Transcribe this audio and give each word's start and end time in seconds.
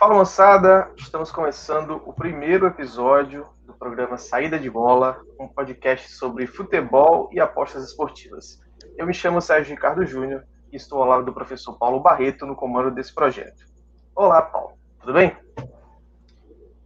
Fala 0.00 0.14
moçada, 0.14 0.90
estamos 0.96 1.30
começando 1.30 2.00
o 2.06 2.12
primeiro 2.14 2.66
episódio 2.66 3.46
do 3.66 3.74
programa 3.74 4.16
Saída 4.16 4.58
de 4.58 4.70
Bola, 4.70 5.20
um 5.38 5.46
podcast 5.46 6.12
sobre 6.12 6.46
futebol 6.46 7.28
e 7.30 7.38
apostas 7.38 7.84
esportivas. 7.84 8.58
Eu 8.96 9.06
me 9.06 9.12
chamo 9.12 9.42
Sérgio 9.42 9.74
Ricardo 9.74 10.06
Júnior 10.06 10.44
e 10.72 10.76
estou 10.76 11.02
ao 11.02 11.06
lado 11.06 11.26
do 11.26 11.34
professor 11.34 11.74
Paulo 11.74 12.00
Barreto 12.00 12.46
no 12.46 12.56
comando 12.56 12.90
desse 12.90 13.14
projeto. 13.14 13.62
Olá, 14.16 14.40
Paulo, 14.40 14.72
tudo 15.00 15.12
bem? 15.12 15.36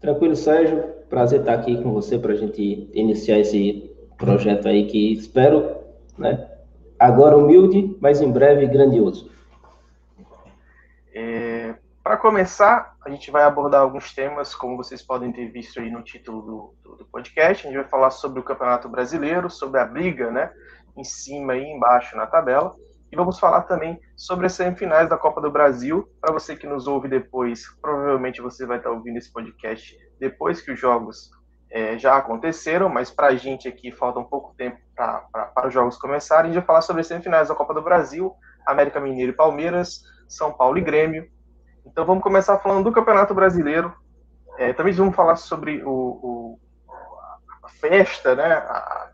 Tranquilo, 0.00 0.34
Sérgio. 0.34 0.82
Prazer 1.08 1.38
estar 1.38 1.54
aqui 1.54 1.80
com 1.84 1.92
você 1.92 2.18
para 2.18 2.32
a 2.32 2.36
gente 2.36 2.90
iniciar 2.92 3.38
esse 3.38 3.94
projeto 4.18 4.66
aí 4.66 4.88
que 4.88 5.12
espero, 5.12 5.76
né? 6.18 6.50
Agora 6.98 7.36
humilde, 7.36 7.96
mas 8.00 8.20
em 8.20 8.32
breve 8.32 8.66
grandioso. 8.66 9.30
Começar, 12.24 12.96
a 13.04 13.10
gente 13.10 13.30
vai 13.30 13.42
abordar 13.42 13.82
alguns 13.82 14.14
temas, 14.14 14.54
como 14.54 14.78
vocês 14.78 15.02
podem 15.02 15.30
ter 15.30 15.52
visto 15.52 15.78
aí 15.78 15.90
no 15.90 16.02
título 16.02 16.74
do, 16.82 16.96
do, 16.96 17.04
podcast. 17.04 17.66
A 17.66 17.70
gente 17.70 17.78
vai 17.78 17.90
falar 17.90 18.10
sobre 18.10 18.40
o 18.40 18.42
Campeonato 18.42 18.88
Brasileiro, 18.88 19.50
sobre 19.50 19.78
a 19.78 19.84
briga, 19.84 20.30
né, 20.30 20.50
em 20.96 21.04
cima 21.04 21.54
e 21.54 21.62
embaixo 21.62 22.16
na 22.16 22.26
tabela. 22.26 22.74
E 23.12 23.14
vamos 23.14 23.38
falar 23.38 23.64
também 23.64 24.00
sobre 24.16 24.46
as 24.46 24.54
semifinais 24.54 25.06
da 25.06 25.18
Copa 25.18 25.38
do 25.38 25.50
Brasil. 25.50 26.08
Para 26.18 26.32
você 26.32 26.56
que 26.56 26.66
nos 26.66 26.86
ouve 26.86 27.08
depois, 27.08 27.66
provavelmente 27.82 28.40
você 28.40 28.64
vai 28.64 28.78
estar 28.78 28.90
ouvindo 28.90 29.18
esse 29.18 29.30
podcast 29.30 29.94
depois 30.18 30.62
que 30.62 30.72
os 30.72 30.80
jogos 30.80 31.30
é, 31.70 31.98
já 31.98 32.16
aconteceram, 32.16 32.88
mas 32.88 33.10
para 33.10 33.26
a 33.26 33.36
gente 33.36 33.68
aqui 33.68 33.92
falta 33.92 34.18
um 34.18 34.24
pouco 34.24 34.54
tempo 34.56 34.78
para 34.96 35.66
os 35.66 35.74
jogos 35.74 35.98
começarem. 35.98 36.44
A 36.50 36.54
gente 36.54 36.62
vai 36.62 36.66
falar 36.66 36.80
sobre 36.80 37.02
as 37.02 37.06
semifinais 37.06 37.48
da 37.48 37.54
Copa 37.54 37.74
do 37.74 37.82
Brasil, 37.82 38.34
América 38.66 38.98
Mineiro 38.98 39.32
e 39.32 39.36
Palmeiras, 39.36 40.00
São 40.26 40.54
Paulo 40.54 40.78
e 40.78 40.80
Grêmio. 40.80 41.33
Então 41.86 42.04
vamos 42.04 42.22
começar 42.22 42.58
falando 42.58 42.84
do 42.84 42.92
Campeonato 42.92 43.34
Brasileiro. 43.34 43.94
É, 44.58 44.72
também 44.72 44.92
vamos 44.92 45.14
falar 45.14 45.36
sobre 45.36 45.82
o, 45.84 45.90
o 45.90 46.60
a 47.62 47.68
festa, 47.68 48.34
né? 48.34 48.52
A, 48.52 48.76
a, 48.76 49.10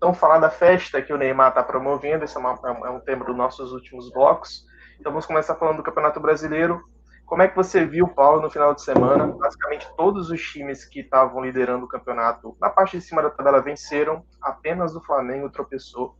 tão 0.00 0.14
falada 0.14 0.48
festa 0.48 1.02
que 1.02 1.12
o 1.12 1.16
Neymar 1.16 1.48
está 1.48 1.62
promovendo. 1.62 2.24
Esse 2.24 2.36
é, 2.36 2.40
uma, 2.40 2.58
é 2.64 2.90
um 2.90 3.00
tema 3.00 3.24
dos 3.24 3.36
nossos 3.36 3.72
últimos 3.72 4.10
blocos. 4.12 4.64
Então 5.00 5.12
vamos 5.12 5.26
começar 5.26 5.54
falando 5.56 5.78
do 5.78 5.82
Campeonato 5.82 6.20
Brasileiro. 6.20 6.82
Como 7.28 7.42
é 7.42 7.48
que 7.48 7.56
você 7.56 7.84
viu, 7.84 8.08
Paulo, 8.08 8.40
no 8.40 8.50
final 8.50 8.74
de 8.74 8.82
semana? 8.82 9.26
Basicamente, 9.26 9.86
todos 9.96 10.30
os 10.30 10.40
times 10.40 10.84
que 10.86 11.00
estavam 11.00 11.44
liderando 11.44 11.84
o 11.84 11.88
campeonato 11.88 12.56
na 12.58 12.70
parte 12.70 12.96
de 12.96 13.04
cima 13.04 13.22
da 13.22 13.28
tabela 13.28 13.60
venceram, 13.60 14.24
apenas 14.40 14.96
o 14.96 15.02
Flamengo 15.02 15.50
tropeçou, 15.50 16.16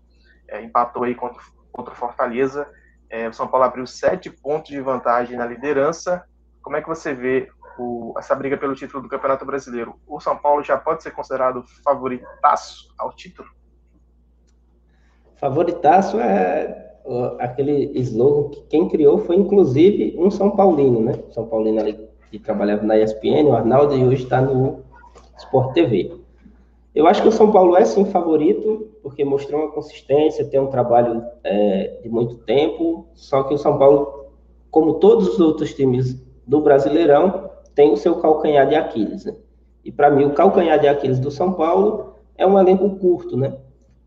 é, 0.46 0.62
empatou 0.62 1.04
aí 1.04 1.14
contra, 1.14 1.40
contra 1.72 1.94
o 1.94 1.96
Fortaleza. 1.96 2.70
É, 3.10 3.28
o 3.28 3.32
São 3.32 3.48
Paulo 3.48 3.64
abriu 3.64 3.86
sete 3.86 4.30
pontos 4.30 4.70
de 4.70 4.80
vantagem 4.80 5.36
na 5.36 5.46
liderança. 5.46 6.24
Como 6.62 6.76
é 6.76 6.82
que 6.82 6.88
você 6.88 7.14
vê 7.14 7.48
o, 7.78 8.14
essa 8.18 8.34
briga 8.34 8.56
pelo 8.56 8.74
título 8.74 9.02
do 9.02 9.08
Campeonato 9.08 9.44
Brasileiro? 9.44 9.94
O 10.06 10.20
São 10.20 10.36
Paulo 10.36 10.62
já 10.62 10.76
pode 10.76 11.02
ser 11.02 11.12
considerado 11.12 11.64
favoritaço 11.82 12.92
ao 12.98 13.12
título? 13.14 13.48
Favoritaço 15.36 16.18
é 16.20 16.86
aquele 17.38 17.98
slogan 18.00 18.50
que 18.50 18.62
quem 18.64 18.88
criou 18.88 19.18
foi 19.18 19.36
inclusive 19.36 20.14
um 20.18 20.30
São 20.30 20.50
Paulino, 20.50 21.00
né? 21.00 21.12
São 21.30 21.46
Paulino 21.46 21.80
ali 21.80 22.08
que 22.30 22.38
trabalhava 22.38 22.82
na 22.82 22.98
ESPN, 22.98 23.46
o 23.46 23.54
Arnaldo, 23.54 23.94
e 23.94 24.04
hoje 24.04 24.24
está 24.24 24.40
no 24.40 24.84
Sport 25.38 25.72
TV. 25.72 26.20
Eu 26.98 27.06
acho 27.06 27.22
que 27.22 27.28
o 27.28 27.32
São 27.32 27.52
Paulo 27.52 27.76
é 27.76 27.84
sim 27.84 28.04
favorito, 28.06 28.88
porque 29.04 29.24
mostrou 29.24 29.60
uma 29.60 29.70
consistência, 29.70 30.44
tem 30.44 30.58
um 30.58 30.66
trabalho 30.66 31.22
é, 31.44 32.00
de 32.02 32.08
muito 32.08 32.38
tempo, 32.38 33.06
só 33.14 33.44
que 33.44 33.54
o 33.54 33.56
São 33.56 33.78
Paulo, 33.78 34.32
como 34.68 34.94
todos 34.94 35.28
os 35.28 35.38
outros 35.38 35.72
times 35.72 36.20
do 36.44 36.60
Brasileirão, 36.60 37.50
tem 37.72 37.92
o 37.92 37.96
seu 37.96 38.16
calcanhar 38.16 38.68
de 38.68 38.74
Aquiles. 38.74 39.26
Né? 39.26 39.36
E 39.84 39.92
para 39.92 40.10
mim, 40.10 40.24
o 40.24 40.32
calcanhar 40.32 40.76
de 40.80 40.88
Aquiles 40.88 41.20
do 41.20 41.30
São 41.30 41.52
Paulo 41.52 42.14
é 42.36 42.44
um 42.44 42.58
elenco 42.58 42.90
curto, 42.96 43.36
né? 43.36 43.54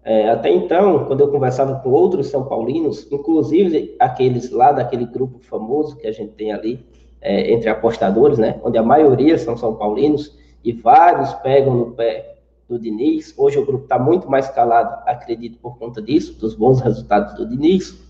É, 0.03 0.29
até 0.29 0.51
então, 0.51 1.05
quando 1.05 1.21
eu 1.21 1.29
conversava 1.29 1.75
com 1.75 1.91
outros 1.91 2.27
São 2.27 2.43
Paulinos, 2.43 3.09
inclusive 3.09 3.95
aqueles 4.01 4.51
lá 4.51 4.73
daquele 4.73 5.05
grupo 5.05 5.39
famoso 5.39 5.95
que 5.95 6.07
a 6.07 6.11
gente 6.11 6.33
tem 6.33 6.51
ali, 6.51 6.85
é, 7.21 7.53
entre 7.53 7.69
apostadores, 7.69 8.37
né, 8.37 8.59
onde 8.65 8.77
a 8.77 8.83
maioria 8.83 9.37
são 9.37 9.55
São 9.55 9.75
Paulinos, 9.75 10.37
e 10.61 10.73
vários 10.73 11.33
pegam 11.35 11.73
no 11.73 11.91
pé 11.91 12.31
do 12.71 12.79
Diniz. 12.79 13.33
Hoje 13.37 13.59
o 13.59 13.65
grupo 13.65 13.83
está 13.83 13.99
muito 13.99 14.29
mais 14.29 14.49
calado, 14.49 15.03
acredito, 15.05 15.59
por 15.59 15.77
conta 15.77 16.01
disso, 16.01 16.39
dos 16.39 16.55
bons 16.55 16.79
resultados 16.79 17.33
do 17.35 17.45
Diniz. 17.45 18.01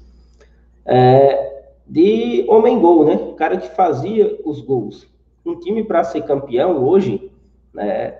É, 0.85 1.63
de 1.87 2.45
homem-gol, 2.47 3.05
né? 3.05 3.15
O 3.15 3.33
cara 3.33 3.57
que 3.57 3.69
fazia 3.69 4.39
os 4.45 4.61
gols. 4.61 5.07
Um 5.43 5.59
time 5.59 5.83
para 5.83 6.03
ser 6.03 6.21
campeão 6.21 6.83
hoje, 6.83 7.31
né, 7.73 8.15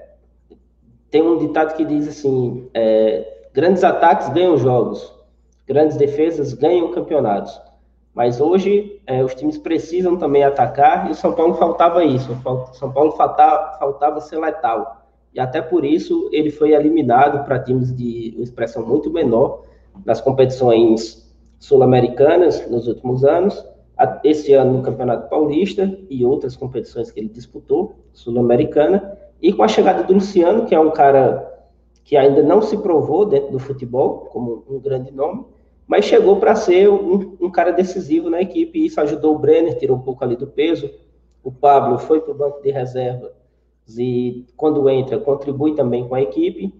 tem 1.12 1.22
um 1.22 1.38
ditado 1.38 1.75
que 1.75 1.85
diz 1.85 2.07
assim: 2.07 2.68
é, 2.74 3.47
Grandes 3.53 3.84
ataques 3.84 4.30
ganham 4.30 4.57
jogos, 4.57 5.13
grandes 5.68 5.97
defesas 5.97 6.53
ganham 6.53 6.91
campeonatos. 6.91 7.62
Mas 8.13 8.41
hoje 8.41 9.00
é, 9.06 9.24
os 9.24 9.35
times 9.35 9.57
precisam 9.57 10.18
também 10.18 10.44
atacar 10.44 11.07
e 11.07 11.12
o 11.12 11.16
São 11.16 11.34
Paulo 11.34 11.53
faltava 11.53 12.03
isso. 12.03 12.31
O 12.34 12.74
São 12.74 12.91
Paulo 12.91 13.12
faltava, 13.12 13.78
faltava 13.78 14.19
ser 14.19 14.38
letal. 14.38 15.00
E 15.34 15.40
até 15.40 15.62
por 15.62 15.86
isso 15.86 16.30
ele 16.31 16.52
foi 16.52 16.74
eliminado 16.74 17.46
para 17.46 17.59
times 17.59 17.96
de 17.96 18.36
expressão 18.42 18.86
muito 18.86 19.09
menor 19.09 19.64
nas 20.06 20.19
competições 20.19 21.30
sul-americanas 21.59 22.69
nos 22.69 22.88
últimos 22.88 23.24
anos. 23.24 23.66
Esse 24.24 24.53
ano 24.53 24.78
no 24.78 24.84
Campeonato 24.84 25.30
Paulista 25.30 25.97
e 26.09 26.25
outras 26.25 26.56
competições 26.56 27.12
que 27.12 27.19
ele 27.19 27.30
disputou, 27.30 27.96
sul-americana. 28.14 29.18
E 29.42 29.53
com 29.53 29.64
a 29.64 29.68
chegada 29.68 30.03
do 30.03 30.14
Luciano, 30.14 30.66
que 30.66 30.74
é 30.74 30.80
um 30.80 30.92
cara 30.92 31.52
que 32.03 32.18
ainda 32.18 32.42
não 32.42 32.62
se 32.62 32.78
provou 32.78 33.25
dentro 33.25 33.52
do 33.52 33.59
futebol 33.59 34.28
como 34.31 34.63
um 34.69 34.80
grande 34.80 35.12
nome, 35.12 35.46
mas 35.88 36.06
chegou 36.06 36.38
para 36.38 36.56
ser 36.56 36.90
um, 36.90 37.38
um, 37.40 37.50
cara 37.50 37.72
decisivo 37.72 38.30
na 38.30 38.42
equipe, 38.42 38.80
e 38.80 38.86
isso 38.86 39.00
ajudou 39.02 39.36
o 39.36 39.40
Brenner, 39.40 39.78
tirou 39.78 39.98
um 39.98 40.02
pouco 40.02 40.24
ali 40.24 40.36
do 40.36 40.48
peso, 40.48 40.90
o 41.44 41.52
Pablo 41.52 41.98
foi 41.98 42.22
para 42.22 42.31
o 42.31 42.38
banco 42.38 42.62
de 42.62 42.72
reserva, 42.72 43.34
e 43.97 44.46
quando 44.56 44.90
entra, 44.90 45.19
contribui 45.19 45.75
também 45.75 46.07
com 46.07 46.16
a 46.16 46.22
equipe, 46.22 46.74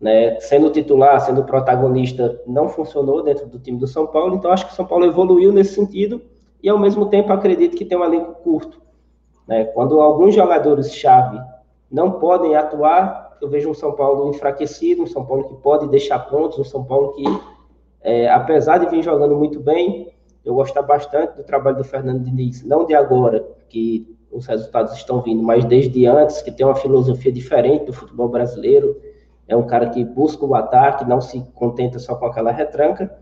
né, 0.00 0.38
sendo 0.40 0.70
titular, 0.70 1.20
sendo 1.20 1.44
protagonista, 1.44 2.40
não 2.46 2.68
funcionou 2.68 3.22
dentro 3.22 3.46
do 3.46 3.58
time 3.58 3.78
do 3.78 3.86
São 3.86 4.06
Paulo, 4.06 4.36
então 4.36 4.50
acho 4.50 4.66
que 4.66 4.72
o 4.72 4.76
São 4.76 4.86
Paulo 4.86 5.04
evoluiu 5.06 5.52
nesse 5.52 5.74
sentido, 5.74 6.20
e 6.62 6.68
ao 6.68 6.78
mesmo 6.78 7.06
tempo 7.06 7.32
acredito 7.32 7.76
que 7.76 7.84
tem 7.84 7.96
um 7.96 8.04
elenco 8.04 8.34
curto. 8.42 8.80
Né, 9.46 9.64
quando 9.64 10.00
alguns 10.00 10.34
jogadores-chave 10.34 11.40
não 11.90 12.12
podem 12.12 12.56
atuar, 12.56 13.36
eu 13.40 13.48
vejo 13.48 13.70
um 13.70 13.74
São 13.74 13.92
Paulo 13.92 14.30
enfraquecido, 14.30 15.02
um 15.02 15.06
São 15.06 15.24
Paulo 15.24 15.48
que 15.48 15.54
pode 15.62 15.86
deixar 15.88 16.18
pontos, 16.18 16.58
um 16.58 16.64
São 16.64 16.84
Paulo 16.84 17.12
que, 17.12 17.24
é, 18.02 18.28
apesar 18.28 18.78
de 18.78 18.86
vir 18.86 19.02
jogando 19.02 19.36
muito 19.36 19.60
bem, 19.60 20.12
eu 20.44 20.54
gosto 20.54 20.80
bastante 20.82 21.36
do 21.36 21.44
trabalho 21.44 21.78
do 21.78 21.84
Fernando 21.84 22.22
Diniz, 22.22 22.64
não 22.64 22.84
de 22.84 22.94
agora, 22.94 23.46
que 23.68 24.15
os 24.30 24.46
resultados 24.46 24.92
estão 24.94 25.20
vindo, 25.22 25.42
mas 25.42 25.64
desde 25.64 26.06
antes, 26.06 26.42
que 26.42 26.50
tem 26.50 26.66
uma 26.66 26.74
filosofia 26.74 27.32
diferente 27.32 27.86
do 27.86 27.92
futebol 27.92 28.28
brasileiro, 28.28 29.00
é 29.48 29.56
um 29.56 29.66
cara 29.66 29.88
que 29.90 30.04
busca 30.04 30.44
o 30.44 30.54
ataque, 30.54 31.04
não 31.04 31.20
se 31.20 31.40
contenta 31.54 31.98
só 31.98 32.14
com 32.16 32.26
aquela 32.26 32.50
retranca. 32.50 33.16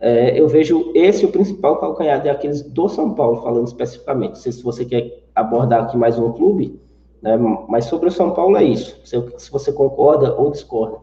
É, 0.00 0.38
eu 0.38 0.48
vejo 0.48 0.90
esse 0.94 1.24
o 1.24 1.30
principal 1.30 1.78
calcanhar 1.78 2.20
de 2.20 2.28
aqueles 2.28 2.62
do 2.62 2.88
São 2.88 3.14
Paulo, 3.14 3.42
falando 3.42 3.66
especificamente. 3.66 4.30
Não 4.30 4.36
sei 4.36 4.52
se 4.52 4.62
você 4.62 4.84
quer 4.84 5.24
abordar 5.34 5.84
aqui 5.84 5.96
mais 5.96 6.18
um 6.18 6.32
clube, 6.32 6.80
né? 7.20 7.36
Mas 7.68 7.84
sobre 7.84 8.08
o 8.08 8.12
São 8.12 8.32
Paulo 8.32 8.56
é 8.56 8.64
isso. 8.64 9.00
Se, 9.04 9.16
se 9.38 9.50
você 9.50 9.72
concorda 9.72 10.34
ou 10.34 10.50
discorda. 10.50 10.98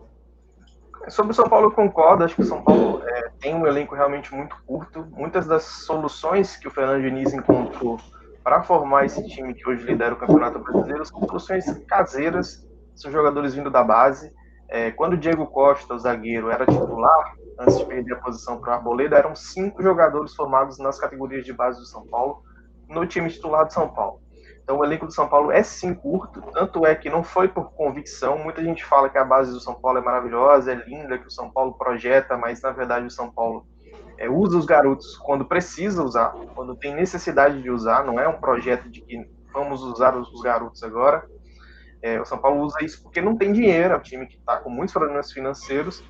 Sobre 1.08 1.32
o 1.32 1.36
São 1.36 1.48
Paulo 1.48 1.68
eu 1.68 1.72
concordo. 1.72 2.24
Acho 2.24 2.36
que 2.36 2.42
o 2.42 2.46
São 2.46 2.62
Paulo 2.62 3.02
é, 3.06 3.30
tem 3.40 3.56
um 3.56 3.66
elenco 3.66 3.96
realmente 3.96 4.34
muito 4.34 4.56
curto. 4.68 5.06
Muitas 5.12 5.48
das 5.48 5.64
soluções 5.64 6.58
que 6.58 6.68
o 6.68 6.72
Fernando 6.72 7.02
Diniz 7.02 7.34
encontrou 7.34 7.98
para 8.44 8.64
formar 8.64 9.06
esse 9.06 9.28
time 9.28 9.54
que 9.54 9.68
hoje 9.68 9.84
lidera 9.84 10.14
o 10.14 10.18
Campeonato 10.18 10.60
Brasileiro 10.60 11.06
são 11.06 11.20
soluções 11.22 11.66
caseiras. 11.88 12.68
São 12.96 13.12
jogadores 13.12 13.54
vindo 13.54 13.70
da 13.70 13.84
base. 13.84 14.34
É, 14.68 14.92
quando 14.92 15.14
o 15.14 15.18
Diego 15.18 15.48
Costa, 15.48 15.96
o 15.96 16.00
zagueiro, 16.00 16.50
era 16.50 16.66
titular, 16.66 17.34
antes 17.60 17.78
de 17.78 17.86
perder 17.86 18.14
a 18.14 18.18
posição 18.18 18.60
para 18.60 18.72
o 18.72 18.74
Arboleda, 18.74 19.18
eram 19.18 19.36
cinco 19.36 19.82
jogadores 19.82 20.36
formados 20.36 20.78
nas 20.78 21.00
categorias 21.00 21.44
de 21.44 21.54
base 21.54 21.80
do 21.80 21.86
São 21.86 22.06
Paulo, 22.06 22.44
no 22.88 23.06
time 23.06 23.30
titular 23.30 23.66
do 23.66 23.74
São 23.74 23.90
Paulo. 23.90 24.22
Então 24.70 24.78
o 24.78 24.86
elenco 24.86 25.08
do 25.08 25.12
São 25.12 25.28
Paulo 25.28 25.52
é 25.52 25.64
sim 25.64 25.96
curto, 25.96 26.44
tanto 26.54 26.86
é 26.86 26.94
que 26.94 27.10
não 27.10 27.24
foi 27.24 27.48
por 27.48 27.72
convicção. 27.72 28.38
Muita 28.38 28.64
gente 28.64 28.86
fala 28.86 29.10
que 29.10 29.18
a 29.18 29.26
base 29.26 29.52
do 29.52 29.60
São 29.60 29.74
Paulo 29.74 29.98
é 29.98 30.02
maravilhosa, 30.02 30.72
é 30.72 30.76
linda, 30.76 31.18
que 31.18 31.26
o 31.26 31.32
São 31.32 31.50
Paulo 31.50 31.74
projeta, 31.74 32.38
mas 32.38 32.62
na 32.62 32.70
verdade 32.70 33.08
o 33.08 33.10
São 33.10 33.32
Paulo 33.32 33.66
é, 34.20 34.30
usa 34.30 34.58
os 34.58 34.66
garotos 34.66 35.18
quando 35.18 35.46
precisa 35.46 36.04
usar, 36.04 36.32
quando 36.54 36.76
tem 36.76 36.94
necessidade 36.94 37.62
de 37.62 37.72
usar, 37.72 38.04
não 38.04 38.20
é 38.20 38.28
um 38.28 38.38
projeto 38.38 38.90
de 38.90 39.00
que 39.00 39.26
vamos 39.54 39.82
usar 39.82 40.16
os, 40.16 40.30
os 40.34 40.42
garotos 40.42 40.84
agora. 40.84 41.26
É, 42.02 42.20
o 42.20 42.26
São 42.26 42.38
Paulo 42.38 42.62
usa 42.62 42.84
isso 42.84 43.02
porque 43.02 43.22
não 43.22 43.38
tem 43.38 43.54
dinheiro, 43.54 43.94
é 43.94 43.98
um 43.98 44.02
time 44.02 44.28
que 44.28 44.36
está 44.36 44.58
com 44.58 44.70
muitos 44.70 44.94
problemas 44.94 45.32
financeiros 45.32 46.04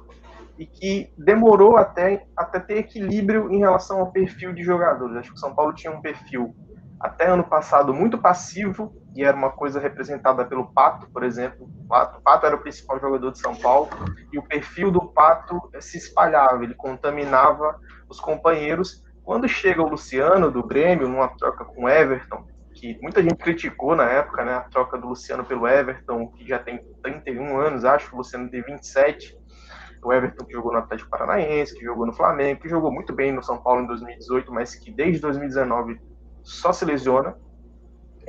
e 0.58 0.66
que 0.66 1.14
demorou 1.16 1.78
até, 1.78 2.26
até 2.36 2.60
ter 2.60 2.78
equilíbrio 2.80 3.52
em 3.52 3.60
relação 3.60 4.00
ao 4.00 4.12
perfil 4.12 4.54
de 4.54 4.64
jogadores. 4.64 5.16
Acho 5.16 5.30
que 5.30 5.38
o 5.38 5.40
São 5.40 5.54
Paulo 5.54 5.74
tinha 5.74 5.94
um 5.94 6.02
perfil 6.02 6.56
até 7.00 7.28
ano 7.28 7.44
passado 7.44 7.94
muito 7.94 8.18
passivo 8.18 8.92
e 9.20 9.24
era 9.24 9.36
uma 9.36 9.52
coisa 9.52 9.82
representada 9.82 10.46
pelo 10.46 10.72
Pato, 10.72 11.10
por 11.12 11.24
exemplo. 11.24 11.66
O 11.66 11.88
Pato, 11.90 12.22
Pato 12.22 12.46
era 12.46 12.56
o 12.56 12.62
principal 12.62 12.98
jogador 13.02 13.32
de 13.32 13.40
São 13.40 13.54
Paulo 13.54 13.90
e 14.32 14.40
o 14.40 14.44
perfil 14.44 14.90
do 14.90 15.10
Pato 15.10 15.60
se 15.82 15.98
espalhava, 15.98 16.64
ele 16.64 16.74
contaminava 16.74 17.78
os 18.08 18.18
companheiros. 18.18 19.04
Quando 19.22 19.46
chega 19.46 19.82
o 19.82 19.90
Luciano 19.90 20.50
do 20.50 20.66
Grêmio, 20.66 21.10
numa 21.10 21.28
troca 21.28 21.66
com 21.66 21.84
o 21.84 21.90
Everton, 21.90 22.48
que 22.74 22.98
muita 23.02 23.22
gente 23.22 23.36
criticou 23.36 23.94
na 23.94 24.10
época, 24.10 24.46
né, 24.46 24.54
a 24.54 24.62
troca 24.62 24.98
do 24.98 25.10
Luciano 25.10 25.44
pelo 25.44 25.68
Everton, 25.68 26.28
que 26.28 26.48
já 26.48 26.58
tem 26.58 26.82
31 27.04 27.60
anos, 27.60 27.84
acho, 27.84 28.16
o 28.16 28.20
Luciano 28.20 28.50
tem 28.50 28.62
27. 28.62 29.38
O 30.02 30.14
Everton 30.14 30.46
que 30.46 30.54
jogou 30.54 30.72
no 30.72 30.78
Atlético 30.78 31.10
Paranaense, 31.10 31.78
que 31.78 31.84
jogou 31.84 32.06
no 32.06 32.14
Flamengo, 32.14 32.62
que 32.62 32.70
jogou 32.70 32.90
muito 32.90 33.12
bem 33.12 33.34
no 33.34 33.44
São 33.44 33.58
Paulo 33.58 33.82
em 33.82 33.88
2018, 33.88 34.50
mas 34.54 34.76
que 34.76 34.90
desde 34.94 35.20
2019 35.20 36.00
só 36.42 36.72
se 36.72 36.86
lesiona. 36.86 37.36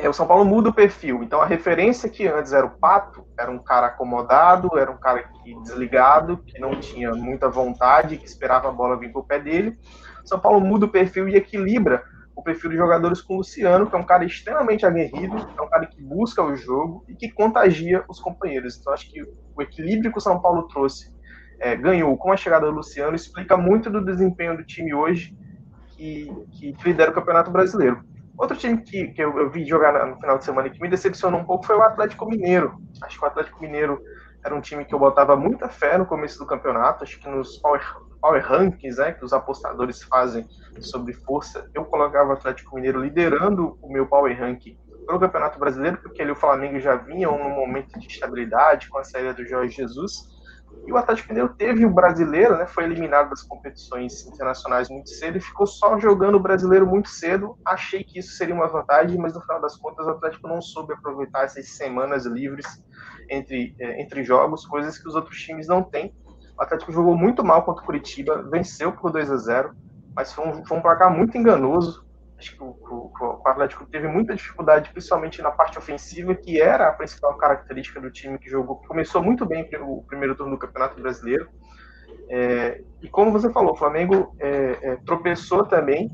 É, 0.03 0.09
o 0.09 0.15
São 0.15 0.27
Paulo 0.27 0.47
muda 0.47 0.71
o 0.71 0.73
perfil. 0.73 1.23
Então 1.23 1.43
a 1.43 1.47
referência 1.47 2.09
que 2.09 2.27
antes 2.27 2.53
era 2.53 2.65
o 2.65 2.71
Pato, 2.71 3.25
era 3.39 3.51
um 3.51 3.59
cara 3.59 3.89
acomodado, 3.89 4.79
era 4.79 4.91
um 4.91 4.97
cara 4.97 5.25
que, 5.25 5.55
desligado, 5.61 6.39
que 6.39 6.59
não 6.59 6.81
tinha 6.81 7.13
muita 7.13 7.51
vontade, 7.51 8.17
que 8.17 8.25
esperava 8.25 8.69
a 8.69 8.73
bola 8.73 8.99
vir 8.99 9.13
para 9.13 9.21
o 9.21 9.25
pé 9.25 9.39
dele. 9.39 9.79
São 10.25 10.41
Paulo 10.41 10.61
muda 10.61 10.87
o 10.87 10.89
perfil 10.89 11.29
e 11.29 11.37
equilibra 11.37 12.03
o 12.35 12.43
perfil 12.43 12.71
de 12.71 12.77
jogadores 12.79 13.21
com 13.21 13.35
o 13.35 13.37
Luciano, 13.39 13.87
que 13.87 13.95
é 13.95 13.99
um 13.99 14.07
cara 14.07 14.25
extremamente 14.25 14.87
aguerrido, 14.87 15.37
é 15.37 15.61
um 15.61 15.69
cara 15.69 15.85
que 15.85 16.03
busca 16.03 16.43
o 16.43 16.57
jogo 16.57 17.05
e 17.07 17.15
que 17.15 17.31
contagia 17.31 18.03
os 18.09 18.19
companheiros. 18.19 18.79
Então 18.79 18.95
acho 18.95 19.11
que 19.11 19.23
o 19.23 19.61
equilíbrio 19.61 20.11
que 20.11 20.19
o 20.19 20.23
São 20.23 20.41
Paulo 20.41 20.63
trouxe, 20.69 21.13
é, 21.59 21.77
ganhou 21.77 22.17
com 22.17 22.33
a 22.33 22.39
chegada 22.39 22.65
do 22.65 22.73
Luciano, 22.73 23.15
explica 23.15 23.55
muito 23.55 23.91
do 23.91 24.03
desempenho 24.03 24.57
do 24.57 24.65
time 24.65 24.95
hoje, 24.95 25.37
que, 25.91 26.33
que 26.53 26.75
lidera 26.85 27.11
o 27.11 27.15
Campeonato 27.15 27.51
Brasileiro. 27.51 28.03
Outro 28.41 28.57
time 28.57 28.79
que, 28.79 29.09
que 29.09 29.23
eu, 29.23 29.39
eu, 29.39 29.51
vi 29.51 29.67
jogar 29.67 30.07
no 30.07 30.17
final 30.19 30.39
de 30.39 30.47
semana 30.47 30.67
e 30.67 30.71
que 30.71 30.81
me 30.81 30.89
decepcionou 30.89 31.41
um 31.41 31.45
pouco 31.45 31.67
foi 31.67 31.77
o 31.77 31.83
Atlético 31.83 32.27
Mineiro. 32.27 32.75
Acho 33.03 33.19
que 33.19 33.25
o 33.25 33.29
Atlético 33.29 33.61
Mineiro 33.61 34.03
era 34.43 34.55
um 34.55 34.63
time 34.63 34.83
que 34.83 34.95
eu 34.95 34.99
botava 34.99 35.37
muita 35.37 35.69
fé 35.69 35.99
no 35.99 36.07
começo 36.07 36.39
do 36.39 36.47
campeonato. 36.47 37.05
Acho 37.05 37.21
que 37.21 37.29
nos 37.29 37.59
power, 37.59 37.83
power 38.19 38.43
rankings 38.43 38.99
né, 38.99 39.13
que 39.13 39.23
os 39.23 39.35
apostadores 39.35 40.03
fazem 40.05 40.49
sobre 40.81 41.13
força, 41.13 41.69
eu 41.75 41.85
colocava 41.85 42.31
o 42.31 42.33
Atlético 42.33 42.77
Mineiro 42.77 43.03
liderando 43.03 43.79
o 43.83 43.93
meu 43.93 44.07
power 44.07 44.35
ranking 44.35 44.75
para 45.05 45.17
o 45.17 45.21
Campeonato 45.21 45.59
Brasileiro, 45.59 45.99
porque 45.99 46.23
ali 46.23 46.31
o 46.31 46.37
Flamengo 46.37 46.81
já 46.81 46.97
vinha 46.97 47.29
num 47.29 47.51
momento 47.51 47.99
de 47.99 48.07
estabilidade 48.07 48.89
com 48.89 48.97
a 48.97 49.05
saída 49.05 49.35
do 49.35 49.45
Jorge 49.45 49.77
Jesus. 49.77 50.40
E 50.87 50.93
o 50.93 50.97
Atlético 50.97 51.29
Mineiro 51.29 51.55
teve 51.55 51.85
o 51.85 51.91
brasileiro, 51.91 52.57
né, 52.57 52.67
foi 52.67 52.85
eliminado 52.85 53.31
das 53.31 53.43
competições 53.43 54.27
internacionais 54.27 54.89
muito 54.89 55.11
cedo 55.11 55.39
e 55.39 55.41
ficou 55.41 55.67
só 55.67 55.99
jogando 55.99 56.37
o 56.37 56.41
brasileiro 56.41 56.87
muito 56.87 57.09
cedo. 57.09 57.57
Achei 57.65 58.03
que 58.03 58.19
isso 58.19 58.33
seria 58.33 58.55
uma 58.55 58.67
vantagem, 58.67 59.19
mas 59.19 59.35
no 59.35 59.41
final 59.41 59.61
das 59.61 59.77
contas 59.77 60.07
o 60.07 60.11
Atlético 60.11 60.49
não 60.49 60.61
soube 60.61 60.95
aproveitar 60.95 61.45
essas 61.45 61.69
semanas 61.77 62.27
livres 62.27 62.67
entre, 63.29 63.75
é, 63.79 64.03
entre 64.03 64.25
jogos, 64.25 64.67
coisas 64.67 64.99
que 64.99 65.09
os 65.09 65.15
outros 65.15 65.39
times 65.39 65.69
não 65.69 65.83
têm. 65.83 66.15
O 66.59 66.63
Atlético 66.63 66.93
jogou 66.93 67.17
muito 67.17 67.45
mal 67.45 67.63
contra 67.63 67.83
o 67.83 67.87
Curitiba, 67.87 68.43
venceu 68.51 68.93
por 68.93 69.13
2 69.13 69.31
a 69.31 69.37
0 69.37 69.75
mas 70.15 70.33
foi 70.33 70.47
um, 70.47 70.65
foi 70.65 70.79
um 70.79 70.83
placar 70.83 71.11
muito 71.11 71.39
enganoso. 71.39 72.05
Acho 72.41 72.57
que 72.57 72.63
o, 72.63 72.69
o, 72.69 73.13
o, 73.21 73.49
Atlético 73.49 73.85
teve 73.85 74.09
muita 74.09 74.35
dificuldade, 74.35 74.91
principalmente 74.91 75.43
na 75.43 75.51
parte 75.51 75.79
ofensiva, 75.79 76.35
que 76.35 76.59
era 76.59 76.89
a 76.89 76.93
principal 76.93 77.37
característica 77.37 78.01
do 78.01 78.11
time 78.11 78.39
que 78.39 78.49
jogou, 78.49 78.81
que 78.81 78.89
começou 78.89 79.23
muito 79.23 79.45
bem 79.45 79.69
o 79.83 80.03
primeiro 80.05 80.35
turno 80.35 80.53
do 80.53 80.59
Campeonato 80.59 81.01
Brasileiro. 81.01 81.51
É, 82.31 82.83
e 83.03 83.11
como 83.11 83.31
você 83.31 83.53
falou, 83.53 83.73
o 83.73 83.77
Flamengo 83.77 84.35
é, 84.39 84.79
é, 84.83 84.97
tropeçou 85.05 85.67
também. 85.67 86.11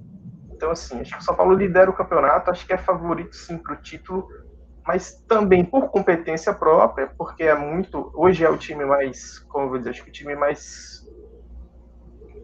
Então, 0.51 0.73
assim, 0.73 1.01
acho 1.01 1.13
que 1.13 1.21
o 1.21 1.23
São 1.23 1.37
Paulo 1.37 1.55
lidera 1.55 1.89
o 1.89 1.95
campeonato, 1.95 2.51
acho 2.51 2.67
que 2.67 2.73
é 2.73 2.79
favorito 2.79 3.37
sim 3.37 3.57
para 3.57 3.75
o 3.75 3.77
título, 3.77 4.27
mas 4.85 5.23
também 5.29 5.65
por 5.65 5.91
competência 5.91 6.53
própria, 6.53 7.09
porque 7.17 7.45
é 7.45 7.55
muito. 7.55 8.11
Hoje 8.17 8.45
é 8.45 8.51
o 8.51 8.59
time 8.59 8.85
mais, 8.85 9.39
como 9.49 9.67
eu 9.67 9.69
vou 9.69 9.79
dizer, 9.79 9.91
acho 9.91 10.03
que 10.03 10.11
o 10.11 10.13
time 10.13 10.35
mais 10.35 11.07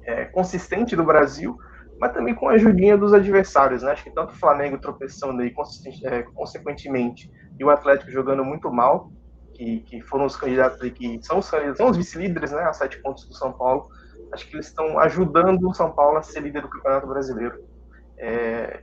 é, 0.05 0.26
consistente 0.26 0.94
do 0.94 1.02
Brasil 1.02 1.58
mas 2.02 2.12
também 2.12 2.34
com 2.34 2.49
a 2.49 2.54
ajudinha 2.54 2.99
dos 2.99 3.14
adversários, 3.14 3.84
né? 3.84 3.93
Acho 3.93 4.02
que 4.02 4.10
tanto 4.10 4.32
o 4.32 4.37
Flamengo 4.37 4.76
tropeçando 4.76 5.40
aí, 5.40 5.54
é, 6.02 6.22
consequentemente, 6.22 7.31
e 7.56 7.64
o 7.64 7.70
Atlético 7.70 8.10
jogando 8.10 8.44
muito 8.44 8.72
mal, 8.72 9.12
que, 9.54 9.78
que 9.82 10.00
foram 10.00 10.25
os 10.25 10.34
candidatos 10.34 10.82
aí, 10.82 10.90
que 10.90 11.20
são 11.22 11.38
os, 11.38 11.46
são 11.46 11.90
os 11.90 11.96
vice-líderes, 11.96 12.50
né? 12.50 12.60
A 12.62 12.72
sete 12.72 13.00
pontos 13.00 13.25
do 13.26 13.34
São 13.34 13.52
Paulo. 13.52 13.88
Acho 14.32 14.49
que 14.49 14.56
eles 14.56 14.66
estão 14.66 14.99
ajudando 14.99 15.69
o 15.69 15.75
São 15.75 15.93
Paulo 15.93 16.19
a 16.19 16.22
ser 16.22 16.40
líder 16.40 16.62
do 16.62 16.69
Campeonato 16.69 17.06
Brasileiro. 17.06 17.62
É, 18.19 18.82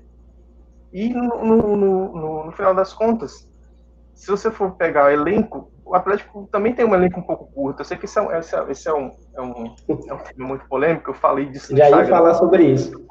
e 0.93 1.13
no, 1.13 1.43
no, 1.43 1.75
no, 1.75 2.45
no 2.45 2.51
final 2.53 2.73
das 2.73 2.93
contas, 2.93 3.51
se 4.13 4.31
você 4.31 4.49
for 4.49 4.77
pegar 4.77 5.07
o 5.07 5.09
elenco, 5.09 5.69
o 5.89 5.95
Atlético 5.95 6.47
também 6.51 6.73
tem 6.73 6.85
um 6.85 6.93
elenco 6.93 7.19
um 7.19 7.23
pouco 7.23 7.51
curto. 7.51 7.81
Eu 7.81 7.85
sei 7.85 7.97
que 7.97 8.05
esse 8.05 8.19
é 8.19 8.21
um, 8.21 8.31
esse 8.31 8.55
é, 8.55 8.71
esse 8.71 8.87
é 8.87 8.93
um, 8.93 9.11
é 9.35 9.41
um, 9.41 9.75
é 10.07 10.13
um 10.13 10.17
tema 10.17 10.47
muito 10.47 10.67
polêmico, 10.67 11.09
eu 11.09 11.15
falei 11.15 11.47
disso 11.47 11.75
Já 11.75 11.85
Instagram. 11.85 12.07
ia 12.07 12.09
falar 12.09 12.33
sobre 12.35 12.63
isso. 12.63 13.07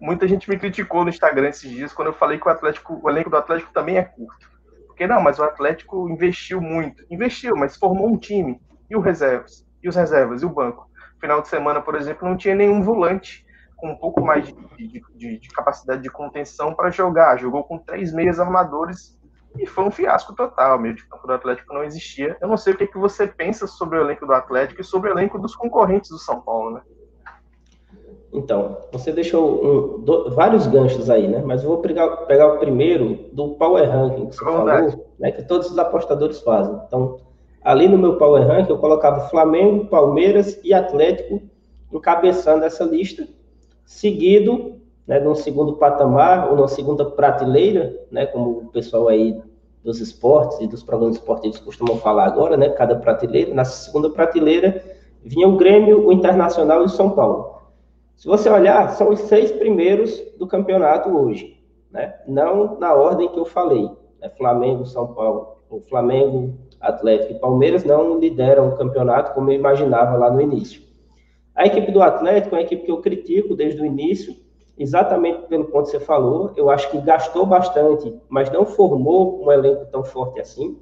Muita 0.00 0.26
gente 0.26 0.50
me 0.50 0.58
criticou 0.58 1.04
no 1.04 1.10
Instagram 1.10 1.48
esses 1.48 1.70
dias 1.70 1.92
quando 1.92 2.08
eu 2.08 2.12
falei 2.12 2.38
que 2.38 2.48
o 2.48 2.50
Atlético, 2.50 3.00
o 3.00 3.08
elenco 3.08 3.30
do 3.30 3.36
Atlético 3.36 3.72
também 3.72 3.98
é 3.98 4.02
curto. 4.02 4.50
Porque 4.86 5.06
não, 5.06 5.20
mas 5.20 5.38
o 5.38 5.44
Atlético 5.44 6.08
investiu 6.08 6.60
muito. 6.60 7.04
Investiu, 7.08 7.54
mas 7.56 7.76
formou 7.76 8.08
um 8.08 8.16
time. 8.16 8.60
E 8.90 8.96
os 8.96 9.04
reservas? 9.04 9.64
E 9.80 9.88
os 9.88 9.94
reservas? 9.94 10.42
E 10.42 10.46
o 10.46 10.50
banco? 10.50 10.90
Final 11.20 11.40
de 11.40 11.48
semana, 11.48 11.80
por 11.80 11.94
exemplo, 11.94 12.28
não 12.28 12.36
tinha 12.36 12.54
nenhum 12.54 12.82
volante 12.82 13.46
com 13.76 13.90
um 13.90 13.96
pouco 13.96 14.20
mais 14.20 14.46
de, 14.46 14.52
de, 14.76 15.02
de, 15.14 15.38
de 15.38 15.48
capacidade 15.50 16.02
de 16.02 16.10
contenção 16.10 16.74
para 16.74 16.90
jogar. 16.90 17.38
Jogou 17.38 17.62
com 17.62 17.78
três 17.78 18.12
meias 18.12 18.40
armadores 18.40 19.17
e 19.58 19.66
foi 19.66 19.84
um 19.84 19.90
fiasco 19.90 20.34
total. 20.34 20.76
O 20.76 20.80
meio 20.80 20.94
de 20.94 21.04
campo 21.06 21.26
do 21.26 21.32
Atlético 21.32 21.74
não 21.74 21.82
existia. 21.82 22.36
Eu 22.40 22.48
não 22.48 22.56
sei 22.56 22.72
o 22.72 22.76
que, 22.76 22.86
que 22.86 22.98
você 22.98 23.26
pensa 23.26 23.66
sobre 23.66 23.98
o 23.98 24.02
elenco 24.02 24.26
do 24.26 24.32
Atlético 24.32 24.80
e 24.80 24.84
sobre 24.84 25.10
o 25.10 25.12
elenco 25.12 25.38
dos 25.38 25.54
concorrentes 25.54 26.10
do 26.10 26.18
São 26.18 26.40
Paulo, 26.40 26.70
né? 26.70 26.82
Então, 28.32 28.76
você 28.92 29.10
deixou 29.10 29.64
um, 29.64 30.00
do, 30.00 30.30
vários 30.30 30.66
ganchos 30.66 31.08
aí, 31.08 31.26
né? 31.26 31.42
Mas 31.44 31.62
eu 31.62 31.70
vou 31.70 31.78
pegar, 31.78 32.08
pegar 32.26 32.54
o 32.54 32.58
primeiro 32.58 33.28
do 33.32 33.54
Power 33.54 33.90
Ranking 33.90 34.26
que 34.26 34.36
você 34.36 34.44
falou, 34.44 35.06
né? 35.18 35.32
Que 35.32 35.42
todos 35.42 35.70
os 35.70 35.78
apostadores 35.78 36.40
fazem. 36.42 36.78
Então, 36.86 37.20
ali 37.62 37.88
no 37.88 37.98
meu 37.98 38.16
Power 38.16 38.46
Ranking, 38.46 38.70
eu 38.70 38.78
colocava 38.78 39.28
Flamengo, 39.28 39.86
Palmeiras 39.86 40.60
e 40.62 40.74
Atlético 40.74 41.40
encabeçando 41.90 42.64
essa 42.64 42.84
lista, 42.84 43.26
seguido 43.86 44.78
né, 45.08 45.18
num 45.18 45.34
segundo 45.34 45.76
patamar 45.76 46.50
ou 46.50 46.56
numa 46.56 46.68
segunda 46.68 47.02
prateleira, 47.06 47.98
né, 48.10 48.26
como 48.26 48.58
o 48.58 48.66
pessoal 48.66 49.08
aí 49.08 49.40
dos 49.88 50.02
esportes 50.02 50.60
e 50.60 50.66
dos 50.66 50.82
programas 50.82 51.16
esportivos 51.16 51.58
costumam 51.60 51.96
falar 51.96 52.26
agora, 52.26 52.58
né, 52.58 52.68
cada 52.68 52.94
prateleira, 52.96 53.54
na 53.54 53.64
segunda 53.64 54.10
prateleira 54.10 54.84
vinha 55.24 55.48
o 55.48 55.56
Grêmio, 55.56 56.06
o 56.06 56.12
Internacional 56.12 56.82
e 56.82 56.84
o 56.84 56.90
São 56.90 57.12
Paulo. 57.12 57.62
Se 58.14 58.28
você 58.28 58.50
olhar, 58.50 58.90
são 58.90 59.08
os 59.08 59.20
seis 59.20 59.50
primeiros 59.50 60.20
do 60.38 60.46
campeonato 60.46 61.08
hoje, 61.08 61.56
né, 61.90 62.16
não 62.28 62.78
na 62.78 62.92
ordem 62.92 63.30
que 63.30 63.38
eu 63.38 63.46
falei, 63.46 63.88
né, 64.20 64.28
Flamengo, 64.36 64.84
São 64.84 65.06
Paulo, 65.14 65.56
o 65.70 65.80
Flamengo, 65.80 66.52
Atlético 66.78 67.32
e 67.32 67.38
Palmeiras 67.38 67.82
não 67.82 68.18
lideram 68.18 68.68
o 68.68 68.76
campeonato 68.76 69.32
como 69.32 69.50
eu 69.50 69.54
imaginava 69.54 70.18
lá 70.18 70.30
no 70.30 70.42
início. 70.42 70.82
A 71.54 71.64
equipe 71.64 71.90
do 71.90 72.02
Atlético 72.02 72.54
é 72.54 72.58
uma 72.58 72.64
equipe 72.64 72.84
que 72.84 72.92
eu 72.92 73.00
critico 73.00 73.56
desde 73.56 73.80
o 73.80 73.86
início, 73.86 74.36
exatamente 74.78 75.46
pelo 75.48 75.64
ponto 75.64 75.86
que 75.86 75.90
você 75.90 76.00
falou. 76.00 76.52
Eu 76.56 76.70
acho 76.70 76.90
que 76.90 77.00
gastou 77.00 77.44
bastante, 77.44 78.14
mas 78.28 78.50
não 78.50 78.64
formou 78.64 79.44
um 79.44 79.50
elenco 79.50 79.86
tão 79.86 80.04
forte 80.04 80.40
assim. 80.40 80.78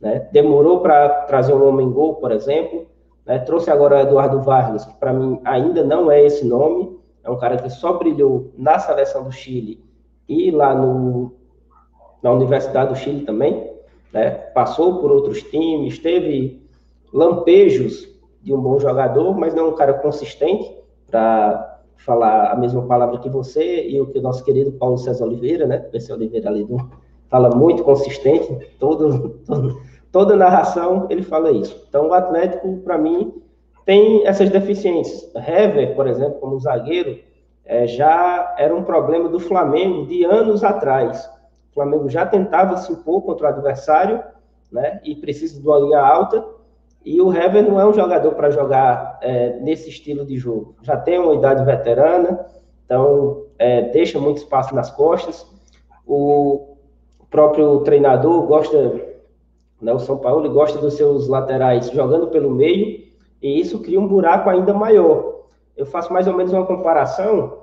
Né? 0.00 0.28
Demorou 0.32 0.80
para 0.80 1.08
trazer 1.22 1.54
um 1.54 1.66
homem 1.66 1.90
gol, 1.90 2.16
por 2.16 2.30
exemplo. 2.30 2.86
Né? 3.24 3.38
Trouxe 3.38 3.70
agora 3.70 3.96
o 3.96 4.00
Eduardo 4.00 4.40
Vargas, 4.42 4.84
que 4.84 4.94
para 4.94 5.12
mim 5.12 5.40
ainda 5.44 5.82
não 5.82 6.10
é 6.10 6.22
esse 6.22 6.46
nome. 6.46 6.98
É 7.22 7.30
um 7.30 7.38
cara 7.38 7.56
que 7.56 7.70
só 7.70 7.94
brilhou 7.94 8.50
na 8.56 8.78
seleção 8.78 9.24
do 9.24 9.32
Chile 9.32 9.82
e 10.28 10.50
lá 10.50 10.74
no, 10.74 11.32
na 12.22 12.32
Universidade 12.32 12.90
do 12.90 12.96
Chile 12.96 13.24
também. 13.24 13.70
Né? 14.12 14.30
Passou 14.30 15.00
por 15.00 15.10
outros 15.10 15.42
times, 15.44 15.98
teve 15.98 16.62
lampejos 17.12 18.08
de 18.42 18.54
um 18.54 18.60
bom 18.60 18.78
jogador, 18.78 19.36
mas 19.36 19.54
não 19.54 19.68
um 19.68 19.74
cara 19.74 19.94
consistente 19.94 20.74
para 21.10 21.69
falar 22.04 22.50
a 22.50 22.56
mesma 22.56 22.82
palavra 22.82 23.18
que 23.18 23.28
você 23.28 23.88
e 23.88 24.00
o 24.00 24.06
que 24.06 24.18
o 24.18 24.22
nosso 24.22 24.44
querido 24.44 24.72
Paulo 24.72 24.98
César 24.98 25.24
Oliveira, 25.24 25.66
né? 25.66 25.84
O 25.92 26.12
Oliveira 26.14 26.48
ali 26.48 26.66
fala 27.28 27.54
muito 27.54 27.84
consistente, 27.84 28.48
todo, 28.78 29.40
todo, 29.46 29.80
toda 30.10 30.36
narração 30.36 31.06
ele 31.10 31.22
fala 31.22 31.50
isso. 31.50 31.84
Então 31.88 32.08
o 32.08 32.14
Atlético, 32.14 32.78
para 32.78 32.98
mim, 32.98 33.42
tem 33.84 34.26
essas 34.26 34.50
deficiências. 34.50 35.30
Hever, 35.34 35.94
por 35.94 36.06
exemplo, 36.06 36.40
como 36.40 36.58
zagueiro, 36.58 37.18
é, 37.64 37.86
já 37.86 38.54
era 38.58 38.74
um 38.74 38.82
problema 38.82 39.28
do 39.28 39.38
Flamengo 39.38 40.06
de 40.06 40.24
anos 40.24 40.64
atrás. 40.64 41.28
O 41.70 41.74
Flamengo 41.74 42.08
já 42.08 42.26
tentava 42.26 42.76
se 42.78 42.92
impor 42.92 43.22
contra 43.22 43.46
o 43.46 43.50
adversário, 43.50 44.22
né? 44.72 45.00
E 45.04 45.14
precisa 45.14 45.60
de 45.60 45.66
uma 45.66 45.78
linha 45.78 46.00
alta 46.00 46.44
e 47.04 47.20
o 47.20 47.32
Hever 47.32 47.66
não 47.66 47.80
é 47.80 47.86
um 47.86 47.94
jogador 47.94 48.34
para 48.34 48.50
jogar 48.50 49.18
é, 49.22 49.58
nesse 49.60 49.88
estilo 49.88 50.24
de 50.24 50.36
jogo. 50.36 50.74
Já 50.82 50.96
tem 50.96 51.18
uma 51.18 51.34
idade 51.34 51.64
veterana, 51.64 52.46
então 52.84 53.44
é, 53.58 53.82
deixa 53.82 54.18
muito 54.18 54.38
espaço 54.38 54.74
nas 54.74 54.90
costas. 54.90 55.46
O 56.06 56.76
próprio 57.30 57.80
treinador 57.80 58.46
gosta, 58.46 59.00
né, 59.80 59.92
o 59.92 59.98
São 59.98 60.18
Paulo 60.18 60.50
gosta 60.52 60.78
dos 60.78 60.94
seus 60.94 61.26
laterais 61.28 61.90
jogando 61.90 62.28
pelo 62.28 62.50
meio, 62.50 63.08
e 63.40 63.60
isso 63.60 63.80
cria 63.80 63.98
um 63.98 64.06
buraco 64.06 64.50
ainda 64.50 64.74
maior. 64.74 65.44
Eu 65.76 65.86
faço 65.86 66.12
mais 66.12 66.26
ou 66.26 66.34
menos 66.36 66.52
uma 66.52 66.66
comparação 66.66 67.60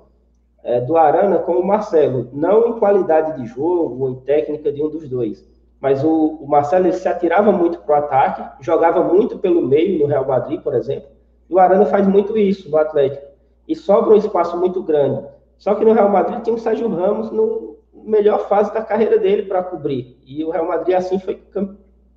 é, 0.63 0.82
do 0.82 0.98
Arana 0.98 1.38
com 1.38 1.53
o 1.53 1.65
Marcelo, 1.65 2.29
não 2.34 2.70
em 2.70 2.79
qualidade 2.79 3.39
de 3.39 3.48
jogo 3.48 4.03
ou 4.03 4.10
em 4.10 4.15
técnica 4.22 4.72
de 4.72 4.84
um 4.84 4.89
dos 4.89 5.08
dois, 5.08 5.48
mas 5.79 6.03
o, 6.03 6.39
o 6.41 6.48
Marcelo 6.48 6.91
se 6.91 7.07
atirava 7.07 7.51
muito 7.51 7.79
para 7.79 7.96
o 7.96 7.98
ataque, 8.00 8.63
jogava 8.63 9.03
muito 9.03 9.38
pelo 9.38 9.62
meio 9.62 10.00
no 10.00 10.07
Real 10.07 10.25
Madrid, 10.25 10.62
por 10.62 10.74
exemplo, 10.74 11.10
e 11.50 11.53
o 11.53 11.60
Arana 11.60 11.86
faz 11.86 12.07
muito 12.07 12.38
isso 12.38 12.69
no 12.69 12.77
Atlético, 12.77 13.25
e 13.67 13.75
sobra 13.75 14.13
um 14.13 14.17
espaço 14.17 14.57
muito 14.57 14.81
grande. 14.84 15.24
Só 15.57 15.75
que 15.75 15.86
no 15.86 15.93
Real 15.93 16.10
Madrid 16.10 16.41
tinha 16.41 16.55
o 16.55 16.60
Sérgio 16.60 16.88
Ramos 16.88 17.31
no 17.31 17.77
melhor 17.93 18.48
fase 18.48 18.74
da 18.74 18.81
carreira 18.81 19.17
dele 19.17 19.43
para 19.43 19.63
cobrir, 19.63 20.17
e 20.25 20.43
o 20.43 20.50
Real 20.50 20.67
Madrid 20.67 20.96
assim 20.96 21.19
foi 21.19 21.41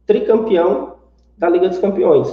tricampeão 0.07 0.95
da 1.37 1.49
Liga 1.49 1.69
dos 1.69 1.79
Campeões. 1.79 2.29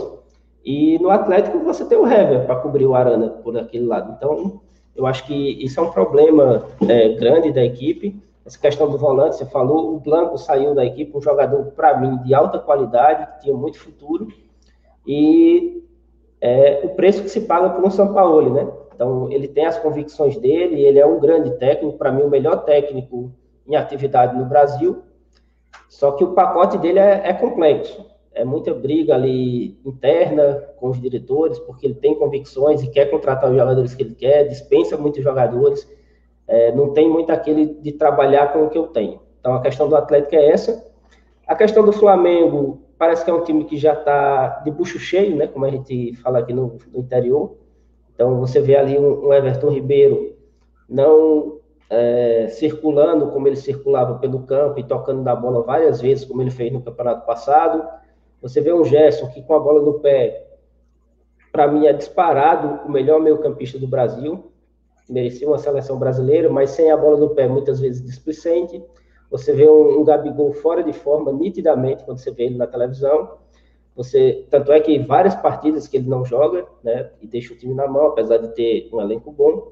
E 0.65 0.99
no 0.99 1.09
Atlético 1.09 1.59
você 1.59 1.85
tem 1.85 1.97
o 1.97 2.05
Hever 2.05 2.45
para 2.45 2.57
cobrir 2.57 2.85
o 2.85 2.93
Arana 2.93 3.29
por 3.29 3.57
aquele 3.57 3.85
lado. 3.85 4.13
Então, 4.17 4.59
eu 4.93 5.05
acho 5.05 5.25
que 5.25 5.63
isso 5.63 5.79
é 5.79 5.83
um 5.83 5.91
problema 5.91 6.65
é, 6.89 7.09
grande 7.13 7.53
da 7.53 7.63
equipe. 7.63 8.21
Essa 8.47 8.57
questão 8.57 8.89
do 8.89 8.97
volante, 8.97 9.35
você 9.35 9.45
falou, 9.45 9.93
o 9.93 9.99
Blanco 9.99 10.37
saiu 10.37 10.73
da 10.73 10.85
equipe, 10.85 11.15
um 11.15 11.21
jogador, 11.21 11.65
para 11.75 11.99
mim, 11.99 12.17
de 12.23 12.33
alta 12.33 12.57
qualidade, 12.57 13.27
que 13.33 13.41
tinha 13.41 13.53
muito 13.53 13.77
futuro. 13.77 14.29
E 15.05 15.83
é, 16.39 16.79
o 16.85 16.89
preço 16.95 17.21
que 17.21 17.29
se 17.29 17.41
paga 17.41 17.71
por 17.71 17.83
um 17.83 17.89
São 17.89 18.13
Paulo, 18.13 18.53
né? 18.53 18.65
Então, 18.95 19.29
ele 19.29 19.49
tem 19.49 19.65
as 19.65 19.77
convicções 19.77 20.37
dele, 20.37 20.81
ele 20.81 20.97
é 20.97 21.05
um 21.05 21.19
grande 21.19 21.51
técnico, 21.57 21.97
para 21.97 22.09
mim, 22.09 22.23
o 22.23 22.29
melhor 22.29 22.63
técnico 22.63 23.33
em 23.67 23.75
atividade 23.75 24.37
no 24.37 24.45
Brasil. 24.45 25.03
Só 25.89 26.13
que 26.13 26.23
o 26.23 26.31
pacote 26.31 26.77
dele 26.77 26.99
é, 26.99 27.29
é 27.29 27.33
complexo 27.33 28.05
é 28.37 28.45
muita 28.45 28.73
briga 28.73 29.15
ali 29.15 29.79
interna 29.83 30.63
com 30.77 30.89
os 30.89 31.01
diretores, 31.01 31.59
porque 31.59 31.87
ele 31.87 31.95
tem 31.95 32.15
convicções 32.15 32.83
e 32.83 32.87
quer 32.87 33.09
contratar 33.09 33.49
os 33.49 33.57
jogadores 33.57 33.95
que 33.95 34.03
ele 34.03 34.13
quer, 34.13 34.47
dispensa 34.47 34.95
muitos 34.95 35.23
jogadores, 35.23 35.87
é, 36.47 36.71
não 36.71 36.93
tem 36.93 37.09
muito 37.09 37.31
aquele 37.31 37.65
de 37.65 37.91
trabalhar 37.91 38.53
com 38.53 38.65
o 38.65 38.69
que 38.69 38.77
eu 38.77 38.87
tenho. 38.87 39.19
Então 39.39 39.53
a 39.53 39.61
questão 39.61 39.87
do 39.87 39.95
Atlético 39.95 40.35
é 40.35 40.49
essa. 40.49 40.85
A 41.45 41.55
questão 41.55 41.83
do 41.85 41.91
Flamengo 41.91 42.81
parece 42.97 43.23
que 43.23 43.29
é 43.29 43.33
um 43.33 43.43
time 43.43 43.63
que 43.65 43.77
já 43.77 43.93
está 43.93 44.61
de 44.63 44.71
bucho 44.71 44.97
cheio, 44.99 45.35
né, 45.35 45.47
como 45.47 45.65
a 45.65 45.69
gente 45.69 46.15
fala 46.15 46.39
aqui 46.39 46.53
no, 46.53 46.77
no 46.91 46.99
interior. 46.99 47.57
Então 48.13 48.39
você 48.39 48.59
vê 48.59 48.75
ali 48.75 48.97
um, 48.97 49.27
um 49.27 49.33
Everton 49.33 49.69
Ribeiro 49.69 50.35
não 50.89 51.59
é, 51.89 52.47
circulando 52.49 53.27
como 53.27 53.47
ele 53.47 53.55
circulava 53.55 54.15
pelo 54.19 54.39
campo 54.43 54.79
e 54.79 54.83
tocando 54.83 55.21
na 55.21 55.35
bola 55.35 55.61
várias 55.61 56.01
vezes, 56.01 56.25
como 56.25 56.41
ele 56.41 56.51
fez 56.51 56.71
no 56.71 56.81
campeonato 56.81 57.25
passado. 57.25 57.87
Você 58.41 58.61
vê 58.61 58.73
um 58.73 58.83
Gerson 58.83 59.27
que 59.27 59.41
com 59.41 59.53
a 59.53 59.59
bola 59.59 59.81
no 59.81 59.99
pé, 59.99 60.47
para 61.51 61.67
mim 61.67 61.87
é 61.87 61.93
disparado 61.93 62.87
o 62.87 62.91
melhor 62.91 63.19
meio-campista 63.19 63.79
do 63.79 63.87
Brasil. 63.87 64.51
Merecia 65.09 65.47
uma 65.47 65.57
seleção 65.57 65.97
brasileira, 65.97 66.49
mas 66.49 66.71
sem 66.71 66.91
a 66.91 66.97
bola 66.97 67.17
no 67.17 67.29
pé, 67.29 67.47
muitas 67.47 67.79
vezes 67.79 68.03
displicente. 68.03 68.83
Você 69.29 69.53
vê 69.53 69.69
um, 69.69 69.99
um 69.99 70.03
Gabigol 70.03 70.53
fora 70.53 70.83
de 70.83 70.93
forma 70.93 71.31
nitidamente 71.31 72.03
quando 72.03 72.19
você 72.19 72.31
vê 72.31 72.43
ele 72.43 72.57
na 72.57 72.67
televisão. 72.67 73.37
Você, 73.95 74.45
tanto 74.49 74.71
é 74.71 74.79
que 74.79 74.99
várias 74.99 75.35
partidas 75.35 75.87
que 75.87 75.97
ele 75.97 76.07
não 76.07 76.23
joga, 76.23 76.65
né, 76.83 77.09
e 77.19 77.27
deixa 77.27 77.53
o 77.53 77.57
time 77.57 77.73
na 77.73 77.87
mão, 77.87 78.07
apesar 78.07 78.37
de 78.37 78.49
ter 78.49 78.89
um 78.93 79.01
elenco 79.01 79.31
bom. 79.31 79.71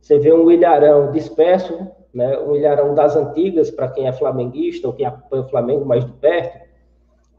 Você 0.00 0.18
vê 0.18 0.32
um 0.32 0.50
Ilharão 0.50 1.10
disperso, 1.10 1.76
né, 2.12 2.38
um 2.38 2.54
Ilharão 2.54 2.94
das 2.94 3.16
antigas, 3.16 3.70
para 3.70 3.88
quem 3.88 4.06
é 4.06 4.12
flamenguista 4.12 4.86
ou 4.86 4.92
quem 4.92 5.04
acompanha 5.04 5.42
o 5.42 5.48
Flamengo 5.48 5.84
mais 5.84 6.04
de 6.04 6.12
perto, 6.12 6.63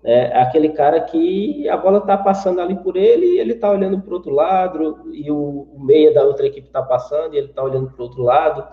é 0.07 0.39
aquele 0.39 0.69
cara 0.69 1.01
que 1.01 1.67
a 1.67 1.75
bola 1.75 1.97
está 1.97 2.15
passando 2.15 2.61
ali 2.61 2.75
por 2.75 2.95
ele 2.95 3.25
e 3.25 3.39
ele 3.39 3.53
está 3.53 3.71
olhando 3.71 3.99
para 3.99 4.11
o 4.11 4.13
outro 4.13 4.31
lado, 4.31 5.11
e 5.11 5.31
o, 5.31 5.67
o, 5.73 5.83
meia 5.83 6.13
da 6.13 6.23
outra 6.23 6.45
equipe 6.45 6.67
está 6.67 6.83
passando 6.83 7.33
e 7.33 7.39
ele 7.39 7.47
está 7.47 7.63
olhando 7.63 7.89
para 7.89 7.99
o 7.99 8.03
outro 8.03 8.21
lado. 8.21 8.63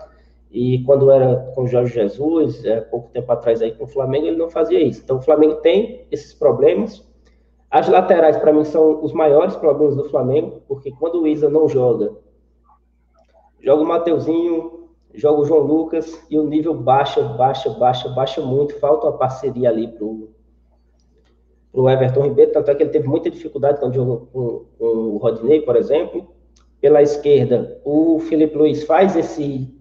E 0.51 0.83
quando 0.83 1.09
era 1.09 1.51
com 1.55 1.63
o 1.63 1.67
Jorge 1.67 1.95
Jesus, 1.95 2.63
é, 2.63 2.81
pouco 2.81 3.09
tempo 3.09 3.31
atrás 3.31 3.63
aí 3.63 3.71
com 3.71 3.85
o 3.85 3.87
Flamengo, 3.87 4.27
ele 4.27 4.37
não 4.37 4.47
fazia 4.47 4.79
isso. 4.79 5.01
Então 5.03 5.17
o 5.17 5.21
Flamengo 5.23 5.55
tem 5.55 6.05
esses 6.11 6.35
problemas. 6.35 7.03
As 7.71 7.89
laterais, 7.89 8.37
para 8.37 8.53
mim, 8.53 8.63
são 8.63 9.03
os 9.03 9.11
maiores 9.11 9.55
problemas 9.55 9.95
do 9.95 10.07
Flamengo, 10.11 10.61
porque 10.67 10.91
quando 10.91 11.19
o 11.19 11.27
Isa 11.27 11.49
não 11.49 11.67
joga, 11.67 12.11
joga 13.59 13.81
o 13.81 13.87
Mateuzinho, 13.87 14.89
joga 15.15 15.41
o 15.41 15.45
João 15.45 15.61
Lucas, 15.61 16.23
e 16.29 16.37
o 16.37 16.43
nível 16.43 16.75
baixa, 16.75 17.23
baixa, 17.23 17.71
baixa, 17.71 18.09
baixa 18.09 18.41
muito. 18.41 18.79
Falta 18.79 19.07
uma 19.07 19.17
parceria 19.17 19.69
ali 19.69 19.87
para 19.87 20.05
o 21.73 21.89
Everton 21.89 22.21
Ribeiro, 22.21 22.51
tanto 22.51 22.69
é 22.69 22.75
que 22.75 22.83
ele 22.83 22.91
teve 22.91 23.07
muita 23.07 23.31
dificuldade 23.31 23.79
quando 23.79 23.95
jogou 23.95 24.27
com, 24.31 24.65
com 24.77 24.85
o 24.85 25.17
Rodney, 25.17 25.61
por 25.61 25.75
exemplo. 25.75 26.27
Pela 26.79 27.01
esquerda, 27.01 27.81
o 27.83 28.19
Felipe 28.19 28.57
Luiz 28.57 28.83
faz 28.83 29.15
esse 29.15 29.73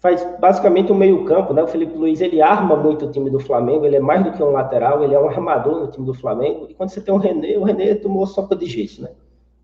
faz 0.00 0.26
basicamente 0.40 0.90
o 0.90 0.94
um 0.96 0.98
meio-campo, 0.98 1.54
né? 1.54 1.62
O 1.62 1.68
Felipe 1.68 1.96
Luiz 1.96 2.20
ele 2.20 2.42
arma 2.42 2.74
muito 2.74 3.06
o 3.06 3.10
time 3.12 3.30
do 3.30 3.38
Flamengo, 3.38 3.86
ele 3.86 3.96
é 3.96 4.00
mais 4.00 4.24
do 4.24 4.32
que 4.32 4.42
um 4.42 4.50
lateral, 4.50 5.02
ele 5.02 5.14
é 5.14 5.18
um 5.18 5.28
armador 5.28 5.78
no 5.78 5.86
time 5.86 6.04
do 6.04 6.12
Flamengo. 6.12 6.66
E 6.68 6.74
quando 6.74 6.90
você 6.90 7.00
tem 7.00 7.14
o 7.14 7.18
René, 7.18 7.56
o 7.56 7.62
René 7.62 7.94
tomou 7.94 8.26
sopa 8.26 8.56
de 8.56 8.66
gesso, 8.66 9.00
né? 9.00 9.10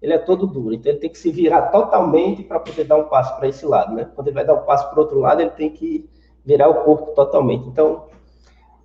Ele 0.00 0.12
é 0.12 0.18
todo 0.18 0.46
duro, 0.46 0.72
então 0.72 0.92
ele 0.92 1.00
tem 1.00 1.10
que 1.10 1.18
se 1.18 1.28
virar 1.32 1.62
totalmente 1.62 2.44
para 2.44 2.60
poder 2.60 2.84
dar 2.84 2.96
um 2.96 3.08
passo 3.08 3.36
para 3.36 3.48
esse 3.48 3.66
lado, 3.66 3.92
né? 3.94 4.08
Quando 4.14 4.28
ele 4.28 4.34
vai 4.36 4.44
dar 4.44 4.54
um 4.54 4.62
passo 4.62 4.88
para 4.88 5.00
o 5.00 5.02
outro 5.02 5.18
lado, 5.18 5.40
ele 5.40 5.50
tem 5.50 5.70
que 5.70 6.08
virar 6.44 6.68
o 6.68 6.84
corpo 6.84 7.10
totalmente. 7.16 7.66
Então, 7.66 8.04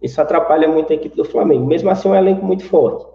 isso 0.03 0.21
atrapalha 0.21 0.67
muito 0.67 0.91
a 0.91 0.95
equipe 0.95 1.15
do 1.15 1.23
Flamengo. 1.23 1.65
Mesmo 1.65 1.89
assim, 1.89 2.09
é 2.09 2.11
um 2.11 2.15
elenco 2.15 2.45
muito 2.45 2.65
forte. 2.65 3.07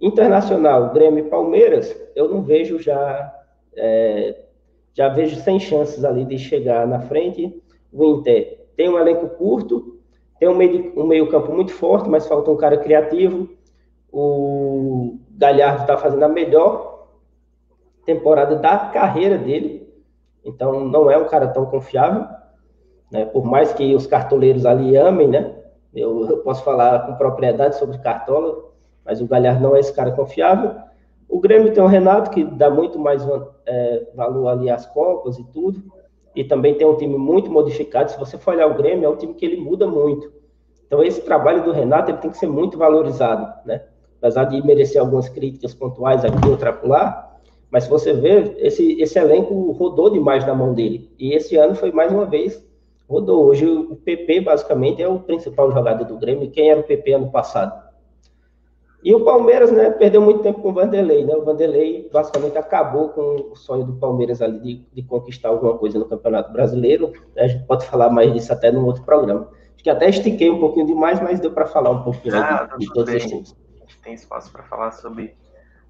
Internacional, 0.00 0.92
Grêmio 0.92 1.26
e 1.26 1.28
Palmeiras, 1.28 1.94
eu 2.16 2.28
não 2.28 2.42
vejo 2.42 2.78
já. 2.78 3.32
É, 3.76 4.40
já 4.94 5.08
vejo 5.08 5.36
sem 5.36 5.60
chances 5.60 6.04
ali 6.04 6.24
de 6.24 6.38
chegar 6.38 6.86
na 6.86 7.00
frente. 7.00 7.62
O 7.92 8.04
Inter 8.04 8.66
tem 8.76 8.88
um 8.88 8.98
elenco 8.98 9.28
curto, 9.30 9.98
tem 10.38 10.48
um 10.48 10.54
meio, 10.54 10.92
um 10.96 11.06
meio 11.06 11.28
campo 11.28 11.52
muito 11.52 11.72
forte, 11.72 12.08
mas 12.08 12.26
falta 12.26 12.50
um 12.50 12.56
cara 12.56 12.78
criativo. 12.78 13.48
O 14.10 15.18
Galhardo 15.30 15.82
está 15.82 15.96
fazendo 15.96 16.22
a 16.22 16.28
melhor 16.28 17.08
temporada 18.06 18.56
da 18.56 18.78
carreira 18.78 19.36
dele, 19.36 19.92
então 20.44 20.84
não 20.84 21.10
é 21.10 21.18
um 21.18 21.26
cara 21.26 21.48
tão 21.48 21.66
confiável, 21.66 22.26
né? 23.10 23.24
Por 23.24 23.44
mais 23.44 23.72
que 23.72 23.94
os 23.94 24.06
cartoleiros 24.06 24.64
ali 24.64 24.96
amem, 24.96 25.28
né? 25.28 25.63
Eu, 25.94 26.28
eu 26.28 26.38
posso 26.38 26.64
falar 26.64 27.06
com 27.06 27.14
propriedade 27.14 27.76
sobre 27.76 27.98
Cartola, 27.98 28.70
mas 29.04 29.20
o 29.20 29.26
Galhardo 29.26 29.62
não 29.62 29.76
é 29.76 29.80
esse 29.80 29.92
cara 29.92 30.10
confiável. 30.12 30.74
O 31.28 31.40
Grêmio 31.40 31.72
tem 31.72 31.82
o 31.82 31.86
Renato, 31.86 32.30
que 32.30 32.44
dá 32.44 32.70
muito 32.70 32.98
mais 32.98 33.26
é, 33.66 34.08
valor 34.14 34.48
ali 34.48 34.68
às 34.68 34.86
Copas 34.86 35.38
e 35.38 35.44
tudo. 35.44 35.82
E 36.34 36.42
também 36.42 36.74
tem 36.74 36.86
um 36.86 36.96
time 36.96 37.16
muito 37.16 37.50
modificado. 37.50 38.10
Se 38.10 38.18
você 38.18 38.36
for 38.36 38.54
olhar 38.54 38.66
o 38.66 38.74
Grêmio, 38.74 39.06
é 39.06 39.08
um 39.08 39.16
time 39.16 39.34
que 39.34 39.46
ele 39.46 39.56
muda 39.56 39.86
muito. 39.86 40.32
Então, 40.86 41.02
esse 41.02 41.22
trabalho 41.22 41.62
do 41.62 41.72
Renato 41.72 42.10
ele 42.10 42.18
tem 42.18 42.30
que 42.30 42.38
ser 42.38 42.48
muito 42.48 42.76
valorizado, 42.76 43.52
né? 43.64 43.82
Apesar 44.18 44.44
de 44.44 44.64
merecer 44.64 45.00
algumas 45.00 45.28
críticas 45.28 45.74
pontuais 45.74 46.24
aqui, 46.24 46.48
outra 46.48 46.78
lá. 46.82 47.38
Mas 47.70 47.84
se 47.84 47.90
você 47.90 48.12
vê, 48.12 48.54
esse, 48.58 49.00
esse 49.00 49.18
elenco 49.18 49.72
rodou 49.72 50.10
demais 50.10 50.46
na 50.46 50.54
mão 50.54 50.74
dele. 50.74 51.10
E 51.18 51.34
esse 51.34 51.56
ano 51.56 51.74
foi 51.74 51.92
mais 51.92 52.12
uma 52.12 52.24
vez 52.24 52.64
rodou. 53.08 53.44
Hoje 53.44 53.66
o 53.66 53.96
PP 53.96 54.40
basicamente 54.40 55.02
é 55.02 55.08
o 55.08 55.20
principal 55.20 55.70
jogador 55.70 56.04
do 56.04 56.18
Grêmio. 56.18 56.50
Quem 56.50 56.70
era 56.70 56.80
o 56.80 56.84
PP 56.84 57.12
ano 57.12 57.30
passado? 57.30 57.84
E 59.02 59.14
o 59.14 59.22
Palmeiras, 59.22 59.70
né, 59.70 59.90
perdeu 59.90 60.22
muito 60.22 60.42
tempo 60.42 60.62
com 60.62 60.70
o 60.70 60.72
Vanderlei, 60.72 61.26
né? 61.26 61.34
O 61.34 61.44
Vanderlei 61.44 62.08
basicamente 62.10 62.56
acabou 62.56 63.10
com 63.10 63.50
o 63.52 63.54
sonho 63.54 63.84
do 63.84 63.92
Palmeiras 63.96 64.40
ali 64.40 64.58
de, 64.58 64.86
de 64.94 65.02
conquistar 65.02 65.50
alguma 65.50 65.76
coisa 65.76 65.98
no 65.98 66.06
Campeonato 66.06 66.50
Brasileiro. 66.50 67.12
A 67.36 67.46
gente 67.46 67.66
pode 67.66 67.84
falar 67.84 68.08
mais 68.08 68.32
disso 68.32 68.50
até 68.50 68.72
num 68.72 68.86
outro 68.86 69.02
programa. 69.04 69.50
Acho 69.74 69.84
que 69.84 69.90
até 69.90 70.08
estiquei 70.08 70.50
um 70.50 70.58
pouquinho 70.58 70.86
demais, 70.86 71.20
mas 71.20 71.38
deu 71.38 71.52
para 71.52 71.66
falar 71.66 71.90
um 71.90 72.02
pouquinho 72.02 72.34
ah, 72.34 72.66
de, 72.78 72.86
de 72.86 72.92
todos 72.94 73.12
bem. 73.12 73.16
os 73.16 73.30
times. 73.30 73.56
Tem 74.02 74.14
espaço 74.14 74.50
para 74.50 74.62
falar 74.62 74.90
sobre 74.92 75.34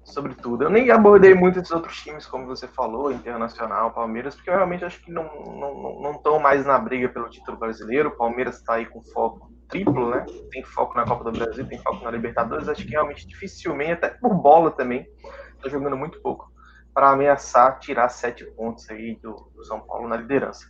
sobre 0.05 0.35
tudo. 0.35 0.63
Eu 0.63 0.69
nem 0.69 0.91
abordei 0.91 1.33
muito 1.33 1.59
dos 1.61 1.71
outros 1.71 2.01
times, 2.01 2.25
como 2.25 2.45
você 2.45 2.67
falou, 2.67 3.11
Internacional, 3.11 3.91
Palmeiras, 3.91 4.35
porque 4.35 4.49
eu 4.49 4.53
realmente 4.53 4.85
acho 4.85 5.01
que 5.01 5.11
não 5.11 5.25
estão 5.25 5.59
não, 5.59 6.21
não, 6.23 6.39
mais 6.39 6.65
na 6.65 6.77
briga 6.77 7.09
pelo 7.09 7.29
título 7.29 7.57
brasileiro. 7.57 8.09
O 8.09 8.15
Palmeiras 8.15 8.57
está 8.57 8.75
aí 8.75 8.85
com 8.85 9.01
foco 9.01 9.51
triplo, 9.67 10.11
né? 10.11 10.25
Tem 10.51 10.63
foco 10.63 10.95
na 10.95 11.05
Copa 11.05 11.23
do 11.23 11.31
Brasil, 11.31 11.67
tem 11.67 11.79
foco 11.79 12.03
na 12.03 12.11
Libertadores. 12.11 12.69
Acho 12.69 12.85
que 12.85 12.91
realmente 12.91 13.27
dificilmente, 13.27 13.93
até 13.93 14.09
por 14.09 14.33
bola 14.35 14.69
também, 14.71 15.07
está 15.57 15.67
jogando 15.69 15.97
muito 15.97 16.21
pouco 16.21 16.53
para 16.93 17.09
ameaçar 17.09 17.79
tirar 17.79 18.07
sete 18.07 18.45
pontos 18.45 18.89
aí 18.89 19.19
do, 19.21 19.33
do 19.53 19.65
São 19.65 19.81
Paulo 19.81 20.07
na 20.07 20.15
liderança. 20.15 20.69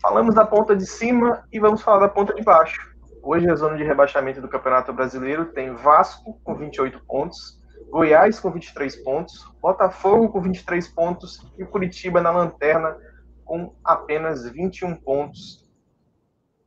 Falamos 0.00 0.34
da 0.34 0.46
ponta 0.46 0.74
de 0.74 0.86
cima 0.86 1.44
e 1.52 1.58
vamos 1.58 1.82
falar 1.82 1.98
da 1.98 2.08
ponta 2.08 2.32
de 2.32 2.42
baixo. 2.42 2.96
Hoje 3.22 3.50
a 3.50 3.56
zona 3.56 3.76
de 3.76 3.82
rebaixamento 3.82 4.40
do 4.40 4.48
Campeonato 4.48 4.92
Brasileiro 4.92 5.46
tem 5.46 5.74
Vasco 5.74 6.40
com 6.44 6.54
28 6.54 6.98
pontos, 7.06 7.60
Goiás 7.90 8.40
com 8.40 8.50
23 8.50 8.96
pontos, 8.96 9.44
Botafogo 9.60 10.28
com 10.28 10.40
23 10.40 10.88
pontos 10.88 11.40
e 11.56 11.62
o 11.62 11.66
Curitiba 11.66 12.20
na 12.20 12.30
lanterna 12.30 12.96
com 13.44 13.74
apenas 13.84 14.48
21 14.50 14.96
pontos. 14.96 15.64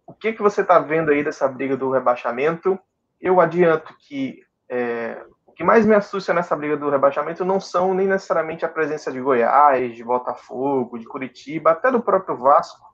O 0.08 0.14
que, 0.14 0.34
que 0.34 0.42
você 0.42 0.62
está 0.62 0.80
vendo 0.80 1.12
aí 1.12 1.24
dessa 1.24 1.48
briga 1.48 1.78
do 1.78 1.92
rebaixamento? 1.92 2.80
Eu 3.22 3.40
adianto 3.40 3.94
que 4.00 4.42
é, 4.70 5.22
o 5.46 5.52
que 5.52 5.64
mais 5.64 5.86
me 5.86 5.94
assusta 5.94 6.34
nessa 6.34 6.56
briga 6.56 6.78
do 6.78 6.90
rebaixamento 6.90 7.44
não 7.44 7.60
são 7.60 7.94
nem 7.94 8.08
necessariamente 8.08 8.66
a 8.66 8.70
presença 8.70 9.12
de 9.12 9.20
Goiás, 9.20 9.96
de 9.96 10.04
Botafogo, 10.04 10.98
de 10.98 11.06
Curitiba, 11.06 11.72
até 11.72 11.92
do 11.92 12.02
próprio 12.02 12.38
Vasco, 12.38 12.90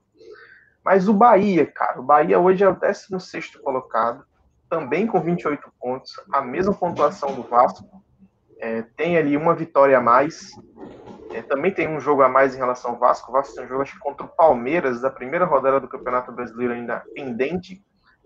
mas 0.83 1.07
o 1.07 1.13
Bahia, 1.13 1.65
cara. 1.65 1.99
O 1.99 2.03
Bahia 2.03 2.39
hoje 2.39 2.63
é 2.63 2.69
o 2.69 2.75
16 2.75 3.55
colocado, 3.57 4.23
também 4.69 5.07
com 5.07 5.19
28 5.19 5.71
pontos, 5.79 6.13
a 6.31 6.41
mesma 6.41 6.73
pontuação 6.73 7.33
do 7.33 7.43
Vasco. 7.43 8.03
É, 8.59 8.81
tem 8.95 9.17
ali 9.17 9.35
uma 9.35 9.53
vitória 9.53 9.97
a 9.97 10.01
mais. 10.01 10.51
É, 11.31 11.41
também 11.41 11.73
tem 11.73 11.87
um 11.87 11.99
jogo 11.99 12.21
a 12.21 12.29
mais 12.29 12.55
em 12.55 12.57
relação 12.57 12.91
ao 12.91 12.99
Vasco. 12.99 13.29
O 13.29 13.33
Vasco 13.33 13.55
tem 13.55 13.65
um 13.65 13.67
jogo 13.67 13.81
acho, 13.81 13.99
contra 13.99 14.25
o 14.25 14.29
Palmeiras, 14.29 15.01
da 15.01 15.09
primeira 15.09 15.45
rodada 15.45 15.79
do 15.79 15.87
Campeonato 15.87 16.31
Brasileiro 16.31 16.73
ainda 16.73 17.03
pendente. 17.13 17.83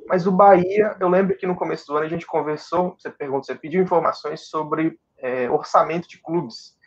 Mas 0.07 0.25
o 0.25 0.31
Bahia, 0.31 0.95
eu 0.99 1.07
lembro 1.07 1.35
que 1.35 1.45
no 1.45 1.55
começo 1.55 1.85
do 1.87 1.95
ano 1.95 2.05
a 2.05 2.09
gente 2.09 2.25
conversou, 2.25 2.95
você 2.97 3.09
perguntou, 3.09 3.43
você 3.43 3.55
pediu 3.55 3.81
informações 3.81 4.47
sobre 4.47 4.99
é, 5.17 5.49
orçamento 5.49 6.07
de 6.07 6.21
clubes. 6.21 6.77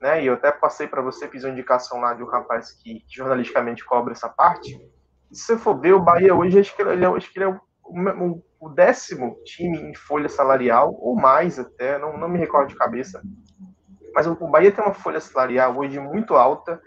Né? 0.00 0.22
E 0.22 0.26
eu 0.26 0.34
até 0.34 0.50
passei 0.50 0.86
para 0.86 1.02
você, 1.02 1.28
fiz 1.28 1.44
uma 1.44 1.52
indicação 1.52 2.00
lá 2.00 2.14
de 2.14 2.22
um 2.22 2.26
rapaz 2.26 2.72
que, 2.72 3.00
que 3.00 3.16
jornalisticamente 3.16 3.84
cobra 3.84 4.12
essa 4.12 4.28
parte. 4.28 4.80
E 5.30 5.36
se 5.36 5.44
você 5.44 5.56
for 5.56 5.78
ver, 5.78 5.94
o 5.94 6.00
Bahia 6.00 6.34
hoje, 6.34 6.58
acho 6.58 6.74
que 6.74 6.82
ele 6.82 7.04
é, 7.04 7.08
acho 7.08 7.32
que 7.32 7.38
ele 7.38 7.44
é 7.46 7.48
o, 7.48 7.60
o, 7.84 8.42
o 8.60 8.68
décimo 8.68 9.36
time 9.44 9.78
em 9.78 9.94
folha 9.94 10.28
salarial, 10.28 10.96
ou 11.00 11.14
mais 11.14 11.58
até, 11.58 11.98
não, 11.98 12.16
não 12.16 12.28
me 12.28 12.38
recordo 12.38 12.68
de 12.68 12.76
cabeça. 12.76 13.22
Mas 14.14 14.26
o 14.26 14.34
Bahia 14.48 14.70
tem 14.70 14.84
uma 14.84 14.94
folha 14.94 15.20
salarial 15.20 15.76
hoje 15.76 15.98
muito 15.98 16.34
alta 16.34 16.80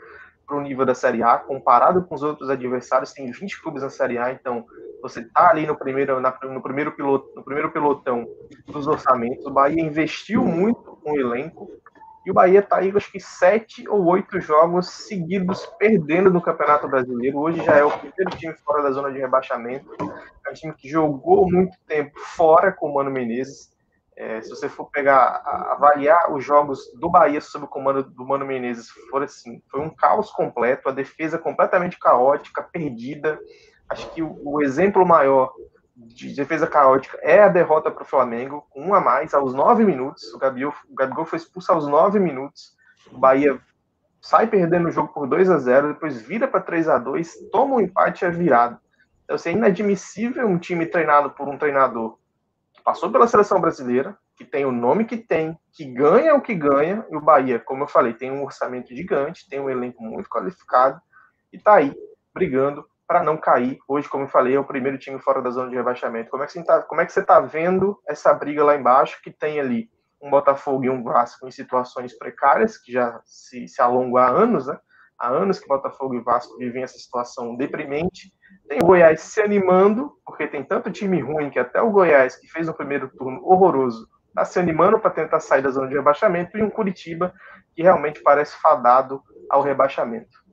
para 0.46 0.58
o 0.58 0.62
nível 0.62 0.86
da 0.86 0.94
Série 0.94 1.24
A, 1.24 1.38
comparado 1.38 2.04
com 2.04 2.14
os 2.14 2.22
outros 2.22 2.50
adversários, 2.50 3.14
tem 3.14 3.32
20 3.32 3.62
clubes 3.62 3.82
na 3.82 3.90
Série 3.90 4.18
A, 4.18 4.32
então 4.32 4.66
você 5.02 5.22
está 5.22 5.50
ali 5.50 5.66
no 5.66 5.76
primeiro, 5.76 6.20
na, 6.20 6.36
no, 6.44 6.62
primeiro 6.62 6.92
piloto, 6.92 7.32
no 7.36 7.44
primeiro 7.44 7.72
pilotão 7.72 8.28
dos 8.68 8.88
orçamentos. 8.88 9.46
O 9.46 9.52
Bahia 9.52 9.82
investiu 9.82 10.44
muito 10.44 10.98
com 11.04 11.14
o 11.14 11.20
elenco 11.20 11.70
e 12.26 12.32
o 12.32 12.34
Bahia 12.34 12.60
está 12.60 12.78
aí, 12.78 12.92
acho 12.96 13.12
que 13.12 13.20
sete 13.20 13.88
ou 13.88 14.04
oito 14.06 14.40
jogos 14.40 14.90
seguidos 14.90 15.66
perdendo 15.78 16.32
no 16.32 16.42
Campeonato 16.42 16.88
Brasileiro. 16.88 17.38
Hoje 17.38 17.64
já 17.64 17.76
é 17.76 17.84
o 17.84 17.92
primeiro 17.92 18.36
time 18.36 18.54
fora 18.66 18.82
da 18.82 18.92
zona 18.92 19.12
de 19.12 19.20
rebaixamento. 19.20 19.88
É 20.48 20.52
um 20.52 20.54
time 20.54 20.74
que 20.74 20.88
jogou 20.88 21.50
muito 21.50 21.78
tempo 21.88 22.20
fora 22.20 22.72
com 22.72 22.90
o 22.90 22.94
Mano 22.94 23.12
Menezes. 23.12 23.74
É, 24.18 24.42
se 24.42 24.50
você 24.50 24.70
for 24.70 24.90
pegar, 24.90 25.42
avaliar 25.72 26.32
os 26.32 26.44
jogos 26.44 26.80
do 27.00 27.10
Bahia 27.10 27.42
sob 27.42 27.66
o 27.66 27.68
comando 27.68 28.04
do 28.04 28.26
Mano 28.26 28.46
Menezes, 28.46 28.90
for 29.10 29.24
assim, 29.24 29.62
foi 29.70 29.82
um 29.82 29.90
caos 29.90 30.32
completo, 30.32 30.88
a 30.88 30.94
defesa 30.94 31.38
completamente 31.38 32.00
caótica, 32.00 32.64
perdida. 32.64 33.38
Acho 33.90 34.10
que 34.12 34.22
o, 34.22 34.40
o 34.44 34.62
exemplo 34.62 35.06
maior 35.06 35.52
de 35.96 36.34
defesa 36.34 36.68
caótica 36.68 37.18
é 37.22 37.42
a 37.42 37.50
derrota 37.50 37.92
para 37.92 38.04
o 38.04 38.08
Flamengo, 38.08 38.66
com 38.70 38.82
um 38.82 38.94
a 38.94 39.02
mais, 39.02 39.34
aos 39.34 39.54
nove 39.54 39.84
minutos. 39.84 40.34
O 40.34 40.38
Gabigol, 40.38 40.74
o 40.90 40.96
Gabigol 40.96 41.26
foi 41.26 41.38
expulso 41.38 41.72
aos 41.72 41.88
nove 41.88 42.20
minutos. 42.20 42.76
O 43.12 43.18
Bahia 43.18 43.60
sai 44.22 44.48
perdendo 44.48 44.88
o 44.88 44.92
jogo 44.92 45.14
por 45.14 45.28
2 45.28 45.50
a 45.50 45.58
0 45.60 45.94
depois 45.94 46.20
vira 46.20 46.48
para 46.48 46.60
3 46.60 46.90
a 46.90 46.98
2 46.98 47.50
toma 47.52 47.76
um 47.76 47.80
empate 47.80 48.26
e 48.26 48.28
é 48.28 48.32
virado. 48.32 48.80
Assim, 49.28 49.50
é 49.50 49.54
inadmissível 49.54 50.48
um 50.48 50.58
time 50.58 50.86
treinado 50.86 51.32
por 51.32 51.48
um 51.48 51.58
treinador 51.58 52.18
que 52.74 52.84
passou 52.84 53.12
pela 53.12 53.28
seleção 53.28 53.60
brasileira, 53.60 54.18
que 54.36 54.46
tem 54.46 54.66
o 54.66 54.72
nome 54.72 55.06
que 55.06 55.18
tem, 55.18 55.58
que 55.72 55.86
ganha 55.86 56.36
o 56.36 56.42
que 56.42 56.54
ganha, 56.54 57.06
e 57.10 57.16
o 57.16 57.22
Bahia, 57.22 57.60
como 57.60 57.84
eu 57.84 57.88
falei, 57.88 58.14
tem 58.14 58.32
um 58.32 58.44
orçamento 58.44 58.94
gigante, 58.96 59.50
tem 59.50 59.60
um 59.60 59.70
elenco 59.70 60.04
muito 60.04 60.30
qualificado, 60.30 61.02
e 61.52 61.58
está 61.58 61.76
aí 61.76 61.96
brigando 62.34 62.86
para 63.08 63.24
não 63.24 63.38
cair. 63.38 63.80
Hoje, 63.88 64.10
como 64.10 64.26
eu 64.26 64.28
falei, 64.28 64.56
é 64.56 64.60
o 64.60 64.66
primeiro 64.66 64.98
time 64.98 65.20
fora 65.20 65.42
da 65.42 65.50
zona 65.52 65.70
de 65.70 65.76
rebaixamento. 65.76 66.30
Como 66.30 66.44
é 66.44 66.46
que 66.46 66.54
você 66.54 66.60
está 66.60 66.82
como 66.82 67.02
é 67.02 67.06
que 67.06 67.14
você 67.14 67.24
tá 67.24 67.40
vendo 67.40 68.00
essa 68.08 68.34
briga 68.34 68.64
lá 68.64 68.76
embaixo, 68.76 69.22
que 69.24 69.32
tem 69.32 69.60
ali 69.60 69.90
um 70.22 70.30
Botafogo 70.30 70.84
e 70.84 70.90
um 70.90 71.04
Vasco 71.04 71.48
em 71.48 71.52
situações 71.52 72.18
precárias, 72.18 72.78
que 72.78 72.92
já 72.92 73.22
se, 73.26 73.68
se 73.68 73.82
alongam 73.82 74.18
há 74.18 74.28
anos, 74.28 74.68
né? 74.68 74.78
Há 75.20 75.30
anos 75.30 75.60
que 75.60 75.68
Botafogo 75.68 76.16
e 76.16 76.22
Vasco 76.22 76.58
vivem 76.58 76.84
essa 76.84 76.98
situação 76.98 77.56
deprimente. 77.56 78.34
Tem 78.68 78.80
o 78.82 78.86
Goiás 78.86 79.22
se 79.22 79.42
animando, 79.42 80.12
porque 80.26 80.48
tem 80.48 80.64
tanto 80.64 80.92
time 80.92 81.22
ruim 81.22 81.50
que 81.50 81.60
até 81.60 81.82
o 81.82 81.92
Goiás, 81.92 82.36
que 82.36 82.48
fez 82.48 82.68
um 82.68 82.74
primeiro 82.74 83.10
turno 83.18 83.42
horroroso, 83.44 84.08
está 84.28 84.44
se 84.44 84.60
animando 84.60 85.00
para 85.00 85.12
tentar 85.12 85.40
sair 85.40 85.62
da 85.62 85.70
zona 85.70 85.88
de 85.88 85.96
rebaixamento, 85.96 86.58
e 86.58 86.62
um 86.62 86.70
Curitiba 86.70 87.34
que 87.74 87.82
realmente 87.82 88.22
parece 88.22 88.56
fadado 88.62 89.22
ao 89.50 89.62
rebaixamento. 89.62 90.44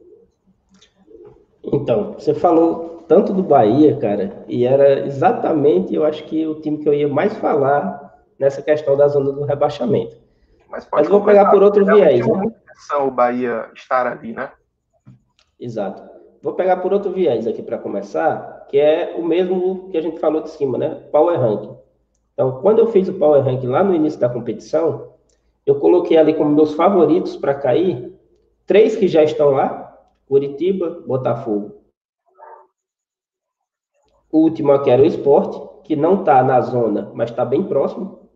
Então, 1.65 2.13
você 2.13 2.35
falou 2.35 3.05
tanto 3.09 3.33
do 3.33 3.43
Bahia, 3.43 3.97
cara, 3.99 4.45
e 4.49 4.65
era 4.65 5.05
exatamente, 5.07 5.95
eu 5.95 6.05
acho 6.05 6.25
que 6.25 6.47
o 6.47 6.61
time 6.61 6.79
que 6.79 6.89
eu 6.89 6.95
ia 6.95 7.09
mais 7.09 7.37
falar 7.37 8.13
nessa 8.39 8.63
questão 8.63 8.97
da 8.97 9.09
zona 9.09 9.33
do 9.33 9.45
rebaixamento. 9.45 10.17
Mas, 10.69 10.89
Mas 10.91 11.09
vou 11.09 11.25
pegar 11.25 11.51
por 11.51 11.63
outro 11.63 11.85
viés. 11.85 12.27
Né? 12.27 12.55
O 12.99 13.11
Bahia 13.11 13.71
estar 13.75 14.07
ali, 14.07 14.33
né? 14.33 14.53
Exato. 15.59 16.03
Vou 16.43 16.55
pegar 16.55 16.79
por 16.79 16.93
outro 16.93 17.13
viés 17.13 17.47
aqui 17.47 17.63
para 17.63 17.79
começar, 17.79 18.67
que 18.69 18.79
é 18.79 19.15
o 19.17 19.25
mesmo 19.25 19.89
que 19.91 19.97
a 19.97 20.01
gente 20.01 20.19
falou 20.19 20.43
de 20.43 20.51
cima, 20.51 20.77
né? 20.77 20.91
Power 21.13 21.39
Ranking. 21.39 21.77
Então, 22.33 22.61
quando 22.61 22.81
eu 22.81 22.89
fiz 22.89 23.09
o 23.09 23.15
Power 23.15 23.43
Ranking 23.43 23.69
lá 23.69 23.85
no 23.85 23.95
início 23.95 24.19
da 24.19 24.29
competição, 24.29 25.13
eu 25.65 25.79
coloquei 25.79 26.17
ali 26.17 26.35
como 26.35 26.51
meus 26.51 26.75
favoritos 26.75 27.37
para 27.37 27.55
cair 27.55 28.13
três 28.67 28.97
que 28.97 29.07
já 29.07 29.23
estão 29.23 29.51
lá, 29.51 29.97
Curitiba, 30.27 31.03
Botafogo. 31.07 31.83
O 34.31 34.39
último 34.39 34.73
aqui 34.73 34.91
era 34.91 35.03
o 35.03 35.07
esporte, 35.07 35.61
que 35.85 35.95
não 35.95 36.21
está 36.21 36.43
na 36.43 36.61
zona, 36.63 37.13
mas 37.15 37.31
está 37.31 37.45
bem 37.45 37.63
próximo. 37.65 38.31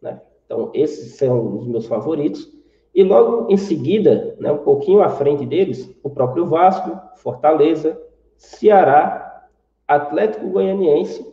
Né? 0.00 0.20
Então, 0.44 0.70
esses 0.74 1.16
são 1.16 1.58
os 1.58 1.66
meus 1.66 1.86
favoritos. 1.86 2.50
E 2.94 3.02
logo 3.02 3.50
em 3.50 3.56
seguida, 3.56 4.36
né, 4.38 4.52
um 4.52 4.58
pouquinho 4.58 5.02
à 5.02 5.08
frente 5.08 5.46
deles, 5.46 5.90
o 6.02 6.10
próprio 6.10 6.46
Vasco, 6.46 6.98
Fortaleza, 7.16 8.00
Ceará, 8.36 9.48
Atlético 9.88 10.48
Goianiense 10.48 11.32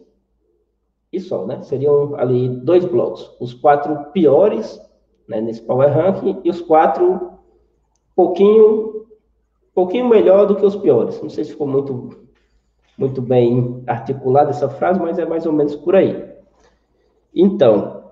e 1.11 1.19
só, 1.19 1.45
né? 1.45 1.61
Seriam 1.63 2.15
ali 2.15 2.47
dois 2.47 2.85
blocos. 2.85 3.35
Os 3.39 3.53
quatro 3.53 4.11
piores 4.11 4.79
né, 5.27 5.41
nesse 5.41 5.61
Power 5.61 5.91
Ranking 5.91 6.39
e 6.43 6.49
os 6.49 6.61
quatro 6.61 7.33
pouquinho 8.15 9.07
pouquinho 9.73 10.09
melhor 10.09 10.45
do 10.45 10.55
que 10.55 10.65
os 10.65 10.75
piores. 10.75 11.21
Não 11.21 11.29
sei 11.29 11.45
se 11.45 11.51
ficou 11.51 11.67
muito, 11.67 12.09
muito 12.97 13.21
bem 13.21 13.81
articulada 13.87 14.49
essa 14.49 14.67
frase, 14.67 14.99
mas 14.99 15.17
é 15.17 15.25
mais 15.25 15.45
ou 15.45 15.53
menos 15.53 15.75
por 15.75 15.95
aí. 15.95 16.29
Então, 17.33 18.11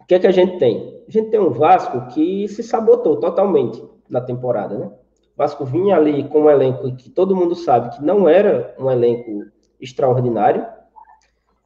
o 0.00 0.04
que 0.04 0.16
é 0.16 0.18
que 0.18 0.26
a 0.26 0.32
gente 0.32 0.58
tem? 0.58 0.95
A 1.06 1.10
gente 1.10 1.30
tem 1.30 1.40
um 1.40 1.50
Vasco 1.50 2.08
que 2.08 2.48
se 2.48 2.62
sabotou 2.62 3.16
totalmente 3.16 3.82
na 4.08 4.20
temporada, 4.20 4.76
né? 4.76 4.86
O 4.86 5.36
Vasco 5.36 5.64
vinha 5.64 5.96
ali 5.96 6.24
com 6.28 6.42
um 6.42 6.50
elenco 6.50 6.94
que 6.96 7.10
todo 7.10 7.36
mundo 7.36 7.54
sabe 7.54 7.96
que 7.96 8.04
não 8.04 8.28
era 8.28 8.74
um 8.78 8.90
elenco 8.90 9.44
extraordinário, 9.80 10.66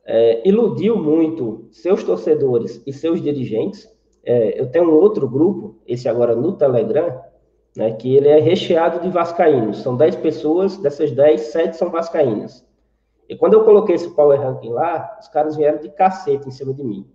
é, 0.04 0.46
iludiu 0.48 0.96
muito 0.96 1.68
seus 1.70 2.02
torcedores 2.02 2.82
e 2.86 2.92
seus 2.92 3.22
dirigentes. 3.22 3.88
É, 4.24 4.60
eu 4.60 4.70
tenho 4.70 4.90
um 4.90 4.94
outro 4.94 5.28
grupo, 5.28 5.76
esse 5.86 6.08
agora 6.08 6.34
no 6.34 6.52
Telegram, 6.56 7.20
né, 7.76 7.92
que 7.92 8.16
ele 8.16 8.28
é 8.28 8.40
recheado 8.40 9.00
de 9.00 9.08
vascaínos. 9.08 9.78
São 9.78 9.96
10 9.96 10.16
pessoas, 10.16 10.76
dessas 10.78 11.12
10, 11.12 11.40
7 11.40 11.76
são 11.76 11.90
vascaínas. 11.90 12.66
E 13.28 13.36
quando 13.36 13.54
eu 13.54 13.64
coloquei 13.64 13.94
esse 13.94 14.10
power 14.10 14.40
ranking 14.40 14.70
lá, 14.70 15.16
os 15.20 15.28
caras 15.28 15.56
vieram 15.56 15.78
de 15.78 15.88
cacete 15.90 16.48
em 16.48 16.50
cima 16.50 16.74
de 16.74 16.82
mim. 16.82 17.06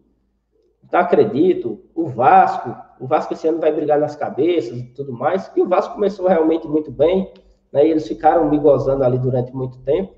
Então, 0.87 0.99
acredito, 0.99 1.81
o 1.93 2.07
Vasco, 2.07 2.75
o 2.99 3.07
Vasco 3.07 3.33
esse 3.33 3.47
ano 3.47 3.59
vai 3.59 3.71
brigar 3.71 3.99
nas 3.99 4.15
cabeças 4.15 4.77
e 4.77 4.83
tudo 4.93 5.11
mais, 5.11 5.51
e 5.55 5.61
o 5.61 5.67
Vasco 5.67 5.95
começou 5.95 6.27
realmente 6.27 6.67
muito 6.67 6.91
bem, 6.91 7.31
né, 7.71 7.85
e 7.85 7.91
eles 7.91 8.07
ficaram 8.07 8.49
me 8.49 8.57
gozando 8.57 9.03
ali 9.03 9.17
durante 9.17 9.53
muito 9.53 9.79
tempo. 9.79 10.13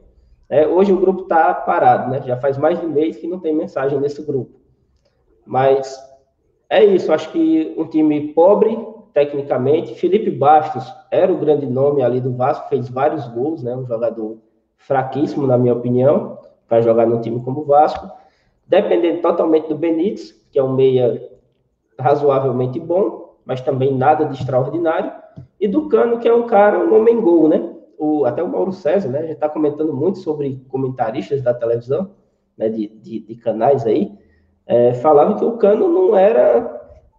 É, 0.50 0.68
hoje 0.68 0.94
o 0.94 1.00
grupo 1.00 1.24
está 1.24 1.54
parado, 1.54 2.12
né, 2.12 2.22
já 2.26 2.38
faz 2.38 2.58
mais 2.58 2.80
de 2.80 2.86
um 2.86 2.90
mês 2.90 3.18
que 3.18 3.28
não 3.28 3.40
tem 3.40 3.56
mensagem 3.56 4.00
nesse 4.00 4.22
grupo. 4.22 4.60
Mas 5.46 5.98
é 6.70 6.84
isso, 6.84 7.14
acho 7.14 7.32
que 7.32 7.74
um 7.78 7.86
time 7.86 8.34
pobre, 8.34 8.78
tecnicamente. 9.14 9.96
Felipe 9.96 10.30
Bastos 10.30 10.94
era 11.10 11.34
o 11.34 11.38
grande 11.38 11.66
nome 11.66 12.04
ali 12.04 12.22
do 12.22 12.36
Vasco, 12.36 12.70
fez 12.70 12.88
vários 12.88 13.28
gols, 13.30 13.64
né? 13.64 13.76
Um 13.76 13.86
jogador 13.86 14.38
fraquíssimo, 14.78 15.48
na 15.48 15.58
minha 15.58 15.74
opinião, 15.74 16.38
para 16.68 16.82
jogar 16.82 17.08
num 17.08 17.20
time 17.20 17.42
como 17.42 17.62
o 17.62 17.66
Vasco. 17.66 18.08
Dependendo 18.68 19.22
totalmente 19.22 19.70
do 19.70 19.76
Benítez, 19.76 20.34
que 20.58 20.60
é 20.60 20.64
um 20.64 20.74
meia 20.74 21.22
razoavelmente 22.00 22.80
bom, 22.80 23.36
mas 23.46 23.62
também 23.62 23.96
nada 23.96 24.26
de 24.26 24.34
extraordinário. 24.34 25.12
E 25.60 25.68
do 25.68 25.88
Cano, 25.88 26.18
que 26.18 26.28
é 26.28 26.34
um 26.34 26.48
cara, 26.48 26.80
um 26.80 27.00
homem 27.00 27.22
gol, 27.22 27.48
né? 27.48 27.76
O, 27.96 28.26
até 28.26 28.42
o 28.42 28.48
Mauro 28.48 28.72
César, 28.72 29.08
né? 29.08 29.28
Já 29.28 29.34
está 29.34 29.48
comentando 29.48 29.94
muito 29.94 30.18
sobre 30.18 30.66
comentaristas 30.68 31.44
da 31.44 31.54
televisão, 31.54 32.10
né? 32.58 32.70
De, 32.70 32.88
de, 32.88 33.20
de 33.20 33.36
canais 33.36 33.86
aí. 33.86 34.12
É, 34.66 34.96
falava 34.96 35.36
que 35.36 35.46
o 35.46 35.58
Cano 35.58 35.90
não 35.90 36.18
era 36.18 36.76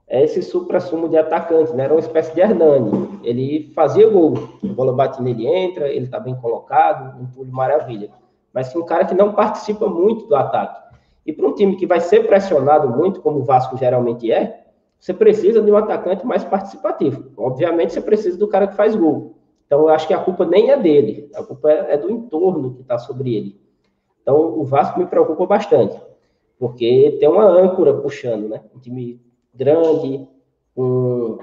esse 0.08 0.42
supra-sumo 0.42 1.08
de 1.08 1.16
atacante, 1.16 1.72
né? 1.74 1.84
Era 1.84 1.94
uma 1.94 2.00
espécie 2.00 2.34
de 2.34 2.40
Hernani. 2.40 3.20
Ele 3.22 3.70
fazia 3.72 4.08
gol, 4.10 4.34
a 4.64 4.72
bola 4.72 4.92
bate 4.92 5.22
nele 5.22 5.46
entra, 5.46 5.86
ele 5.88 6.08
tá 6.08 6.18
bem 6.18 6.34
colocado, 6.34 7.22
um 7.22 7.26
pulo 7.26 7.52
maravilha. 7.52 8.10
Mas 8.52 8.74
um 8.74 8.84
cara 8.84 9.04
que 9.04 9.14
não 9.14 9.32
participa 9.32 9.86
muito 9.86 10.26
do 10.26 10.34
ataque. 10.34 10.87
E 11.28 11.32
para 11.34 11.46
um 11.46 11.52
time 11.52 11.76
que 11.76 11.84
vai 11.84 12.00
ser 12.00 12.26
pressionado 12.26 12.88
muito, 12.88 13.20
como 13.20 13.40
o 13.40 13.44
Vasco 13.44 13.76
geralmente 13.76 14.32
é, 14.32 14.64
você 14.98 15.12
precisa 15.12 15.60
de 15.60 15.70
um 15.70 15.76
atacante 15.76 16.24
mais 16.24 16.42
participativo. 16.42 17.32
Obviamente, 17.36 17.92
você 17.92 18.00
precisa 18.00 18.38
do 18.38 18.48
cara 18.48 18.66
que 18.66 18.74
faz 18.74 18.96
gol. 18.96 19.34
Então, 19.66 19.80
eu 19.80 19.88
acho 19.90 20.08
que 20.08 20.14
a 20.14 20.24
culpa 20.24 20.46
nem 20.46 20.70
é 20.70 20.76
dele, 20.78 21.30
a 21.34 21.42
culpa 21.42 21.70
é, 21.70 21.92
é 21.92 21.96
do 21.98 22.10
entorno 22.10 22.72
que 22.72 22.80
está 22.80 22.96
sobre 22.96 23.36
ele. 23.36 23.60
Então, 24.22 24.58
o 24.58 24.64
Vasco 24.64 24.98
me 24.98 25.04
preocupa 25.04 25.44
bastante, 25.44 26.00
porque 26.58 27.18
tem 27.20 27.28
uma 27.28 27.44
âncora 27.44 27.92
puxando, 27.92 28.48
né? 28.48 28.62
Um 28.74 28.78
time 28.78 29.20
grande, 29.54 30.26
com 30.74 31.40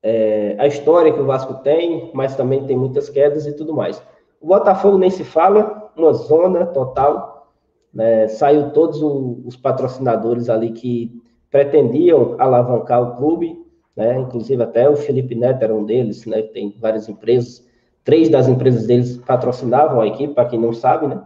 é, 0.00 0.54
a 0.60 0.66
história 0.68 1.12
que 1.12 1.18
o 1.18 1.26
Vasco 1.26 1.54
tem, 1.54 2.12
mas 2.14 2.36
também 2.36 2.64
tem 2.64 2.76
muitas 2.76 3.08
quedas 3.08 3.48
e 3.48 3.56
tudo 3.56 3.74
mais. 3.74 4.00
O 4.40 4.46
Botafogo 4.46 4.96
nem 4.96 5.10
se 5.10 5.24
fala, 5.24 5.90
uma 5.96 6.12
zona 6.12 6.64
total, 6.66 7.37
né? 7.92 8.28
saiu 8.28 8.70
todos 8.70 9.00
os 9.02 9.56
patrocinadores 9.56 10.48
ali 10.48 10.70
que 10.70 11.12
pretendiam 11.50 12.36
alavancar 12.38 13.02
o 13.02 13.16
clube, 13.16 13.64
né? 13.96 14.18
Inclusive 14.20 14.62
até 14.62 14.88
o 14.88 14.96
Felipe 14.96 15.34
Neto 15.34 15.62
era 15.62 15.74
um 15.74 15.84
deles, 15.84 16.24
né? 16.26 16.42
Tem 16.42 16.76
várias 16.78 17.08
empresas, 17.08 17.66
três 18.04 18.28
das 18.28 18.46
empresas 18.46 18.86
deles 18.86 19.16
patrocinavam 19.18 20.00
a 20.00 20.06
equipe, 20.06 20.34
para 20.34 20.48
quem 20.48 20.60
não 20.60 20.72
sabe, 20.72 21.06
né? 21.06 21.22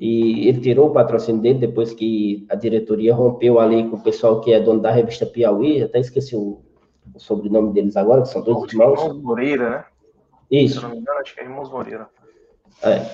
E 0.00 0.48
ele 0.48 0.60
tirou 0.60 0.88
o 0.88 0.92
patrocínio 0.92 1.40
dele 1.40 1.60
depois 1.60 1.94
que 1.94 2.44
a 2.48 2.56
diretoria 2.56 3.14
rompeu 3.14 3.60
ali 3.60 3.88
com 3.88 3.96
o 3.96 4.02
pessoal 4.02 4.40
que 4.40 4.52
é 4.52 4.58
dono 4.58 4.80
da 4.80 4.90
revista 4.90 5.24
Piauí, 5.24 5.80
até 5.80 6.00
esqueci 6.00 6.34
o, 6.34 6.60
o 7.14 7.20
sobrenome 7.20 7.72
deles 7.72 7.96
agora, 7.96 8.22
que 8.22 8.28
são 8.28 8.42
dois 8.42 8.72
irmãos. 8.72 9.00
Irmãos 9.00 9.22
Moreira, 9.22 9.70
né? 9.70 9.84
Isso. 10.50 10.80
Se 10.80 10.82
não 10.82 10.90
me 10.90 10.98
engano, 10.98 11.20
acho 11.20 11.34
que 11.34 11.40
é 11.40 11.44
Irmãos 11.44 11.70
Moreira. 11.70 12.08
É. 12.82 13.06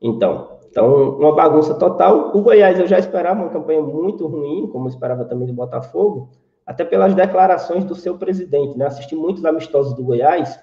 Então, 0.00 0.53
então, 0.74 1.10
uma 1.10 1.32
bagunça 1.32 1.72
total. 1.74 2.36
O 2.36 2.42
Goiás 2.42 2.80
eu 2.80 2.86
já 2.88 2.98
esperava 2.98 3.40
uma 3.40 3.48
campanha 3.48 3.80
muito 3.80 4.26
ruim, 4.26 4.66
como 4.66 4.88
esperava 4.88 5.24
também 5.24 5.46
do 5.46 5.52
Botafogo, 5.52 6.30
até 6.66 6.84
pelas 6.84 7.14
declarações 7.14 7.84
do 7.84 7.94
seu 7.94 8.18
presidente, 8.18 8.76
né? 8.76 8.86
Assisti 8.86 9.14
muitos 9.14 9.44
amistosos 9.44 9.94
do 9.94 10.02
Goiás, 10.02 10.58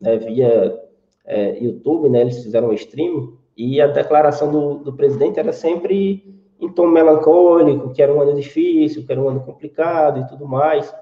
né, 0.00 0.18
via 0.18 0.80
é, 1.24 1.58
YouTube, 1.58 2.08
né? 2.08 2.20
Eles 2.20 2.44
fizeram 2.44 2.68
um 2.68 2.72
stream, 2.74 3.32
e 3.56 3.80
a 3.80 3.88
declaração 3.88 4.52
do, 4.52 4.74
do 4.84 4.92
presidente 4.92 5.40
era 5.40 5.52
sempre 5.52 6.40
em 6.60 6.68
tom 6.68 6.86
melancólico, 6.86 7.92
que 7.92 8.00
era 8.00 8.14
um 8.14 8.20
ano 8.20 8.34
difícil, 8.34 9.04
que 9.04 9.10
era 9.10 9.20
um 9.20 9.28
ano 9.28 9.40
complicado 9.40 10.20
e 10.20 10.28
tudo 10.28 10.46
mais. 10.46 10.94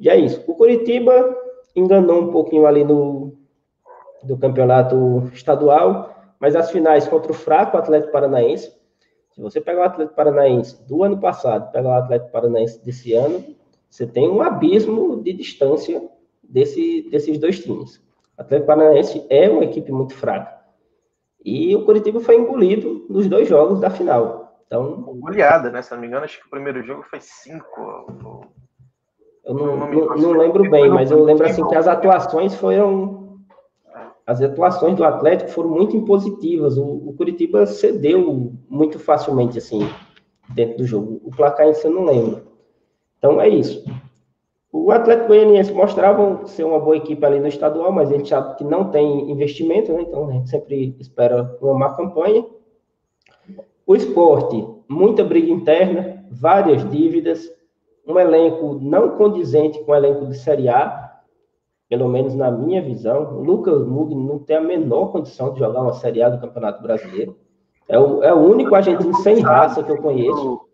E 0.00 0.08
é 0.08 0.16
isso. 0.16 0.42
O 0.46 0.54
Curitiba 0.54 1.36
enganou 1.76 2.22
um 2.22 2.32
pouquinho 2.32 2.66
ali 2.66 2.84
no 2.84 3.34
do 4.22 4.38
campeonato 4.38 5.28
estadual, 5.34 6.21
mas 6.42 6.56
as 6.56 6.72
finais 6.72 7.06
contra 7.06 7.30
o 7.30 7.34
fraco 7.34 7.76
Atlético 7.78 8.10
Paranaense, 8.10 8.74
se 9.30 9.40
você 9.40 9.60
pegar 9.60 9.82
o 9.82 9.84
Atlético 9.84 10.16
Paranaense 10.16 10.84
do 10.88 11.04
ano 11.04 11.20
passado, 11.20 11.70
pegar 11.70 11.88
o 11.88 11.92
Atlético 11.92 12.32
Paranaense 12.32 12.84
desse 12.84 13.12
ano, 13.12 13.44
você 13.88 14.08
tem 14.08 14.28
um 14.28 14.42
abismo 14.42 15.22
de 15.22 15.32
distância 15.34 16.02
desse, 16.42 17.08
desses 17.12 17.38
dois 17.38 17.60
times. 17.60 17.98
O 18.36 18.42
Atlético 18.42 18.66
Paranaense 18.66 19.24
é 19.30 19.48
uma 19.48 19.62
equipe 19.62 19.92
muito 19.92 20.14
fraca. 20.14 20.60
E 21.44 21.76
o 21.76 21.84
Curitiba 21.84 22.18
foi 22.18 22.34
engolido 22.34 23.06
nos 23.08 23.28
dois 23.28 23.48
jogos 23.48 23.78
da 23.78 23.88
final. 23.88 24.64
Então, 24.66 25.00
goleada, 25.20 25.70
né? 25.70 25.80
Se 25.80 25.92
não 25.92 26.00
me 26.00 26.08
engano, 26.08 26.24
acho 26.24 26.40
que 26.40 26.46
o 26.48 26.50
primeiro 26.50 26.82
jogo 26.82 27.04
foi 27.04 27.20
cinco. 27.20 28.50
Eu 29.44 29.54
não, 29.54 29.76
não, 29.76 29.90
não, 29.90 30.16
não 30.16 30.32
lembro 30.32 30.68
bem, 30.68 30.88
mas 30.88 31.12
eu 31.12 31.22
lembro 31.22 31.46
assim 31.46 31.64
que 31.68 31.76
as 31.76 31.86
atuações 31.86 32.52
foram. 32.56 33.21
As 34.32 34.40
atuações 34.40 34.96
do 34.96 35.04
Atlético 35.04 35.50
foram 35.50 35.68
muito 35.68 35.94
impositivas. 35.94 36.78
O, 36.78 36.84
o 36.84 37.14
Curitiba 37.18 37.66
cedeu 37.66 38.54
muito 38.66 38.98
facilmente, 38.98 39.58
assim, 39.58 39.86
dentro 40.54 40.78
do 40.78 40.86
jogo. 40.86 41.20
O 41.22 41.30
placar 41.30 41.68
em 41.68 41.74
si 41.74 41.86
eu 41.86 41.90
não 41.90 42.06
lembro. 42.06 42.40
Então 43.18 43.38
é 43.38 43.46
isso. 43.46 43.84
O 44.72 44.90
Atlético 44.90 45.28
Goianiense 45.28 45.70
mostrava 45.70 46.46
ser 46.46 46.64
uma 46.64 46.80
boa 46.80 46.96
equipe 46.96 47.22
ali 47.26 47.38
no 47.40 47.46
estadual, 47.46 47.92
mas 47.92 48.10
a 48.10 48.16
gente 48.16 48.30
sabe 48.30 48.56
que 48.56 48.64
não 48.64 48.90
tem 48.90 49.30
investimento, 49.30 49.92
né? 49.92 50.00
então 50.00 50.26
a 50.30 50.32
gente 50.32 50.48
sempre 50.48 50.96
espera 50.98 51.54
uma 51.60 51.74
má 51.74 51.94
campanha. 51.94 52.46
O 53.86 53.94
esporte, 53.94 54.66
muita 54.88 55.22
briga 55.22 55.52
interna, 55.52 56.24
várias 56.30 56.88
dívidas, 56.90 57.50
um 58.06 58.18
elenco 58.18 58.78
não 58.80 59.10
condizente 59.10 59.78
com 59.84 59.92
o 59.92 59.94
elenco 59.94 60.26
de 60.26 60.38
Série 60.38 60.70
A, 60.70 61.11
pelo 61.92 62.08
menos 62.08 62.34
na 62.34 62.50
minha 62.50 62.80
visão. 62.80 63.36
O 63.36 63.44
Lucas 63.44 63.86
Mugni 63.86 64.26
não 64.26 64.38
tem 64.38 64.56
a 64.56 64.62
menor 64.62 65.12
condição 65.12 65.52
de 65.52 65.58
jogar 65.58 65.82
uma 65.82 65.92
Série 65.92 66.22
A 66.22 66.30
do 66.30 66.40
Campeonato 66.40 66.82
Brasileiro. 66.82 67.38
É 67.86 67.98
o, 67.98 68.24
é 68.24 68.32
o 68.32 68.38
único 68.38 68.74
argentino 68.74 69.14
sem 69.16 69.40
raça 69.40 69.84
que 69.84 69.92
eu 69.92 69.98
conheço. 69.98 70.66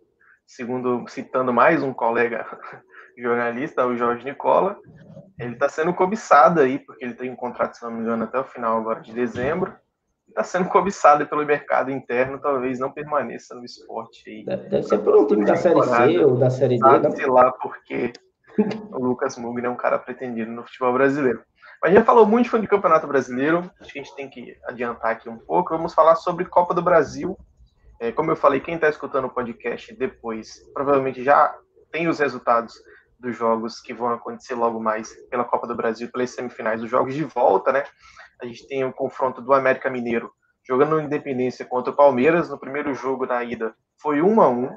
Segundo, 0.46 1.04
citando 1.09 1.52
mais 1.52 1.83
um 1.83 1.92
colega 1.92 2.46
jornalista, 3.18 3.85
o 3.85 3.96
Jorge 3.96 4.24
Nicola, 4.24 4.78
ele 5.40 5.54
está 5.54 5.68
sendo 5.68 5.92
cobiçado 5.92 6.61
aí, 6.61 6.78
porque 6.78 7.04
ele 7.04 7.14
tem 7.14 7.33
um 7.33 7.37
contrato, 7.37 7.74
se 7.74 7.83
não 7.83 7.90
me 7.90 8.00
engano, 8.02 8.22
até 8.22 8.38
o 8.38 8.44
final 8.44 8.78
agora 8.78 9.00
de 9.00 9.12
dezembro. 9.12 9.74
Está 10.28 10.44
sendo 10.44 10.68
cobiçado 10.68 11.26
pelo 11.26 11.44
mercado 11.44 11.90
interno, 11.90 12.38
talvez 12.38 12.78
não 12.78 12.92
permaneça 12.92 13.57
no 13.57 13.64
esporte. 13.64 14.22
Aí. 14.31 14.44
Deve 14.44 14.85
ser 14.85 14.98
por 14.98 15.16
um 15.16 15.26
time 15.26 15.44
da 15.44 15.57
Série 15.57 15.83
C 15.83 16.24
ou 16.24 16.37
da 16.37 16.48
Série 16.48 16.76
D. 16.76 16.81
Sabe, 16.81 17.16
sei 17.16 17.26
lá, 17.26 17.50
porque 17.50 18.12
o 18.92 19.04
Lucas 19.04 19.36
Mugni 19.36 19.66
é 19.66 19.70
um 19.70 19.76
cara 19.76 19.98
pretendido 19.98 20.50
no 20.50 20.64
futebol 20.64 20.92
brasileiro. 20.92 21.42
Mas 21.80 21.90
a 21.90 21.94
gente 21.94 22.00
já 22.00 22.04
falou 22.04 22.26
muito 22.26 22.58
de 22.58 22.66
campeonato 22.66 23.06
brasileiro, 23.06 23.70
acho 23.80 23.92
que 23.92 24.00
a 24.00 24.02
gente 24.02 24.16
tem 24.16 24.28
que 24.28 24.56
adiantar 24.64 25.12
aqui 25.12 25.28
um 25.28 25.38
pouco. 25.38 25.76
Vamos 25.76 25.94
falar 25.94 26.16
sobre 26.16 26.44
Copa 26.44 26.74
do 26.74 26.82
Brasil. 26.82 27.38
É, 28.00 28.12
como 28.12 28.30
eu 28.30 28.36
falei, 28.36 28.60
quem 28.60 28.74
está 28.74 28.88
escutando 28.88 29.26
o 29.26 29.30
podcast 29.30 29.94
depois 29.94 30.60
provavelmente 30.72 31.22
já 31.22 31.54
tem 31.90 32.08
os 32.08 32.18
resultados 32.18 32.74
dos 33.18 33.36
jogos 33.36 33.80
que 33.80 33.92
vão 33.92 34.10
acontecer 34.10 34.54
logo 34.54 34.80
mais 34.80 35.12
pela 35.28 35.44
Copa 35.44 35.66
do 35.66 35.74
Brasil, 35.74 36.08
pelas 36.10 36.30
semifinais, 36.30 36.82
os 36.82 36.90
jogos 36.90 37.14
de 37.14 37.24
volta, 37.24 37.72
né? 37.72 37.84
A 38.40 38.46
gente 38.46 38.66
tem 38.68 38.84
o 38.84 38.92
confronto 38.92 39.40
do 39.40 39.52
América 39.52 39.90
Mineiro 39.90 40.32
jogando 40.66 40.90
no 40.90 41.00
Independência 41.00 41.64
contra 41.64 41.92
o 41.92 41.96
Palmeiras. 41.96 42.48
No 42.48 42.58
primeiro 42.58 42.94
jogo 42.94 43.26
da 43.26 43.42
ida 43.42 43.74
foi 44.00 44.22
1 44.22 44.40
a 44.40 44.48
1 44.48 44.70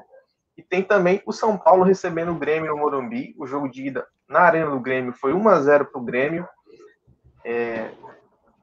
E 0.56 0.62
tem 0.62 0.82
também 0.82 1.22
o 1.26 1.32
São 1.32 1.56
Paulo 1.56 1.82
recebendo 1.82 2.32
o 2.32 2.38
Grêmio 2.38 2.70
no 2.70 2.78
Morumbi. 2.78 3.34
O 3.38 3.46
jogo 3.46 3.68
de 3.68 3.86
ida 3.86 4.06
na 4.28 4.40
Arena 4.40 4.70
do 4.70 4.80
Grêmio 4.80 5.12
foi 5.12 5.32
1 5.32 5.48
a 5.48 5.60
0 5.60 5.86
para 5.86 6.00
o 6.00 6.04
Grêmio. 6.04 6.46
É... 7.44 7.90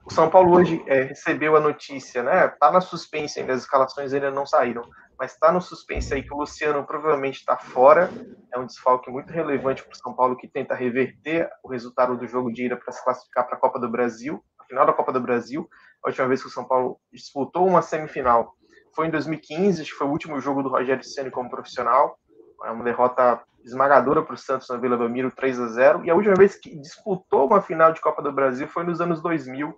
O 0.06 0.12
São 0.12 0.30
Paulo 0.30 0.56
hoje 0.56 0.84
é, 0.88 1.04
recebeu 1.04 1.56
a 1.56 1.60
notícia, 1.60 2.24
né? 2.24 2.48
Tá 2.60 2.72
na 2.72 2.82
suspense 2.82 3.40
ainda, 3.40 3.54
as 3.54 3.62
escalações 3.62 4.12
ainda 4.12 4.32
não 4.32 4.46
saíram 4.46 4.84
mas 5.20 5.34
está 5.34 5.52
no 5.52 5.60
suspense 5.60 6.14
aí 6.14 6.24
que 6.24 6.34
o 6.34 6.38
Luciano 6.38 6.86
provavelmente 6.86 7.40
está 7.40 7.58
fora. 7.58 8.10
É 8.54 8.58
um 8.58 8.66
desfalque 8.66 9.12
muito 9.12 9.34
relevante 9.34 9.84
para 9.84 9.92
o 9.92 9.98
São 9.98 10.14
Paulo 10.16 10.38
que 10.38 10.48
tenta 10.48 10.74
reverter 10.74 11.50
o 11.62 11.68
resultado 11.68 12.18
do 12.18 12.26
jogo 12.26 12.54
de 12.54 12.68
ida 12.68 12.78
para 12.78 12.94
se 12.94 13.04
classificar 13.04 13.46
para 13.46 13.58
a 13.58 13.60
Copa 13.60 13.78
do 13.78 13.90
Brasil, 13.90 14.42
a 14.58 14.64
final 14.64 14.86
da 14.86 14.94
Copa 14.94 15.12
do 15.12 15.20
Brasil. 15.20 15.68
A 16.06 16.08
última 16.08 16.26
vez 16.30 16.42
que 16.42 16.48
o 16.48 16.52
São 16.52 16.64
Paulo 16.66 16.98
disputou 17.12 17.68
uma 17.68 17.82
semifinal 17.82 18.56
foi 18.96 19.08
em 19.08 19.12
2015, 19.12 19.82
acho 19.82 19.92
que 19.92 19.98
foi 19.98 20.08
o 20.08 20.12
último 20.12 20.40
jogo 20.40 20.64
do 20.64 20.70
Rogério 20.70 21.04
Ceni 21.04 21.32
como 21.32 21.50
profissional. 21.50 22.18
É 22.64 22.72
uma 22.72 22.84
derrota 22.84 23.42
esmagadora 23.64 24.22
para 24.22 24.34
o 24.34 24.38
Santos 24.38 24.70
na 24.70 24.78
Vila 24.78 24.98
Belmiro, 24.98 25.32
3 25.32 25.60
a 25.60 25.68
0. 25.68 26.06
E 26.06 26.10
a 26.10 26.16
última 26.16 26.36
vez 26.36 26.56
que 26.56 26.76
disputou 26.78 27.48
uma 27.48 27.62
final 27.62 27.92
de 27.94 28.02
Copa 28.02 28.22
do 28.22 28.32
Brasil 28.32 28.68
foi 28.68 28.84
nos 28.84 29.02
anos 29.02 29.22
2000, 29.22 29.74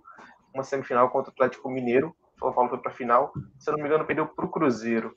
uma 0.54 0.62
semifinal 0.62 1.10
contra 1.10 1.30
o 1.30 1.32
Atlético 1.32 1.70
Mineiro. 1.70 2.14
São 2.38 2.52
Paulo 2.52 2.70
foi 2.70 2.78
para 2.78 2.90
a 2.90 2.94
final, 2.94 3.32
se 3.58 3.70
eu 3.70 3.72
não 3.72 3.82
me 3.82 3.88
engano, 3.88 4.04
perdeu 4.04 4.26
para 4.26 4.44
o 4.44 4.50
Cruzeiro. 4.50 5.14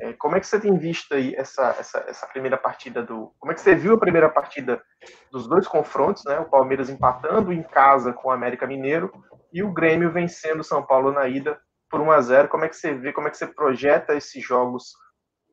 É, 0.00 0.12
como 0.14 0.36
é 0.36 0.40
que 0.40 0.46
você 0.46 0.58
tem 0.58 0.76
visto 0.76 1.14
aí 1.14 1.34
essa, 1.36 1.68
essa, 1.78 2.04
essa 2.08 2.26
primeira 2.26 2.56
partida 2.56 3.02
do. 3.02 3.32
Como 3.38 3.52
é 3.52 3.54
que 3.54 3.60
você 3.60 3.74
viu 3.74 3.94
a 3.94 3.98
primeira 3.98 4.28
partida 4.28 4.82
dos 5.30 5.46
dois 5.46 5.68
confrontos, 5.68 6.24
né? 6.24 6.38
O 6.40 6.50
Palmeiras 6.50 6.90
empatando 6.90 7.52
em 7.52 7.62
casa 7.62 8.12
com 8.12 8.28
o 8.28 8.32
América 8.32 8.66
Mineiro 8.66 9.12
e 9.52 9.62
o 9.62 9.72
Grêmio 9.72 10.10
vencendo 10.10 10.60
o 10.60 10.64
São 10.64 10.82
Paulo 10.82 11.12
na 11.12 11.28
ida 11.28 11.60
por 11.94 12.00
1 12.00 12.10
a 12.10 12.20
0 12.20 12.48
Como 12.48 12.64
é 12.64 12.68
que 12.68 12.76
você 12.76 12.92
vê, 12.92 13.12
como 13.12 13.28
é 13.28 13.30
que 13.30 13.36
você 13.36 13.46
projeta 13.46 14.16
esses 14.16 14.44
jogos 14.44 14.94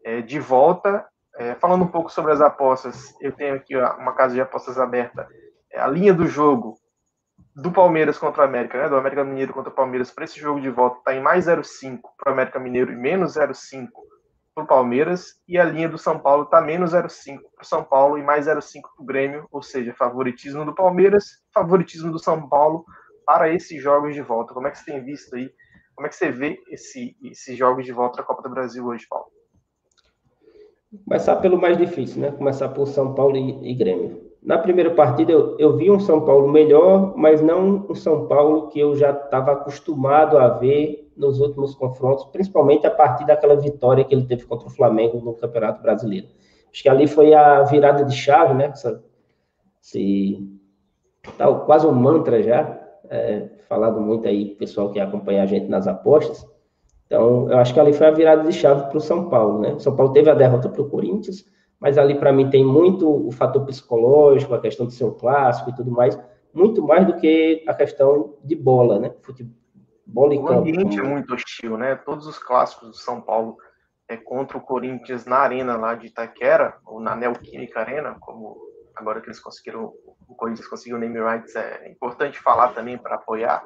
é, 0.04 0.22
de 0.22 0.40
volta? 0.40 1.06
É, 1.36 1.54
falando 1.54 1.84
um 1.84 1.88
pouco 1.88 2.12
sobre 2.12 2.32
as 2.32 2.42
apostas, 2.42 3.14
eu 3.22 3.32
tenho 3.32 3.56
aqui 3.56 3.78
uma 3.78 4.14
casa 4.14 4.34
de 4.34 4.42
apostas 4.42 4.80
aberta. 4.80 5.28
É, 5.72 5.80
a 5.80 5.88
linha 5.88 6.12
do 6.16 6.26
jogo 6.26 6.80
do 7.56 7.72
Palmeiras 7.72 8.18
contra 8.18 8.42
o 8.42 8.46
América, 8.46 8.82
né? 8.82 8.90
Do 8.90 8.96
América 8.96 9.24
Mineiro 9.24 9.54
contra 9.54 9.72
o 9.72 9.76
Palmeiras 9.76 10.10
para 10.10 10.24
esse 10.24 10.40
jogo 10.40 10.60
de 10.60 10.70
volta 10.72 10.98
está 10.98 11.14
em 11.14 11.22
mais 11.22 11.46
0,5 11.46 12.00
para 12.18 12.32
o 12.32 12.34
América 12.34 12.60
Mineiro 12.60 12.92
e 12.92 12.96
menos 12.96 13.36
0,5 13.36 13.90
para 14.56 14.64
o 14.64 14.68
Palmeiras 14.68 15.36
e 15.48 15.60
a 15.60 15.64
linha 15.64 15.88
do 15.88 15.98
São 15.98 16.18
Paulo 16.18 16.46
está 16.46 16.60
menos 16.60 16.92
0,5 16.94 17.38
para 17.56 17.64
o 17.64 17.66
São 17.66 17.84
Paulo 17.84 18.18
e 18.18 18.24
mais 18.24 18.48
0,5 18.48 18.82
para 18.82 19.04
o 19.04 19.06
Grêmio, 19.06 19.48
ou 19.52 19.62
seja, 19.62 19.94
favoritismo 19.94 20.66
do 20.66 20.74
Palmeiras, 20.74 21.26
favoritismo 21.54 22.12
do 22.12 22.18
São 22.18 22.50
Paulo 22.50 22.84
para 23.28 23.50
esses 23.54 23.82
jogos 23.82 24.16
de 24.16 24.22
volta. 24.22 24.54
Como 24.56 24.68
é 24.68 24.72
que 24.72 24.80
você 24.80 24.86
tem 24.86 25.04
visto 25.04 25.36
aí? 25.36 25.54
Como 26.02 26.08
é 26.08 26.10
que 26.10 26.16
você 26.16 26.32
vê 26.32 26.60
esse, 26.72 27.16
esses 27.24 27.56
jogos 27.56 27.86
de 27.86 27.92
volta 27.92 28.18
da 28.18 28.24
Copa 28.24 28.42
do 28.42 28.50
Brasil 28.50 28.84
hoje, 28.84 29.06
Paulo? 29.08 29.28
Começar 31.06 31.36
pelo 31.36 31.62
mais 31.62 31.78
difícil, 31.78 32.24
né? 32.24 32.32
Começar 32.32 32.70
por 32.70 32.88
São 32.88 33.14
Paulo 33.14 33.38
e, 33.38 33.70
e 33.70 33.76
Grêmio. 33.76 34.32
Na 34.42 34.58
primeira 34.58 34.90
partida, 34.96 35.32
eu, 35.32 35.56
eu, 35.60 35.78
vi 35.78 35.92
um 35.92 36.00
São 36.00 36.26
Paulo 36.26 36.52
melhor, 36.52 37.16
mas 37.16 37.40
não 37.40 37.86
um 37.88 37.94
São 37.94 38.28
Paulo 38.28 38.70
que 38.70 38.80
eu 38.80 38.96
já 38.96 39.12
estava 39.12 39.52
acostumado 39.52 40.40
a 40.40 40.48
ver 40.48 41.14
nos 41.16 41.40
últimos 41.40 41.76
confrontos, 41.76 42.26
principalmente 42.32 42.88
a 42.88 42.92
partir 42.92 43.28
daquela 43.28 43.56
vitória 43.56 44.04
que 44.04 44.16
ele 44.16 44.26
teve 44.26 44.46
contra 44.46 44.70
o 44.70 44.72
Flamengo 44.72 45.22
no 45.24 45.36
Campeonato 45.36 45.84
Brasileiro. 45.84 46.30
Acho 46.74 46.82
que 46.82 46.90
ali 46.90 47.06
foi 47.06 47.32
a 47.36 47.62
virada 47.62 48.04
de 48.04 48.16
chave, 48.16 48.56
né? 48.56 48.72
Essa, 48.74 49.04
esse, 49.80 50.50
tal, 51.38 51.64
quase 51.68 51.86
um 51.86 51.94
mantra 51.94 52.42
já, 52.42 52.81
é, 53.12 53.50
falado 53.68 54.00
muito 54.00 54.26
aí, 54.26 54.56
pessoal 54.56 54.90
que 54.90 55.00
acompanha 55.00 55.44
a 55.44 55.46
gente 55.46 55.68
nas 55.68 55.86
apostas. 55.86 56.48
Então, 57.06 57.52
eu 57.52 57.58
acho 57.58 57.74
que 57.74 57.80
ali 57.80 57.92
foi 57.92 58.08
a 58.08 58.12
virada 58.12 58.44
de 58.44 58.54
chave 58.54 58.88
para 58.88 58.98
o 58.98 59.02
São 59.02 59.30
Paulo, 59.30 59.60
né? 59.60 59.78
São 59.80 59.94
Paulo 59.94 60.14
teve 60.14 60.30
a 60.30 60.34
derrota 60.34 60.70
para 60.70 60.82
o 60.82 60.90
Corinthians, 60.90 61.46
mas 61.78 61.98
ali 61.98 62.18
para 62.18 62.32
mim 62.32 62.50
tem 62.50 62.66
muito 62.66 63.28
o 63.28 63.30
fator 63.32 63.66
psicológico, 63.66 64.54
a 64.54 64.62
questão 64.62 64.88
de 64.88 64.94
ser 64.94 65.04
um 65.04 65.14
clássico 65.14 65.72
e 65.72 65.76
tudo 65.76 65.92
mais, 65.92 66.18
muito 66.54 66.82
mais 66.82 67.06
do 67.06 67.18
que 67.18 67.66
a 67.68 67.74
questão 67.74 68.36
de 68.42 68.56
bola, 68.56 68.98
né? 68.98 69.14
Futebol 69.22 70.32
e 70.32 70.38
o 70.38 70.44
campo. 70.46 70.60
ambiente 70.60 70.98
é 70.98 71.04
muito 71.04 71.34
hostil, 71.34 71.78
né? 71.78 71.96
Todos 71.96 72.26
os 72.26 72.40
clássicos 72.40 72.90
do 72.92 72.96
São 72.96 73.20
Paulo 73.20 73.58
é 74.08 74.16
contra 74.16 74.58
o 74.58 74.62
Corinthians 74.62 75.26
na 75.26 75.38
arena 75.38 75.76
lá 75.76 75.96
de 75.96 76.08
Itaquera, 76.08 76.78
ou 76.86 77.02
na 77.02 77.14
Neoquímica 77.14 77.82
Arena, 77.82 78.16
como 78.22 78.71
agora 79.02 79.20
que 79.20 79.28
eles 79.28 79.40
conseguiram, 79.40 79.94
o 80.28 80.36
Corinthians 80.36 80.68
conseguiu 80.68 80.98
o 80.98 81.00
name 81.00 81.20
rights, 81.20 81.56
é 81.56 81.90
importante 81.90 82.40
falar 82.40 82.70
também 82.70 82.98
para 82.98 83.16
apoiar. 83.16 83.64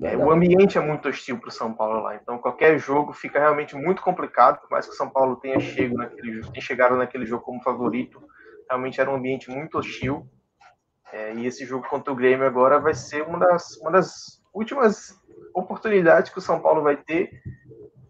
É, 0.00 0.16
o 0.16 0.30
ambiente 0.30 0.78
é 0.78 0.80
muito 0.80 1.08
hostil 1.08 1.38
para 1.38 1.48
o 1.48 1.52
São 1.52 1.72
Paulo 1.72 2.02
lá, 2.02 2.16
então 2.16 2.38
qualquer 2.38 2.78
jogo 2.78 3.12
fica 3.12 3.38
realmente 3.38 3.76
muito 3.76 4.02
complicado, 4.02 4.60
por 4.60 4.70
mais 4.70 4.86
que 4.86 4.92
o 4.92 4.96
São 4.96 5.08
Paulo 5.08 5.36
tenha 5.36 5.60
chegado 5.60 5.96
naquele, 5.96 6.40
tenha 6.40 6.60
chegado 6.60 6.96
naquele 6.96 7.26
jogo 7.26 7.44
como 7.44 7.62
favorito, 7.62 8.22
realmente 8.68 9.00
era 9.00 9.10
um 9.10 9.16
ambiente 9.16 9.50
muito 9.50 9.78
hostil. 9.78 10.26
É, 11.12 11.34
e 11.34 11.46
esse 11.46 11.66
jogo 11.66 11.86
contra 11.86 12.10
o 12.10 12.16
Grêmio 12.16 12.46
agora 12.46 12.80
vai 12.80 12.94
ser 12.94 13.22
uma 13.22 13.38
das, 13.38 13.76
uma 13.76 13.90
das 13.90 14.42
últimas 14.54 15.14
oportunidades 15.54 16.32
que 16.32 16.38
o 16.38 16.42
São 16.42 16.58
Paulo 16.58 16.82
vai 16.82 16.96
ter 16.96 17.30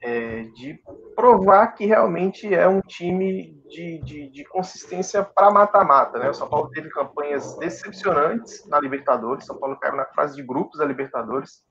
é, 0.02 0.42
de 0.54 0.80
provar 1.14 1.68
que 1.68 1.86
realmente 1.86 2.52
é 2.52 2.66
um 2.66 2.80
time 2.80 3.56
de, 3.68 4.00
de, 4.00 4.30
de 4.30 4.44
consistência 4.44 5.22
para 5.22 5.50
mata-mata. 5.50 6.18
Né? 6.18 6.28
O 6.28 6.34
São 6.34 6.48
Paulo 6.48 6.70
teve 6.70 6.90
campanhas 6.90 7.56
decepcionantes 7.56 8.66
na 8.68 8.80
Libertadores, 8.80 9.46
São 9.46 9.58
Paulo 9.58 9.78
caiu 9.78 9.96
na 9.96 10.06
fase 10.06 10.34
de 10.34 10.42
grupos 10.42 10.78
da 10.78 10.84
Libertadores 10.84 11.62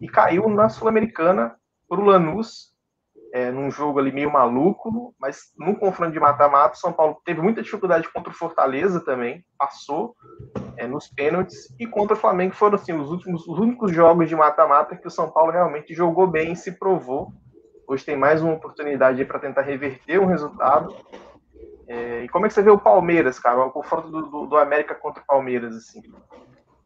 e 0.00 0.08
caiu 0.08 0.48
na 0.48 0.68
Sul-Americana 0.68 1.54
para 1.88 2.00
o 2.00 2.04
Lanús, 2.04 2.74
é, 3.32 3.50
num 3.50 3.70
jogo 3.70 3.98
ali 3.98 4.10
meio 4.10 4.32
maluco, 4.32 5.14
mas 5.20 5.52
num 5.58 5.74
confronto 5.74 6.12
de 6.12 6.20
mata-mata, 6.20 6.76
São 6.76 6.92
Paulo 6.92 7.20
teve 7.24 7.42
muita 7.42 7.62
dificuldade 7.62 8.10
contra 8.10 8.30
o 8.30 8.34
Fortaleza 8.34 9.04
também, 9.04 9.44
passou 9.58 10.14
é, 10.76 10.86
nos 10.86 11.08
pênaltis, 11.08 11.68
e 11.78 11.86
contra 11.86 12.16
o 12.16 12.18
Flamengo 12.18 12.54
foram 12.54 12.76
assim, 12.76 12.92
os 12.92 13.10
últimos 13.10 13.46
os 13.46 13.58
únicos 13.58 13.92
jogos 13.92 14.28
de 14.28 14.34
mata-mata 14.34 14.96
que 14.96 15.06
o 15.06 15.10
São 15.10 15.30
Paulo 15.30 15.52
realmente 15.52 15.94
jogou 15.94 16.26
bem 16.26 16.52
e 16.52 16.56
se 16.56 16.78
provou. 16.78 17.32
Hoje 17.88 18.04
tem 18.04 18.16
mais 18.16 18.42
uma 18.42 18.54
oportunidade 18.54 19.24
para 19.24 19.38
tentar 19.38 19.62
reverter 19.62 20.20
um 20.20 20.26
resultado. 20.26 20.94
É, 21.86 22.24
e 22.24 22.28
como 22.28 22.44
é 22.44 22.48
que 22.48 22.54
você 22.54 22.62
vê 22.62 22.70
o 22.70 22.78
Palmeiras, 22.78 23.38
cara? 23.38 23.64
O 23.64 23.70
confronto 23.70 24.08
do, 24.08 24.22
do, 24.22 24.46
do 24.46 24.56
América 24.56 24.94
contra 24.94 25.22
o 25.22 25.26
Palmeiras, 25.26 25.76
assim? 25.76 26.02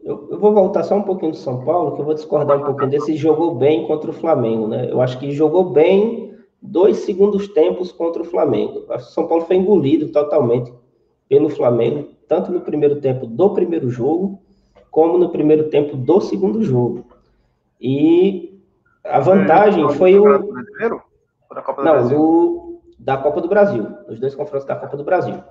Eu, 0.02 0.28
eu, 0.30 0.38
vou 0.38 0.52
voltar 0.52 0.82
só 0.82 0.94
um 0.94 1.02
pouquinho 1.02 1.32
do 1.32 1.38
São 1.38 1.64
Paulo, 1.64 1.94
que 1.94 2.00
eu 2.02 2.04
vou 2.04 2.14
discordar 2.14 2.58
um 2.58 2.64
pouquinho 2.64 2.90
desse 2.90 3.16
jogou 3.16 3.54
bem 3.54 3.86
contra 3.86 4.10
o 4.10 4.14
Flamengo, 4.14 4.66
né? 4.66 4.90
Eu 4.90 5.00
acho 5.00 5.18
que 5.18 5.32
jogou 5.32 5.70
bem 5.70 6.38
dois 6.60 6.98
segundos 6.98 7.48
tempos 7.48 7.90
contra 7.92 8.20
o 8.20 8.26
Flamengo. 8.26 8.84
Acho 8.90 9.06
que 9.06 9.10
o 9.10 9.14
São 9.14 9.26
Paulo 9.26 9.46
foi 9.46 9.56
engolido 9.56 10.08
totalmente 10.08 10.72
pelo 11.28 11.48
Flamengo, 11.48 12.08
tanto 12.28 12.52
no 12.52 12.60
primeiro 12.60 13.00
tempo 13.00 13.26
do 13.26 13.50
primeiro 13.50 13.88
jogo, 13.88 14.40
como 14.90 15.16
no 15.16 15.30
primeiro 15.30 15.70
tempo 15.70 15.96
do 15.96 16.20
segundo 16.20 16.62
jogo. 16.62 17.06
E 17.80 18.49
a 19.04 19.20
vantagem 19.20 19.88
foi 19.90 20.18
o. 20.18 20.24
Brasileiro? 20.24 21.02
Da 21.54 21.62
Copa 21.62 21.82
do 21.82 21.84
Não, 21.84 21.92
Brasil? 21.92 22.18
Do... 22.18 22.80
da 22.98 23.16
Copa 23.16 23.40
do 23.40 23.48
Brasil. 23.48 23.86
Os 24.08 24.20
dois 24.20 24.34
confrontos 24.34 24.66
da 24.66 24.76
Copa 24.76 24.96
do 24.96 25.04
Brasil. 25.04 25.42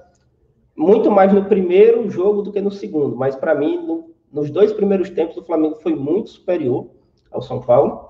Muito 0.75 1.11
mais 1.11 1.33
no 1.33 1.45
primeiro 1.45 2.09
jogo 2.09 2.41
do 2.41 2.51
que 2.51 2.61
no 2.61 2.71
segundo, 2.71 3.15
mas 3.15 3.35
para 3.35 3.53
mim, 3.53 3.85
no 3.85 4.09
nos 4.31 4.49
dois 4.49 4.71
primeiros 4.71 5.09
tempos, 5.09 5.37
o 5.37 5.43
Flamengo 5.43 5.75
foi 5.81 5.95
muito 5.95 6.29
superior 6.29 6.87
ao 7.31 7.41
São 7.41 7.59
Paulo. 7.59 8.09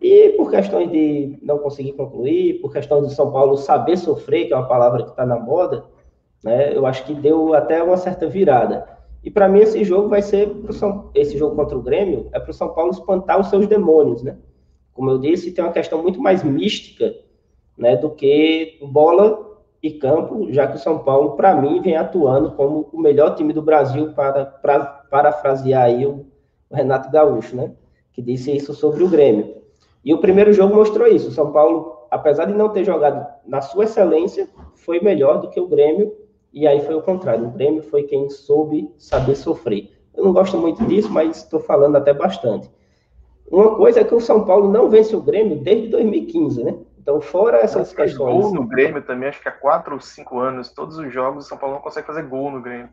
E 0.00 0.30
por 0.30 0.50
questões 0.50 0.90
de 0.90 1.38
não 1.42 1.58
conseguir 1.58 1.92
concluir, 1.92 2.60
por 2.60 2.72
questões 2.72 3.08
de 3.08 3.14
São 3.14 3.32
Paulo 3.32 3.56
saber 3.56 3.96
sofrer, 3.96 4.46
que 4.46 4.52
é 4.52 4.56
uma 4.56 4.68
palavra 4.68 5.02
que 5.02 5.10
está 5.10 5.26
na 5.26 5.36
moda, 5.36 5.84
né, 6.44 6.76
eu 6.76 6.86
acho 6.86 7.04
que 7.04 7.14
deu 7.14 7.52
até 7.52 7.82
uma 7.82 7.96
certa 7.96 8.28
virada. 8.28 8.86
E 9.24 9.30
para 9.30 9.48
mim 9.48 9.58
esse 9.58 9.82
jogo 9.82 10.08
vai 10.08 10.22
ser 10.22 10.48
São, 10.70 11.10
esse 11.12 11.36
jogo 11.36 11.56
contra 11.56 11.76
o 11.76 11.82
Grêmio 11.82 12.28
é 12.32 12.38
para 12.38 12.50
o 12.50 12.54
São 12.54 12.68
Paulo 12.72 12.92
espantar 12.92 13.40
os 13.40 13.48
seus 13.48 13.66
demônios, 13.66 14.22
né? 14.22 14.38
Como 14.98 15.12
eu 15.12 15.18
disse, 15.18 15.52
tem 15.52 15.62
uma 15.62 15.72
questão 15.72 16.02
muito 16.02 16.20
mais 16.20 16.42
mística, 16.42 17.14
né, 17.76 17.94
do 17.94 18.10
que 18.10 18.80
bola 18.82 19.56
e 19.80 19.92
campo, 19.92 20.52
já 20.52 20.66
que 20.66 20.74
o 20.74 20.80
São 20.80 20.98
Paulo, 20.98 21.36
para 21.36 21.54
mim, 21.54 21.80
vem 21.80 21.96
atuando 21.96 22.50
como 22.50 22.88
o 22.92 23.00
melhor 23.00 23.36
time 23.36 23.52
do 23.52 23.62
Brasil, 23.62 24.12
para, 24.12 24.44
para 24.44 24.80
parafrasear 24.80 25.84
aí 25.84 26.04
o, 26.04 26.26
o, 26.68 26.74
Renato 26.74 27.12
Gaúcho, 27.12 27.54
né? 27.54 27.74
Que 28.12 28.20
disse 28.20 28.50
isso 28.50 28.74
sobre 28.74 29.04
o 29.04 29.08
Grêmio. 29.08 29.58
E 30.04 30.12
o 30.12 30.18
primeiro 30.18 30.52
jogo 30.52 30.74
mostrou 30.74 31.06
isso. 31.06 31.28
O 31.28 31.32
São 31.32 31.52
Paulo, 31.52 32.08
apesar 32.10 32.46
de 32.46 32.54
não 32.54 32.70
ter 32.70 32.82
jogado 32.82 33.24
na 33.46 33.60
sua 33.60 33.84
excelência, 33.84 34.48
foi 34.74 34.98
melhor 34.98 35.40
do 35.40 35.48
que 35.48 35.60
o 35.60 35.68
Grêmio, 35.68 36.12
e 36.52 36.66
aí 36.66 36.80
foi 36.80 36.96
o 36.96 37.02
contrário. 37.02 37.46
O 37.46 37.52
Grêmio 37.52 37.84
foi 37.84 38.02
quem 38.02 38.28
soube 38.28 38.92
saber 38.98 39.36
sofrer. 39.36 39.92
Eu 40.12 40.24
não 40.24 40.32
gosto 40.32 40.58
muito 40.58 40.84
disso, 40.86 41.08
mas 41.08 41.36
estou 41.36 41.60
falando 41.60 41.94
até 41.94 42.12
bastante. 42.12 42.68
Uma 43.50 43.76
coisa 43.76 44.00
é 44.00 44.04
que 44.04 44.14
o 44.14 44.20
São 44.20 44.44
Paulo 44.44 44.70
não 44.70 44.90
vence 44.90 45.14
o 45.16 45.22
Grêmio 45.22 45.58
desde 45.58 45.88
2015, 45.88 46.64
né? 46.64 46.74
Então, 47.00 47.20
fora 47.20 47.58
essas 47.58 47.92
questões. 47.92 48.42
Gol 48.42 48.54
no 48.54 48.66
Grêmio 48.66 49.02
também, 49.02 49.28
acho 49.28 49.40
que 49.40 49.48
há 49.48 49.52
quatro 49.52 49.94
ou 49.94 50.00
cinco 50.00 50.38
anos, 50.38 50.70
todos 50.70 50.98
os 50.98 51.12
jogos, 51.12 51.46
o 51.46 51.48
São 51.48 51.56
Paulo 51.56 51.76
não 51.76 51.82
consegue 51.82 52.06
fazer 52.06 52.22
gol 52.24 52.50
no 52.50 52.60
Grêmio. 52.60 52.90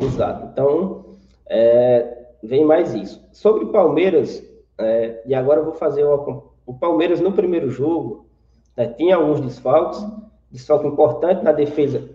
Exato. 0.00 0.48
Então, 0.52 1.04
é, 1.48 2.26
vem 2.42 2.64
mais 2.64 2.94
isso. 2.94 3.24
Sobre 3.32 3.64
o 3.64 3.68
Palmeiras, 3.68 4.42
é, 4.78 5.22
e 5.26 5.34
agora 5.34 5.60
eu 5.60 5.64
vou 5.64 5.74
fazer 5.74 6.04
uma, 6.04 6.42
o 6.64 6.74
Palmeiras 6.74 7.20
no 7.20 7.32
primeiro 7.32 7.68
jogo 7.68 8.26
né, 8.76 8.86
tinha 8.88 9.16
alguns 9.16 9.40
desfalques, 9.40 10.04
desfalque 10.50 10.86
importante 10.86 11.42
na 11.42 11.52
defesa. 11.52 12.08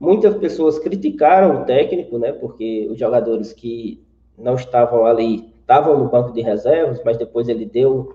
Muitas 0.00 0.34
pessoas 0.36 0.78
criticaram 0.78 1.62
o 1.62 1.64
técnico, 1.64 2.18
né, 2.18 2.32
porque 2.32 2.88
os 2.90 2.98
jogadores 2.98 3.52
que 3.52 4.02
não 4.36 4.54
estavam 4.54 5.04
ali 5.04 5.54
estavam 5.66 5.98
no 5.98 6.08
banco 6.08 6.32
de 6.32 6.40
reservas, 6.40 7.02
mas 7.04 7.16
depois 7.16 7.48
ele 7.48 7.66
deu 7.66 8.14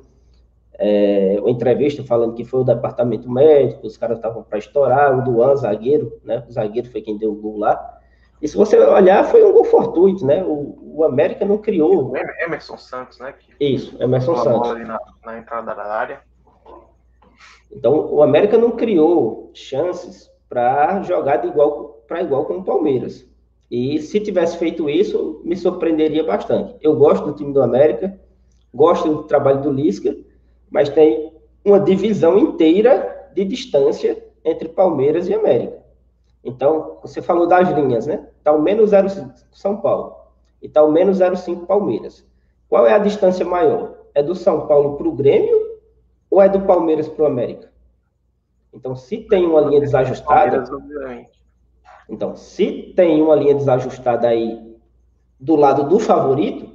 é, 0.79 1.35
uma 1.39 1.51
entrevista 1.51 2.01
falando 2.01 2.33
que 2.33 2.45
foi 2.45 2.61
o 2.61 2.63
departamento 2.63 3.29
médico, 3.29 3.85
os 3.85 3.97
caras 3.97 4.17
estavam 4.17 4.41
para 4.41 4.57
estourar, 4.57 5.17
o 5.17 5.21
Duan, 5.21 5.55
zagueiro, 5.57 6.17
né? 6.23 6.45
O 6.47 6.51
zagueiro 6.51 6.89
foi 6.89 7.01
quem 7.01 7.17
deu 7.17 7.33
o 7.33 7.35
gol 7.35 7.57
lá. 7.57 7.99
E 8.41 8.47
se 8.47 8.55
você 8.55 8.79
olhar, 8.79 9.25
foi 9.25 9.43
um 9.43 9.51
gol 9.51 9.65
fortuito, 9.65 10.25
né? 10.25 10.41
O, 10.43 10.95
o 10.95 11.03
América 11.03 11.45
não 11.45 11.57
criou. 11.57 12.11
O 12.11 12.17
Emerson 12.17 12.77
Santos, 12.77 13.19
né? 13.19 13.35
Isso, 13.59 14.01
Emerson 14.01 14.35
Santos. 14.37 14.71
Ali 14.71 14.85
na, 14.85 14.99
na 15.25 15.37
entrada 15.37 15.75
da 15.75 15.83
área. 15.83 16.21
Então, 17.69 18.11
o 18.11 18.23
América 18.23 18.57
não 18.57 18.71
criou 18.71 19.51
chances 19.53 20.31
para 20.49 21.01
jogar 21.03 21.37
de 21.37 21.47
igual 21.47 22.01
para 22.07 22.21
igual 22.21 22.45
com 22.45 22.55
o 22.55 22.63
Palmeiras. 22.63 23.25
E 23.71 24.01
se 24.01 24.19
tivesse 24.19 24.57
feito 24.57 24.89
isso, 24.89 25.39
me 25.45 25.55
surpreenderia 25.55 26.25
bastante. 26.25 26.75
Eu 26.81 26.93
gosto 26.97 27.27
do 27.27 27.33
time 27.33 27.53
do 27.53 27.61
América, 27.61 28.19
gosto 28.73 29.07
do 29.07 29.23
trabalho 29.23 29.61
do 29.61 29.71
Lisca, 29.71 30.13
mas 30.69 30.89
tem 30.89 31.31
uma 31.63 31.79
divisão 31.79 32.37
inteira 32.37 33.29
de 33.33 33.45
distância 33.45 34.21
entre 34.43 34.67
Palmeiras 34.67 35.29
e 35.29 35.33
América. 35.33 35.79
Então, 36.43 36.97
você 37.01 37.21
falou 37.21 37.47
das 37.47 37.69
linhas, 37.69 38.05
né? 38.05 38.27
Está 38.39 38.51
o 38.51 38.61
menos 38.61 38.91
0,5 38.91 39.31
São 39.53 39.77
Paulo 39.77 40.17
e 40.61 40.67
está 40.67 40.83
o 40.83 40.91
menos 40.91 41.19
0,5 41.19 41.65
Palmeiras. 41.65 42.27
Qual 42.67 42.85
é 42.85 42.93
a 42.93 42.99
distância 42.99 43.45
maior? 43.45 43.95
É 44.13 44.21
do 44.21 44.35
São 44.35 44.67
Paulo 44.67 44.97
para 44.97 45.07
o 45.07 45.13
Grêmio 45.13 45.77
ou 46.29 46.41
é 46.41 46.49
do 46.49 46.61
Palmeiras 46.61 47.07
para 47.07 47.23
o 47.23 47.25
América? 47.25 47.71
Então, 48.73 48.95
se 48.97 49.17
tem 49.17 49.45
uma 49.45 49.61
linha 49.61 49.79
desajustada. 49.79 50.65
Então, 52.11 52.35
se 52.35 52.93
tem 52.93 53.21
uma 53.21 53.35
linha 53.35 53.55
desajustada 53.55 54.27
aí 54.27 54.75
do 55.39 55.55
lado 55.55 55.87
do 55.87 55.97
favorito, 55.97 56.69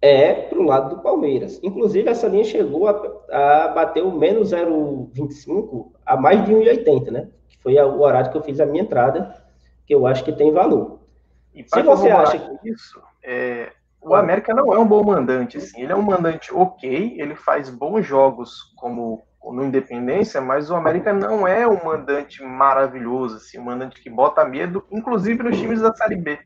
é 0.00 0.32
para 0.32 0.58
o 0.58 0.62
lado 0.62 0.94
do 0.94 1.02
Palmeiras. 1.02 1.58
Inclusive, 1.60 2.08
essa 2.08 2.28
linha 2.28 2.44
chegou 2.44 2.86
a, 2.86 3.64
a 3.64 3.68
bater 3.68 4.02
o 4.02 4.12
menos 4.12 4.52
0,25 4.52 5.90
a 6.06 6.16
mais 6.16 6.44
de 6.44 6.52
1,80, 6.52 7.10
né? 7.10 7.28
Que 7.48 7.58
foi 7.58 7.76
o 7.76 8.00
horário 8.00 8.30
que 8.30 8.36
eu 8.36 8.42
fiz 8.42 8.60
a 8.60 8.66
minha 8.66 8.84
entrada, 8.84 9.34
que 9.84 9.94
eu 9.94 10.06
acho 10.06 10.24
que 10.24 10.32
tem 10.32 10.52
valor. 10.52 11.00
E 11.52 11.64
Se 11.68 11.82
você 11.82 12.08
acha 12.08 12.38
que 12.38 12.70
isso, 12.70 13.02
é, 13.24 13.72
o 14.00 14.14
América 14.14 14.54
não 14.54 14.72
é 14.72 14.78
um 14.78 14.86
bom 14.86 15.02
mandante, 15.02 15.58
assim. 15.58 15.82
Ele 15.82 15.92
é 15.92 15.96
um 15.96 16.02
mandante 16.02 16.54
ok, 16.54 17.16
ele 17.18 17.34
faz 17.34 17.68
bons 17.68 18.06
jogos 18.06 18.72
como 18.76 19.22
no 19.44 19.64
Independência, 19.64 20.40
mas 20.40 20.70
o 20.70 20.76
América 20.76 21.12
não 21.12 21.46
é 21.46 21.66
um 21.66 21.84
mandante 21.84 22.42
maravilhoso, 22.42 23.36
assim, 23.36 23.58
um 23.58 23.64
mandante 23.64 24.00
que 24.00 24.10
bota 24.10 24.44
medo, 24.44 24.86
inclusive 24.90 25.42
nos 25.42 25.58
times 25.58 25.80
da 25.80 25.92
Série 25.94 26.16
B. 26.16 26.38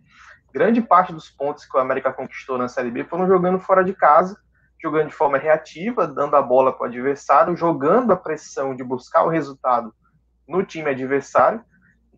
Grande 0.52 0.80
parte 0.80 1.12
dos 1.12 1.28
pontos 1.28 1.66
que 1.66 1.76
o 1.76 1.80
América 1.80 2.12
conquistou 2.12 2.56
na 2.56 2.68
Série 2.68 2.90
B 2.90 3.04
foram 3.04 3.26
jogando 3.26 3.58
fora 3.58 3.84
de 3.84 3.92
casa, 3.92 4.38
jogando 4.82 5.08
de 5.08 5.14
forma 5.14 5.36
reativa, 5.36 6.06
dando 6.06 6.36
a 6.36 6.42
bola 6.42 6.72
para 6.72 6.84
o 6.84 6.88
adversário, 6.88 7.56
jogando 7.56 8.12
a 8.12 8.16
pressão 8.16 8.74
de 8.74 8.82
buscar 8.82 9.24
o 9.24 9.28
resultado 9.28 9.92
no 10.48 10.64
time 10.64 10.90
adversário 10.90 11.62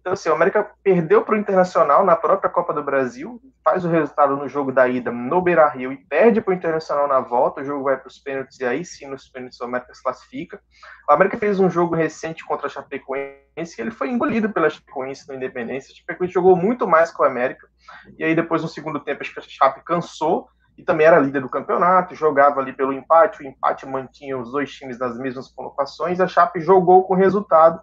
então, 0.09 0.15
assim, 0.15 0.31
o 0.31 0.33
América 0.33 0.71
perdeu 0.83 1.23
para 1.23 1.35
o 1.35 1.39
Internacional 1.39 2.03
na 2.03 2.17
própria 2.17 2.49
Copa 2.49 2.73
do 2.73 2.83
Brasil, 2.83 3.39
faz 3.63 3.85
o 3.85 3.91
resultado 3.91 4.39
no 4.39 4.49
jogo 4.49 4.73
da 4.73 4.89
ida 4.89 5.13
no 5.13 5.43
Beira 5.43 5.69
Rio 5.69 5.93
e 5.93 5.99
perde 5.99 6.41
para 6.41 6.53
o 6.53 6.55
Internacional 6.55 7.07
na 7.07 7.21
volta. 7.21 7.61
O 7.61 7.65
jogo 7.65 7.85
vai 7.85 7.99
para 7.99 8.09
os 8.09 8.19
pênaltis 8.19 8.59
e 8.59 8.65
aí 8.65 8.87
sim, 8.87 9.07
nos 9.07 9.29
pênaltis, 9.29 9.61
o 9.61 9.65
América 9.65 9.95
se 9.95 10.03
classifica. 10.03 10.63
O 11.07 11.13
América 11.13 11.37
fez 11.37 11.61
um 11.61 11.69
jogo 11.69 11.95
recente 11.95 12.43
contra 12.47 12.69
a 12.69 12.71
Chapecoense 12.71 13.37
e 13.77 13.81
ele 13.83 13.91
foi 13.91 14.09
engolido 14.09 14.49
pela 14.49 14.71
Chapecoense 14.71 15.29
no 15.29 15.35
Independência. 15.35 15.93
A 15.93 15.97
Chapecoense 15.97 16.33
jogou 16.33 16.57
muito 16.57 16.89
mais 16.89 17.15
que 17.15 17.21
o 17.21 17.27
América. 17.27 17.69
E 18.19 18.25
aí, 18.25 18.35
depois, 18.35 18.63
no 18.63 18.69
segundo 18.69 19.01
tempo, 19.01 19.23
a 19.23 19.43
Chape 19.43 19.85
cansou 19.85 20.49
e 20.79 20.83
também 20.83 21.07
era 21.07 21.19
líder 21.19 21.43
do 21.43 21.51
campeonato, 21.51 22.15
jogava 22.15 22.61
ali 22.61 22.73
pelo 22.73 22.95
empate. 22.95 23.43
O 23.43 23.47
empate 23.47 23.85
mantinha 23.85 24.39
os 24.39 24.53
dois 24.53 24.73
times 24.73 24.99
nas 24.99 25.19
mesmas 25.19 25.49
colocações. 25.49 26.19
A 26.19 26.27
Chape 26.27 26.63
jogou 26.63 27.05
com 27.05 27.15
resultado 27.15 27.79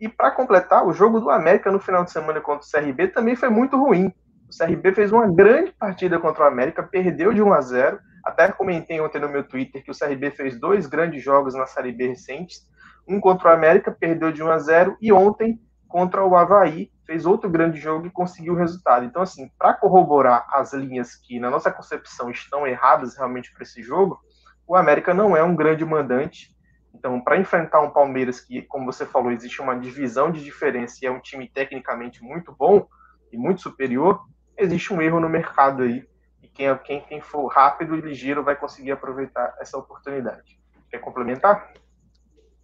e 0.00 0.08
para 0.08 0.30
completar, 0.30 0.86
o 0.86 0.92
jogo 0.92 1.20
do 1.20 1.30
América 1.30 1.70
no 1.72 1.80
final 1.80 2.04
de 2.04 2.10
semana 2.10 2.40
contra 2.40 2.66
o 2.66 2.70
CRB 2.70 3.08
também 3.08 3.34
foi 3.34 3.48
muito 3.48 3.76
ruim. 3.76 4.12
O 4.48 4.56
CRB 4.56 4.92
fez 4.92 5.10
uma 5.10 5.26
grande 5.26 5.72
partida 5.72 6.18
contra 6.18 6.44
o 6.44 6.46
América, 6.46 6.82
perdeu 6.82 7.32
de 7.32 7.42
1 7.42 7.52
a 7.52 7.60
0. 7.60 7.98
Até 8.24 8.50
comentei 8.52 9.00
ontem 9.00 9.20
no 9.20 9.28
meu 9.28 9.42
Twitter 9.42 9.82
que 9.82 9.90
o 9.90 9.98
CRB 9.98 10.30
fez 10.30 10.58
dois 10.60 10.86
grandes 10.86 11.22
jogos 11.22 11.54
na 11.54 11.66
Série 11.66 11.92
B 11.92 12.08
recentes. 12.08 12.68
Um 13.08 13.20
contra 13.20 13.48
o 13.48 13.52
América, 13.52 13.90
perdeu 13.90 14.30
de 14.30 14.42
1 14.42 14.50
a 14.50 14.58
0 14.58 14.96
e 15.00 15.12
ontem 15.12 15.60
contra 15.88 16.24
o 16.24 16.36
Havaí 16.36 16.90
fez 17.06 17.24
outro 17.24 17.48
grande 17.48 17.78
jogo 17.78 18.06
e 18.06 18.10
conseguiu 18.10 18.54
o 18.54 18.56
resultado. 18.56 19.04
Então, 19.04 19.22
assim, 19.22 19.48
para 19.58 19.74
corroborar 19.74 20.46
as 20.52 20.72
linhas 20.72 21.14
que, 21.14 21.38
na 21.38 21.48
nossa 21.48 21.70
concepção, 21.70 22.30
estão 22.30 22.66
erradas 22.66 23.16
realmente 23.16 23.52
para 23.52 23.62
esse 23.62 23.82
jogo, 23.82 24.20
o 24.66 24.74
América 24.74 25.14
não 25.14 25.36
é 25.36 25.42
um 25.42 25.54
grande 25.54 25.84
mandante, 25.84 26.55
então, 26.96 27.20
para 27.20 27.38
enfrentar 27.38 27.82
um 27.82 27.90
Palmeiras 27.90 28.40
que, 28.40 28.62
como 28.62 28.86
você 28.86 29.04
falou, 29.04 29.30
existe 29.30 29.60
uma 29.60 29.78
divisão 29.78 30.32
de 30.32 30.42
diferença 30.42 30.98
e 31.02 31.06
é 31.06 31.10
um 31.10 31.20
time 31.20 31.46
tecnicamente 31.46 32.22
muito 32.22 32.54
bom 32.58 32.86
e 33.30 33.36
muito 33.36 33.60
superior, 33.60 34.24
existe 34.56 34.94
um 34.94 35.02
erro 35.02 35.20
no 35.20 35.28
mercado 35.28 35.82
aí. 35.82 36.02
E 36.42 36.48
quem, 36.48 36.74
quem, 36.78 37.00
quem 37.02 37.20
for 37.20 37.48
rápido 37.48 37.94
e 37.94 38.00
ligeiro 38.00 38.42
vai 38.42 38.56
conseguir 38.56 38.92
aproveitar 38.92 39.54
essa 39.60 39.76
oportunidade. 39.76 40.58
Quer 40.90 40.98
complementar? 40.98 41.74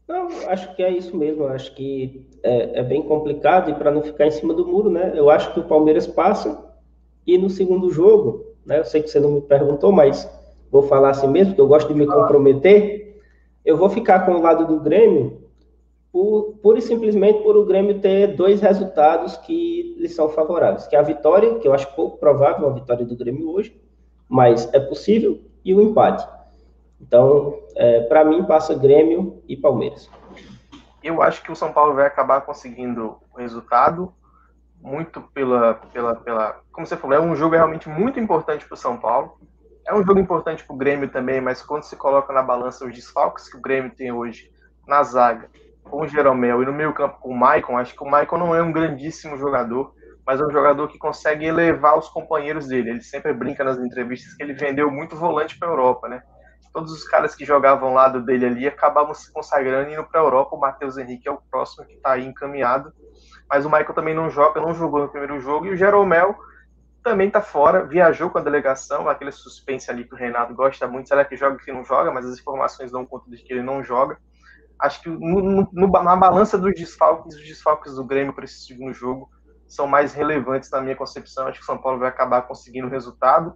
Não, 0.09 0.29
acho 0.49 0.75
que 0.75 0.83
é 0.83 0.91
isso 0.91 1.15
mesmo. 1.15 1.47
Acho 1.49 1.75
que 1.75 2.27
é, 2.43 2.81
é 2.81 2.83
bem 2.83 3.03
complicado 3.03 3.71
e 3.71 3.75
para 3.75 3.91
não 3.91 4.03
ficar 4.03 4.27
em 4.27 4.31
cima 4.31 4.55
do 4.55 4.67
muro, 4.67 4.91
né? 4.91 5.13
Eu 5.15 5.29
acho 5.29 5.53
que 5.53 5.61
o 5.61 5.65
Palmeiras 5.65 6.07
passa 6.07 6.73
e 7.27 7.37
no 7.37 7.51
segundo 7.51 7.91
jogo, 7.91 8.47
né? 8.65 8.79
Eu 8.79 8.85
sei 8.85 9.03
que 9.03 9.09
você 9.09 9.21
não 9.21 9.33
me 9.33 9.43
perguntou, 9.43 9.93
mas 9.93 10.27
vou 10.71 10.85
falar 10.85 11.11
assim 11.11 11.29
mesmo, 11.29 11.55
que 11.55 11.61
eu 11.61 11.69
gosto 11.69 11.93
de 11.93 11.99
me 11.99 12.07
comprometer 12.07 13.12
eu 13.65 13.77
vou 13.77 13.89
ficar 13.89 14.27
com 14.27 14.33
o 14.33 14.43
lado 14.43 14.67
do 14.67 14.81
Grêmio 14.81 15.43
por, 16.13 16.59
pura 16.63 16.79
e 16.79 16.83
simplesmente 16.83 17.43
por 17.43 17.57
o 17.57 17.65
Grêmio 17.65 18.01
ter 18.01 18.37
dois 18.37 18.61
resultados 18.61 19.37
que 19.39 19.97
lhe 19.99 20.09
são 20.09 20.29
favoráveis, 20.29 20.87
que 20.87 20.95
é 20.95 20.99
a 20.99 21.03
vitória, 21.03 21.59
que 21.59 21.67
eu 21.67 21.73
acho 21.73 21.95
pouco 21.95 22.19
provável 22.19 22.69
a 22.69 22.73
vitória 22.73 23.05
do 23.05 23.17
Grêmio 23.17 23.51
hoje, 23.51 23.75
mas 24.29 24.73
é 24.75 24.81
possível, 24.81 25.41
e 25.65 25.75
o 25.75 25.81
empate. 25.81 26.27
Então, 27.01 27.59
é, 27.75 28.01
para 28.03 28.25
mim, 28.25 28.45
passa 28.45 28.75
Grêmio 28.75 29.43
e 29.49 29.57
Palmeiras. 29.57 30.09
Eu 31.03 31.21
acho 31.21 31.43
que 31.43 31.51
o 31.51 31.57
São 31.57 31.73
Paulo 31.73 31.95
vai 31.95 32.07
acabar 32.07 32.43
conseguindo 32.43 33.17
o 33.33 33.39
resultado, 33.39 34.13
muito 34.81 35.21
pela, 35.35 35.75
pela, 35.75 36.15
pela. 36.17 36.61
Como 36.73 36.87
você 36.87 36.97
falou, 36.97 37.17
é 37.17 37.21
um 37.21 37.35
jogo 37.35 37.55
realmente 37.55 37.89
muito 37.89 38.21
importante 38.21 38.67
para 38.67 38.75
o 38.75 38.79
São 38.79 38.97
Paulo. 38.97 39.39
É 39.87 39.95
um 39.95 40.05
jogo 40.05 40.21
importante 40.21 40.65
para 40.65 40.75
o 40.75 40.79
Grêmio 40.79 41.09
também, 41.09 41.41
mas 41.41 41.61
quando 41.61 41.83
se 41.83 41.97
coloca 41.97 42.33
na 42.33 42.43
balança 42.43 42.85
os 42.85 42.95
desfalques 42.95 43.49
que 43.49 43.57
o 43.57 43.61
Grêmio 43.61 43.93
tem 43.95 44.13
hoje 44.13 44.51
na 44.87 45.03
zaga, 45.03 45.51
com 45.83 46.03
o 46.03 46.09
Jeromel 46.09 46.63
e 46.63 46.67
no 46.67 46.73
meio 46.73 46.95
campo 46.95 47.19
com 47.19 47.31
o 47.31 47.37
Maicon, 47.37 47.77
acho 47.77 47.95
que 47.95 48.03
o 48.03 48.09
Maicon 48.09 48.39
não 48.39 48.55
é 48.55 48.63
um 48.63 48.73
grandíssimo 48.73 49.37
jogador, 49.37 49.93
mas 50.25 50.41
é 50.41 50.47
um 50.47 50.51
jogador 50.51 50.89
que 50.89 50.99
consegue 50.99 51.45
elevar 51.45 51.99
os 51.99 52.09
companheiros 52.09 52.69
dele. 52.69 52.91
Ele 52.91 53.03
sempre 53.03 53.33
brinca 53.33 53.65
nas 53.65 53.79
entrevistas 53.79 54.35
que 54.35 54.43
ele 54.43 54.55
vendeu 54.55 54.91
muito 54.91 55.17
volante 55.17 55.59
para 55.59 55.69
a 55.69 55.73
Europa, 55.73 56.09
né? 56.09 56.23
Todos 56.73 56.93
os 56.93 57.05
caras 57.05 57.35
que 57.35 57.45
jogavam 57.45 57.89
ao 57.89 57.95
lado 57.95 58.23
dele 58.23 58.47
ali 58.47 58.67
acabavam 58.67 59.13
se 59.13 59.31
consagrando 59.33 59.91
e 59.91 59.95
indo 59.95 60.05
para 60.05 60.21
a 60.21 60.25
Europa. 60.25 60.57
O 60.57 60.61
Matheus 60.61 60.97
Henrique 60.97 61.29
é 61.29 61.33
o 61.33 61.43
próximo 61.51 61.85
que 61.85 61.95
está 61.95 62.13
aí 62.13 62.25
encaminhado. 62.25 62.93
Mas 63.51 63.67
o 63.67 63.69
Michael 63.69 63.93
também 63.93 64.15
não 64.15 64.31
joga, 64.31 64.61
não 64.61 64.73
jogou 64.73 65.01
no 65.01 65.09
primeiro 65.09 65.39
jogo. 65.41 65.67
E 65.67 65.71
o 65.71 65.77
Jeromel 65.77 66.35
também 67.03 67.27
está 67.27 67.41
fora, 67.41 67.85
viajou 67.85 68.31
com 68.31 68.39
a 68.39 68.43
delegação, 68.43 69.09
aquele 69.09 69.33
suspense 69.33 69.91
ali 69.91 70.05
que 70.05 70.15
o 70.15 70.17
Renato 70.17 70.55
gosta 70.55 70.87
muito, 70.87 71.09
será 71.09 71.25
que 71.25 71.37
joga 71.37 71.59
que 71.59 71.73
não 71.73 71.85
joga, 71.85 72.13
mas 72.13 72.25
as 72.25 72.39
informações 72.39 72.93
dão 72.93 73.05
conta 73.05 73.29
de 73.29 73.37
que 73.39 73.53
ele 73.53 73.63
não 73.63 73.83
joga. 73.83 74.19
Acho 74.79 75.03
que 75.03 75.09
no, 75.09 75.69
no, 75.73 75.89
na 75.89 76.17
balança 76.17 76.57
dos 76.57 76.75
desfalques, 76.75 77.37
os 77.37 77.43
desfalques 77.43 77.95
do 77.95 78.05
Grêmio 78.05 78.33
para 78.33 78.45
esse 78.45 78.67
segundo 78.67 78.93
jogo 78.93 79.29
são 79.67 79.87
mais 79.87 80.13
relevantes 80.13 80.71
na 80.71 80.81
minha 80.81 80.97
concepção. 80.97 81.47
Acho 81.47 81.59
que 81.59 81.65
o 81.65 81.67
São 81.67 81.79
Paulo 81.79 81.99
vai 81.99 82.09
acabar 82.09 82.43
conseguindo 82.43 82.87
o 82.87 82.91
resultado. 82.91 83.55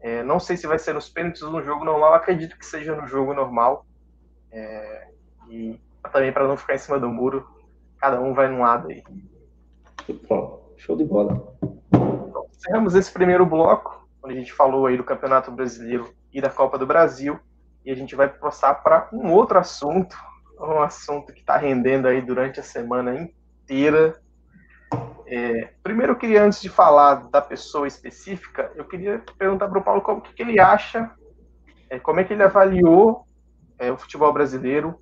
É, 0.00 0.22
não 0.22 0.38
sei 0.38 0.56
se 0.56 0.66
vai 0.66 0.78
ser 0.78 0.94
nos 0.94 1.08
pênaltis 1.08 1.42
ou 1.42 1.50
no 1.50 1.62
jogo 1.62 1.84
normal, 1.84 2.14
acredito 2.14 2.56
que 2.56 2.66
seja 2.66 2.94
no 2.94 3.06
jogo 3.06 3.34
normal. 3.34 3.86
É, 4.50 5.08
e 5.48 5.80
também 6.12 6.32
para 6.32 6.46
não 6.46 6.56
ficar 6.56 6.74
em 6.74 6.78
cima 6.78 6.98
do 6.98 7.08
muro, 7.08 7.46
cada 7.98 8.20
um 8.20 8.34
vai 8.34 8.48
num 8.48 8.60
lado 8.60 8.88
aí. 8.88 9.02
Show 10.76 10.96
de 10.96 11.04
bola 11.04 11.56
encerramos 12.58 12.96
esse 12.96 13.12
primeiro 13.12 13.46
bloco, 13.46 14.08
onde 14.22 14.34
a 14.34 14.36
gente 14.36 14.52
falou 14.52 14.86
aí 14.86 14.96
do 14.96 15.04
Campeonato 15.04 15.52
Brasileiro 15.52 16.12
e 16.32 16.40
da 16.40 16.50
Copa 16.50 16.76
do 16.76 16.86
Brasil, 16.86 17.38
e 17.84 17.90
a 17.90 17.94
gente 17.94 18.16
vai 18.16 18.28
passar 18.28 18.74
para 18.74 19.08
um 19.12 19.32
outro 19.32 19.58
assunto, 19.58 20.16
um 20.60 20.82
assunto 20.82 21.32
que 21.32 21.38
está 21.38 21.56
rendendo 21.56 22.08
aí 22.08 22.20
durante 22.20 22.58
a 22.58 22.62
semana 22.64 23.14
inteira. 23.14 24.20
É, 25.24 25.72
primeiro, 25.84 26.12
eu 26.12 26.16
queria, 26.16 26.42
antes 26.42 26.60
de 26.60 26.68
falar 26.68 27.28
da 27.30 27.40
pessoa 27.40 27.86
específica, 27.86 28.72
eu 28.74 28.84
queria 28.84 29.22
perguntar 29.38 29.68
para 29.68 29.78
o 29.78 29.84
Paulo 29.84 30.02
como 30.02 30.20
que, 30.20 30.34
que 30.34 30.42
ele 30.42 30.58
acha, 30.58 31.12
é, 31.88 32.00
como 32.00 32.18
é 32.18 32.24
que 32.24 32.32
ele 32.32 32.42
avaliou 32.42 33.24
é, 33.78 33.92
o 33.92 33.96
futebol 33.96 34.32
brasileiro 34.32 34.98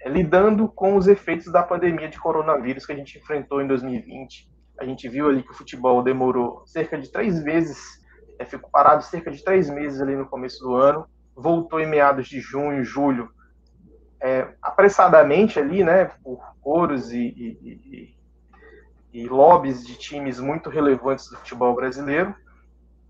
é, 0.00 0.08
lidando 0.08 0.68
com 0.68 0.96
os 0.96 1.08
efeitos 1.08 1.50
da 1.52 1.62
pandemia 1.62 2.08
de 2.08 2.20
coronavírus 2.20 2.86
que 2.86 2.92
a 2.92 2.96
gente 2.96 3.18
enfrentou 3.18 3.60
em 3.60 3.66
2020 3.66 4.57
a 4.78 4.84
gente 4.84 5.08
viu 5.08 5.28
ali 5.28 5.42
que 5.42 5.50
o 5.50 5.54
futebol 5.54 6.02
demorou 6.02 6.62
cerca 6.66 6.98
de 6.98 7.10
três 7.10 7.42
meses, 7.42 8.00
é, 8.38 8.44
ficou 8.44 8.70
parado 8.70 9.02
cerca 9.02 9.30
de 9.30 9.42
três 9.42 9.68
meses 9.68 10.00
ali 10.00 10.14
no 10.14 10.26
começo 10.26 10.60
do 10.60 10.74
ano, 10.74 11.06
voltou 11.34 11.80
em 11.80 11.86
meados 11.86 12.28
de 12.28 12.40
junho, 12.40 12.84
julho, 12.84 13.30
é, 14.20 14.48
apressadamente 14.62 15.58
ali, 15.58 15.84
né, 15.84 16.06
por 16.22 16.40
coros 16.60 17.12
e, 17.12 17.18
e, 17.18 18.14
e, 19.12 19.20
e 19.20 19.28
lobbies 19.28 19.86
de 19.86 19.96
times 19.96 20.40
muito 20.40 20.68
relevantes 20.68 21.28
do 21.28 21.36
futebol 21.36 21.74
brasileiro 21.74 22.34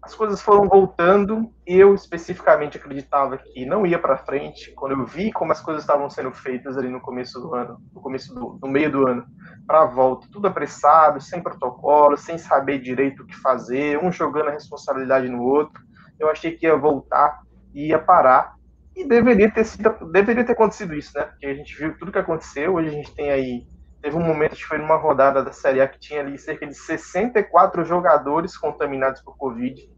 as 0.08 0.14
coisas 0.14 0.40
foram 0.40 0.66
voltando 0.66 1.52
eu 1.66 1.94
especificamente 1.94 2.78
acreditava 2.78 3.36
que 3.36 3.66
não 3.66 3.86
ia 3.86 3.98
para 3.98 4.16
frente 4.16 4.72
quando 4.72 4.92
eu 4.92 5.04
vi 5.04 5.30
como 5.30 5.52
as 5.52 5.60
coisas 5.60 5.82
estavam 5.82 6.08
sendo 6.08 6.32
feitas 6.32 6.78
ali 6.78 6.88
no 6.88 6.98
começo 6.98 7.38
do 7.38 7.54
ano, 7.54 7.78
no 7.92 8.00
começo 8.00 8.34
do 8.34 8.58
no 8.62 8.68
meio 8.72 8.90
do 8.90 9.06
ano, 9.06 9.26
para 9.66 9.82
a 9.82 9.86
volta, 9.86 10.26
tudo 10.32 10.48
apressado, 10.48 11.20
sem 11.20 11.42
protocolo, 11.42 12.16
sem 12.16 12.38
saber 12.38 12.78
direito 12.78 13.22
o 13.22 13.26
que 13.26 13.36
fazer, 13.36 14.02
um 14.02 14.10
jogando 14.10 14.48
a 14.48 14.52
responsabilidade 14.52 15.28
no 15.28 15.42
outro. 15.42 15.82
Eu 16.18 16.30
achei 16.30 16.52
que 16.52 16.64
ia 16.64 16.74
voltar 16.74 17.40
e 17.74 17.88
ia 17.88 17.98
parar 17.98 18.54
e 18.96 19.06
deveria 19.06 19.50
ter 19.50 19.64
sido, 19.64 19.90
deveria 20.10 20.42
ter 20.42 20.52
acontecido 20.52 20.94
isso, 20.94 21.12
né? 21.14 21.24
Porque 21.24 21.46
a 21.46 21.54
gente 21.54 21.76
viu 21.76 21.96
tudo 21.98 22.10
que 22.10 22.18
aconteceu, 22.18 22.74
hoje 22.74 22.88
a 22.88 22.92
gente 22.92 23.14
tem 23.14 23.30
aí 23.30 23.66
Teve 24.00 24.16
um 24.16 24.22
momento 24.22 24.54
que 24.54 24.64
foi 24.64 24.78
numa 24.78 24.96
rodada 24.96 25.42
da 25.42 25.52
Série 25.52 25.80
A 25.80 25.88
que 25.88 25.98
tinha 25.98 26.20
ali 26.20 26.38
cerca 26.38 26.66
de 26.66 26.74
64 26.74 27.84
jogadores 27.84 28.56
contaminados 28.56 29.20
por 29.22 29.36
Covid, 29.36 29.90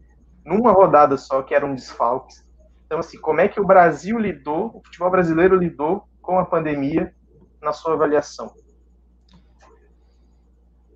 numa 0.45 0.71
rodada 0.71 1.17
só, 1.17 1.41
que 1.41 1.53
eram 1.53 1.75
desfalques. 1.75 2.45
Então, 2.85 2.99
assim, 2.99 3.19
como 3.19 3.39
é 3.39 3.47
que 3.47 3.59
o 3.59 3.65
Brasil 3.65 4.17
lidou, 4.19 4.71
o 4.75 4.81
futebol 4.83 5.09
brasileiro 5.09 5.55
lidou 5.55 6.03
com 6.21 6.37
a 6.37 6.45
pandemia 6.45 7.13
na 7.61 7.71
sua 7.71 7.93
avaliação? 7.93 8.51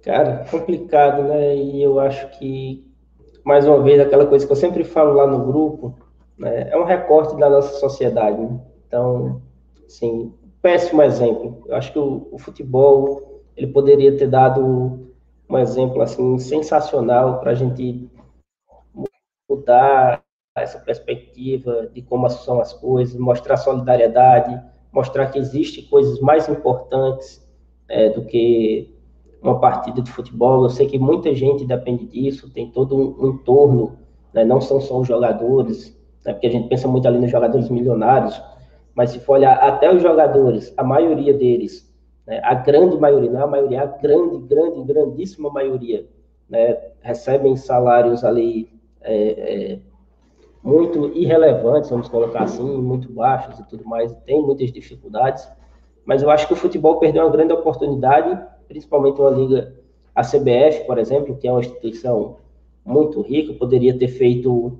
Cara, 0.03 0.45
complicado, 0.51 1.23
né? 1.23 1.55
E 1.55 1.81
eu 1.81 1.99
acho 1.99 2.29
que, 2.37 2.85
mais 3.43 3.67
uma 3.67 3.81
vez, 3.81 3.99
aquela 3.99 4.25
coisa 4.25 4.45
que 4.45 4.51
eu 4.51 4.57
sempre 4.57 4.83
falo 4.83 5.13
lá 5.13 5.25
no 5.25 5.45
grupo, 5.45 5.95
né? 6.37 6.69
é 6.69 6.77
um 6.77 6.83
recorte 6.83 7.35
da 7.37 7.49
nossa 7.49 7.79
sociedade. 7.79 8.39
Né? 8.39 8.59
Então, 8.87 9.41
assim, 9.85 10.33
péssimo 10.61 11.01
exemplo. 11.01 11.63
Eu 11.67 11.75
acho 11.75 11.91
que 11.91 11.99
o, 11.99 12.27
o, 12.31 12.39
futebol 12.39 13.43
ele 13.55 13.67
poderia 13.67 14.17
ter 14.17 14.27
dado 14.27 15.09
um 15.49 15.57
exemplo 15.57 16.01
assim 16.01 16.37
sensacional 16.39 17.39
para 17.39 17.51
a 17.51 17.55
gente 17.55 18.09
mudar 19.55 20.23
essa 20.55 20.79
perspectiva 20.79 21.89
de 21.93 22.01
como 22.01 22.29
são 22.29 22.61
as 22.61 22.71
coisas, 22.73 23.19
mostrar 23.19 23.57
solidariedade, 23.57 24.61
mostrar 24.91 25.27
que 25.27 25.37
existe 25.37 25.81
coisas 25.83 26.19
mais 26.19 26.47
importantes 26.47 27.45
é, 27.89 28.09
do 28.09 28.23
que 28.23 28.93
uma 29.41 29.59
partida 29.59 30.01
de 30.01 30.09
futebol. 30.09 30.63
Eu 30.63 30.69
sei 30.69 30.87
que 30.87 30.97
muita 30.97 31.33
gente 31.35 31.65
depende 31.65 32.05
disso, 32.05 32.49
tem 32.53 32.71
todo 32.71 32.95
um 32.95 33.29
entorno, 33.29 33.97
né? 34.33 34.45
não 34.45 34.61
são 34.61 34.79
só 34.79 34.99
os 34.99 35.07
jogadores, 35.07 35.95
né? 36.25 36.33
porque 36.33 36.47
a 36.47 36.51
gente 36.51 36.69
pensa 36.69 36.87
muito 36.87 37.07
ali 37.07 37.19
nos 37.19 37.31
jogadores 37.31 37.69
milionários, 37.69 38.41
mas 38.95 39.09
se 39.09 39.19
for 39.19 39.33
olhar 39.33 39.55
até 39.55 39.93
os 39.93 40.01
jogadores, 40.01 40.73
a 40.77 40.83
maioria 40.83 41.33
deles, 41.33 41.93
né? 42.25 42.39
a 42.43 42.53
grande 42.53 42.97
maioria, 42.97 43.29
não 43.29 43.41
é 43.41 43.43
a 43.43 43.47
maioria, 43.47 43.81
a 43.81 43.85
grande, 43.85 44.37
grande, 44.47 44.83
grandíssima 44.83 45.49
maioria, 45.49 46.07
né? 46.49 46.77
recebem 47.01 47.57
salários 47.57 48.23
ali 48.23 48.73
é, 49.05 49.73
é, 49.73 49.79
muito 50.63 51.11
irrelevantes, 51.13 51.89
vamos 51.89 52.09
colocar 52.09 52.43
assim, 52.43 52.65
muito 52.81 53.11
baixos 53.11 53.59
e 53.59 53.63
tudo 53.67 53.85
mais, 53.85 54.13
tem 54.25 54.41
muitas 54.41 54.71
dificuldades, 54.71 55.47
mas 56.03 56.21
eu 56.21 56.29
acho 56.29 56.47
que 56.47 56.53
o 56.53 56.57
futebol 56.57 56.97
perdeu 56.97 57.23
uma 57.23 57.31
grande 57.31 57.53
oportunidade, 57.53 58.37
principalmente 58.67 59.21
uma 59.21 59.29
liga, 59.29 59.73
a 60.13 60.21
CBF, 60.21 60.85
por 60.85 60.97
exemplo, 60.97 61.35
que 61.35 61.47
é 61.47 61.51
uma 61.51 61.59
instituição 61.59 62.37
muito 62.83 63.21
rica, 63.21 63.53
poderia 63.53 63.97
ter 63.97 64.07
feito, 64.07 64.79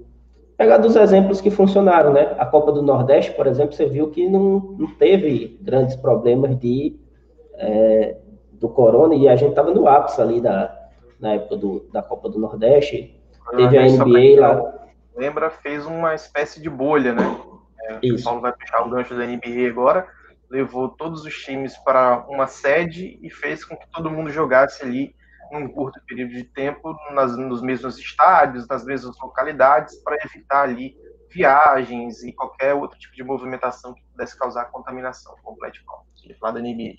pegar 0.55 0.77
dos 0.77 0.95
exemplos 0.95 1.41
que 1.41 1.49
funcionaram, 1.49 2.13
né? 2.13 2.35
A 2.37 2.45
Copa 2.45 2.71
do 2.71 2.81
Nordeste, 2.81 3.31
por 3.33 3.47
exemplo, 3.47 3.73
você 3.73 3.85
viu 3.85 4.09
que 4.09 4.29
não, 4.29 4.59
não 4.77 4.87
teve 4.95 5.57
grandes 5.61 5.95
problemas 5.95 6.57
de 6.57 6.95
é, 7.57 8.17
do 8.53 8.69
corona 8.69 9.15
e 9.15 9.27
a 9.27 9.35
gente 9.35 9.49
estava 9.49 9.73
no 9.73 9.87
ápice 9.87 10.21
ali 10.21 10.39
da, 10.39 10.89
na 11.19 11.33
época 11.33 11.57
do, 11.57 11.85
da 11.91 12.01
Copa 12.01 12.29
do 12.29 12.39
Nordeste, 12.39 13.14
teve 13.51 13.77
a 13.77 13.83
NBA 13.83 14.41
lá 14.41 14.75
lembra, 15.15 15.49
fez 15.49 15.85
uma 15.85 16.13
espécie 16.13 16.61
de 16.61 16.69
bolha, 16.69 17.13
né? 17.13 17.23
É, 17.83 18.11
o 18.11 18.23
Paulo 18.23 18.41
vai 18.41 18.51
puxar 18.51 18.81
o 18.81 18.89
gancho 18.89 19.15
da 19.15 19.25
NBA 19.25 19.67
agora, 19.69 20.07
levou 20.49 20.89
todos 20.89 21.23
os 21.23 21.33
times 21.33 21.77
para 21.77 22.25
uma 22.27 22.47
sede 22.47 23.17
e 23.21 23.29
fez 23.29 23.63
com 23.63 23.75
que 23.75 23.89
todo 23.91 24.09
mundo 24.09 24.29
jogasse 24.29 24.83
ali 24.83 25.15
num 25.51 25.67
curto 25.67 25.99
período 26.07 26.33
de 26.33 26.43
tempo 26.43 26.95
nas, 27.11 27.37
nos 27.37 27.61
mesmos 27.61 27.97
estádios, 27.97 28.67
nas 28.67 28.83
mesmas 28.83 29.15
localidades, 29.19 29.95
para 30.03 30.17
evitar 30.25 30.63
ali 30.63 30.97
viagens 31.29 32.23
e 32.23 32.33
qualquer 32.33 32.73
outro 32.73 32.97
tipo 32.97 33.15
de 33.15 33.23
movimentação 33.23 33.93
que 33.93 34.01
pudesse 34.11 34.37
causar 34.37 34.65
contaminação 34.65 35.35
completa. 35.43 35.77
Falar 36.39 36.53
da 36.53 36.59
NBA. 36.59 36.95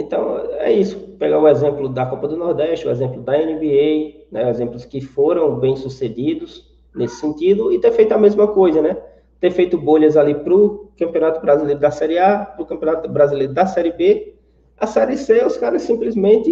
Então, 0.00 0.38
é 0.58 0.72
isso. 0.72 0.98
Pegar 1.18 1.38
o 1.38 1.48
exemplo 1.48 1.88
da 1.88 2.06
Copa 2.06 2.26
do 2.26 2.36
Nordeste, 2.36 2.86
o 2.86 2.90
exemplo 2.90 3.22
da 3.22 3.36
NBA, 3.36 4.26
né, 4.32 4.48
exemplos 4.48 4.84
que 4.84 5.00
foram 5.00 5.58
bem 5.58 5.76
sucedidos, 5.76 6.68
nesse 6.94 7.16
sentido, 7.16 7.72
e 7.72 7.78
ter 7.78 7.92
feito 7.92 8.12
a 8.12 8.18
mesma 8.18 8.48
coisa, 8.48 8.82
né? 8.82 8.96
Ter 9.38 9.50
feito 9.50 9.78
bolhas 9.78 10.16
ali 10.16 10.34
para 10.34 10.54
o 10.54 10.90
Campeonato 10.98 11.40
Brasileiro 11.40 11.80
da 11.80 11.90
Série 11.90 12.18
A, 12.18 12.44
para 12.44 12.62
o 12.62 12.66
Campeonato 12.66 13.08
Brasileiro 13.08 13.54
da 13.54 13.66
Série 13.66 13.92
B. 13.92 14.34
A 14.78 14.86
Série 14.86 15.16
C, 15.16 15.44
os 15.44 15.56
caras 15.56 15.82
simplesmente 15.82 16.50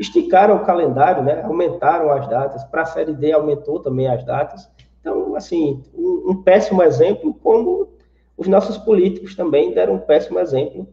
esticaram 0.00 0.56
o 0.56 0.64
calendário, 0.64 1.22
né? 1.22 1.42
Aumentaram 1.42 2.10
as 2.10 2.26
datas. 2.28 2.64
Para 2.64 2.82
a 2.82 2.86
Série 2.86 3.12
D, 3.12 3.32
aumentou 3.32 3.80
também 3.80 4.08
as 4.08 4.24
datas. 4.24 4.68
Então, 5.00 5.34
assim, 5.34 5.82
um, 5.94 6.30
um 6.30 6.42
péssimo 6.42 6.82
exemplo, 6.82 7.34
como 7.34 7.88
os 8.36 8.46
nossos 8.46 8.78
políticos 8.78 9.34
também 9.34 9.72
deram 9.72 9.94
um 9.94 9.98
péssimo 9.98 10.38
exemplo, 10.38 10.88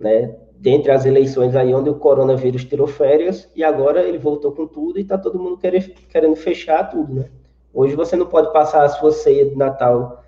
né? 0.00 0.34
dentre 0.60 0.92
as 0.92 1.06
eleições 1.06 1.56
aí 1.56 1.74
onde 1.74 1.88
o 1.88 1.94
coronavírus 1.94 2.64
tirou 2.66 2.86
férias 2.86 3.48
e 3.56 3.64
agora 3.64 4.02
ele 4.02 4.18
voltou 4.18 4.52
com 4.52 4.66
tudo 4.66 4.98
e 4.98 5.02
está 5.02 5.16
todo 5.16 5.38
mundo 5.38 5.58
querendo, 5.58 6.36
fechar 6.36 6.84
tudo, 6.90 7.14
né? 7.14 7.30
Hoje 7.72 7.96
você 7.96 8.14
não 8.14 8.26
pode 8.26 8.52
passar 8.52 8.84
a 8.84 8.88
sua 8.90 9.10
ceia 9.10 9.46
de 9.46 9.56
Natal 9.56 10.22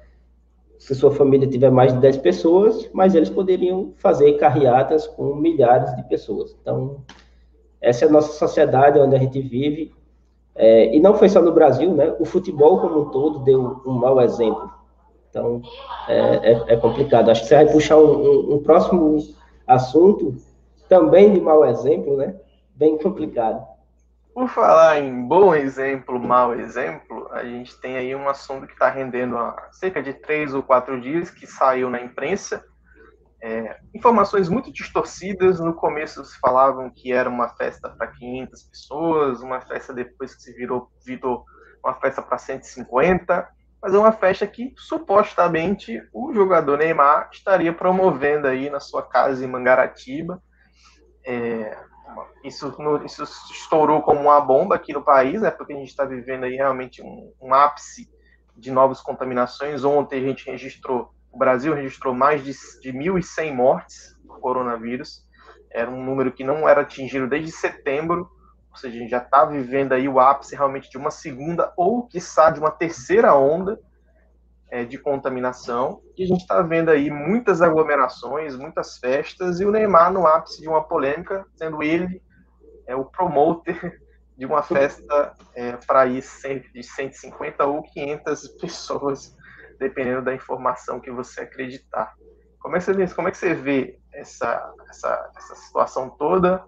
se 0.78 0.94
sua 0.94 1.10
família 1.10 1.46
tiver 1.46 1.70
mais 1.70 1.92
de 1.92 2.00
10 2.00 2.16
pessoas, 2.18 2.88
mas 2.94 3.14
eles 3.14 3.28
poderiam 3.28 3.92
fazer 3.98 4.32
carreatas 4.32 5.06
com 5.06 5.34
milhares 5.34 5.94
de 5.96 6.02
pessoas. 6.08 6.56
Então, 6.60 7.02
essa 7.80 8.06
é 8.06 8.08
a 8.08 8.10
nossa 8.10 8.32
sociedade 8.32 8.98
onde 8.98 9.14
a 9.14 9.18
gente 9.18 9.40
vive. 9.40 9.92
É, 10.54 10.94
e 10.94 10.98
não 10.98 11.14
foi 11.14 11.28
só 11.28 11.42
no 11.42 11.52
Brasil, 11.52 11.94
né? 11.94 12.16
O 12.18 12.24
futebol 12.24 12.80
como 12.80 13.02
um 13.02 13.10
todo 13.10 13.40
deu 13.40 13.80
um 13.86 13.92
mau 13.92 14.20
exemplo. 14.20 14.70
Então, 15.28 15.60
é, 16.08 16.52
é, 16.52 16.64
é 16.68 16.76
complicado. 16.76 17.30
Acho 17.30 17.42
que 17.42 17.48
você 17.48 17.54
vai 17.54 17.66
puxar 17.70 17.98
um, 17.98 18.22
um, 18.22 18.54
um 18.54 18.62
próximo 18.62 19.18
assunto, 19.66 20.36
também 20.88 21.32
de 21.32 21.40
mau 21.40 21.64
exemplo, 21.64 22.16
né? 22.16 22.34
Bem 22.74 22.98
complicado. 22.98 23.66
Por 24.34 24.48
falar 24.48 24.98
em 24.98 25.26
bom 25.26 25.54
exemplo, 25.54 26.18
mau 26.18 26.54
exemplo, 26.54 27.28
a 27.32 27.44
gente 27.44 27.78
tem 27.80 27.96
aí 27.96 28.16
um 28.16 28.28
assunto 28.28 28.66
que 28.66 28.72
está 28.72 28.88
rendendo 28.88 29.36
há 29.36 29.68
cerca 29.72 30.02
de 30.02 30.14
três 30.14 30.54
ou 30.54 30.62
quatro 30.62 30.98
dias, 31.00 31.30
que 31.30 31.46
saiu 31.46 31.90
na 31.90 32.00
imprensa. 32.00 32.64
É, 33.42 33.76
informações 33.94 34.48
muito 34.48 34.72
distorcidas. 34.72 35.60
No 35.60 35.74
começo 35.74 36.24
se 36.24 36.38
falavam 36.38 36.90
que 36.90 37.12
era 37.12 37.28
uma 37.28 37.50
festa 37.50 37.90
para 37.90 38.06
500 38.06 38.62
pessoas, 38.62 39.42
uma 39.42 39.60
festa 39.60 39.92
depois 39.92 40.34
que 40.34 40.42
se 40.42 40.52
virou, 40.54 40.90
virou 41.04 41.44
uma 41.84 41.94
festa 41.94 42.22
para 42.22 42.38
150, 42.38 43.48
é 43.84 43.98
uma 43.98 44.12
festa 44.12 44.46
que 44.46 44.72
supostamente 44.76 46.00
o 46.12 46.32
jogador 46.32 46.78
Neymar 46.78 47.28
estaria 47.32 47.72
promovendo 47.72 48.46
aí 48.46 48.70
na 48.70 48.78
sua 48.78 49.02
casa 49.02 49.44
em 49.44 49.48
Mangaratiba. 49.48 50.40
É, 51.24 51.76
isso, 52.44 52.74
isso 53.04 53.22
estourou 53.22 54.02
como 54.02 54.20
uma 54.20 54.40
bomba 54.40 54.76
aqui 54.76 54.92
no 54.92 55.02
país, 55.02 55.42
né, 55.42 55.50
porque 55.50 55.72
a 55.72 55.76
gente 55.76 55.88
está 55.88 56.04
vivendo 56.04 56.44
aí 56.44 56.54
realmente 56.54 57.02
um, 57.02 57.32
um, 57.40 57.54
ápice 57.54 58.08
de 58.56 58.70
novas 58.70 59.00
contaminações. 59.00 59.84
Ontem 59.84 60.22
a 60.22 60.28
gente 60.28 60.48
registrou, 60.48 61.12
o 61.32 61.38
Brasil 61.38 61.74
registrou 61.74 62.14
mais 62.14 62.44
de, 62.44 62.52
de 62.80 62.92
1.100 62.92 63.54
mortes 63.54 64.16
por 64.26 64.38
coronavírus. 64.40 65.26
Era 65.70 65.90
um 65.90 66.04
número 66.04 66.32
que 66.32 66.44
não 66.44 66.68
era 66.68 66.82
atingido 66.82 67.26
desde 67.26 67.50
setembro, 67.50 68.30
ou 68.72 68.76
seja, 68.78 68.96
a 68.96 68.98
gente 68.98 69.10
já 69.10 69.18
está 69.18 69.44
vivendo 69.44 69.92
aí 69.92 70.08
o 70.08 70.18
ápice 70.18 70.56
realmente 70.56 70.90
de 70.90 70.96
uma 70.96 71.10
segunda 71.10 71.72
ou, 71.76 72.06
quiçá, 72.06 72.50
de 72.50 72.58
uma 72.58 72.70
terceira 72.70 73.34
onda 73.34 73.78
é, 74.70 74.82
de 74.82 74.96
contaminação. 74.96 76.00
E 76.16 76.24
a 76.24 76.26
gente 76.26 76.40
está 76.40 76.62
vendo 76.62 76.90
aí 76.90 77.10
muitas 77.10 77.60
aglomerações, 77.60 78.56
muitas 78.56 78.96
festas, 78.96 79.60
e 79.60 79.66
o 79.66 79.70
Neymar 79.70 80.10
no 80.10 80.26
ápice 80.26 80.62
de 80.62 80.68
uma 80.68 80.82
polêmica, 80.82 81.44
sendo 81.54 81.82
ele 81.82 82.22
é, 82.86 82.96
o 82.96 83.04
promoter 83.04 84.00
de 84.38 84.46
uma 84.46 84.62
festa 84.62 85.34
é, 85.54 85.76
para 85.86 86.06
ir 86.06 86.24
de 86.72 86.82
150 86.82 87.66
ou 87.66 87.82
500 87.82 88.48
pessoas, 88.56 89.36
dependendo 89.78 90.22
da 90.22 90.34
informação 90.34 90.98
que 90.98 91.10
você 91.10 91.42
acreditar. 91.42 92.14
Como 92.58 92.74
é 92.74 92.78
que 92.78 92.84
você 92.86 93.14
como 93.14 93.28
é 93.28 93.30
que 93.30 93.36
você 93.36 93.52
vê 93.52 93.98
essa, 94.14 94.72
essa, 94.88 95.30
essa 95.36 95.54
situação 95.56 96.08
toda? 96.08 96.64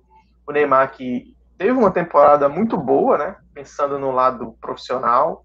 O 0.46 0.52
Neymar 0.52 0.92
que 0.92 1.34
teve 1.59 1.72
uma 1.72 1.90
temporada 1.90 2.48
muito 2.48 2.76
boa, 2.76 3.18
né? 3.18 3.36
Pensando 3.52 3.98
no 3.98 4.11
lado 4.11 4.57
profissional, 4.61 5.44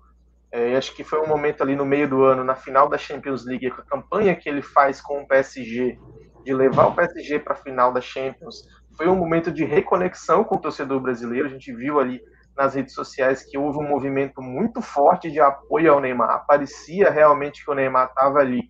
é, 0.51 0.75
acho 0.75 0.95
que 0.95 1.03
foi 1.03 1.19
um 1.21 1.27
momento 1.27 1.61
ali 1.61 1.75
no 1.75 1.85
meio 1.85 2.09
do 2.09 2.23
ano, 2.23 2.43
na 2.43 2.55
final 2.55 2.89
da 2.89 2.97
Champions 2.97 3.45
League, 3.45 3.69
com 3.69 3.81
a 3.81 3.85
campanha 3.85 4.35
que 4.35 4.49
ele 4.49 4.61
faz 4.61 4.99
com 4.99 5.21
o 5.21 5.27
PSG, 5.27 5.99
de 6.43 6.53
levar 6.53 6.87
o 6.87 6.95
PSG 6.95 7.39
para 7.39 7.53
a 7.53 7.57
final 7.57 7.93
da 7.93 8.01
Champions, 8.01 8.67
foi 8.95 9.07
um 9.07 9.15
momento 9.15 9.51
de 9.51 9.63
reconexão 9.63 10.43
com 10.43 10.55
o 10.55 10.59
torcedor 10.59 10.99
brasileiro. 10.99 11.47
A 11.47 11.51
gente 11.51 11.73
viu 11.73 11.99
ali 11.99 12.21
nas 12.57 12.75
redes 12.75 12.93
sociais 12.93 13.43
que 13.43 13.57
houve 13.57 13.77
um 13.77 13.87
movimento 13.87 14.41
muito 14.41 14.81
forte 14.81 15.31
de 15.31 15.39
apoio 15.39 15.93
ao 15.93 16.01
Neymar. 16.01 16.45
Parecia 16.45 17.09
realmente 17.09 17.63
que 17.63 17.71
o 17.71 17.73
Neymar 17.73 18.07
estava 18.07 18.39
ali 18.39 18.69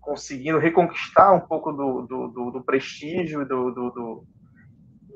conseguindo 0.00 0.58
reconquistar 0.58 1.32
um 1.32 1.40
pouco 1.40 1.72
do, 1.72 2.02
do, 2.02 2.28
do, 2.28 2.50
do 2.52 2.62
prestígio, 2.62 3.44
do, 3.44 3.72
do, 3.72 4.24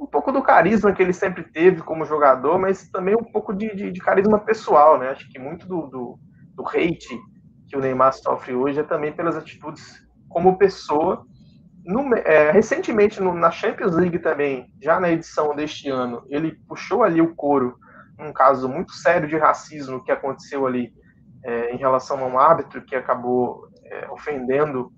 um 0.01 0.07
pouco 0.07 0.33
do 0.33 0.43
carisma 0.43 0.93
que 0.93 1.03
ele 1.03 1.13
sempre 1.13 1.45
teve 1.45 1.83
como 1.83 2.07
jogador, 2.07 2.59
mas 2.59 2.89
também 2.89 3.15
um 3.15 3.23
pouco 3.23 3.53
de, 3.53 3.75
de, 3.77 3.93
de 3.93 4.01
carisma 4.01 4.39
pessoal, 4.39 4.99
né? 4.99 5.11
Acho 5.11 5.29
que 5.29 5.39
muito 5.39 5.69
do, 5.69 5.83
do, 5.89 6.19
do, 6.55 6.67
hate 6.67 7.21
que 7.69 7.77
o 7.77 7.81
Neymar 7.81 8.15
sofre 8.15 8.55
hoje 8.55 8.81
é 8.81 8.83
também 8.83 9.13
pelas 9.13 9.37
atitudes 9.37 10.03
como 10.29 10.57
pessoa. 10.57 11.27
No, 11.85 12.15
é, 12.15 12.51
recentemente, 12.51 13.21
no, 13.21 13.35
na 13.35 13.51
Champions 13.51 13.95
League 13.95 14.19
também, 14.19 14.73
já 14.83 14.99
na 14.99 15.11
edição 15.11 15.55
deste 15.55 15.91
ano, 15.91 16.25
ele 16.29 16.59
puxou 16.67 17.03
ali 17.03 17.21
o 17.21 17.35
couro 17.35 17.77
um 18.19 18.33
caso 18.33 18.69
muito 18.69 18.93
sério 18.93 19.29
de 19.29 19.37
racismo 19.37 20.03
que 20.03 20.13
aconteceu 20.13 20.67
ali 20.67 20.93
é, 21.45 21.75
em 21.75 21.79
relação 21.79 22.23
a 22.23 22.27
um 22.27 22.39
árbitro 22.39 22.83
que 22.83 22.95
acabou 22.95 23.69
é, 23.85 24.11
ofendendo 24.11 24.93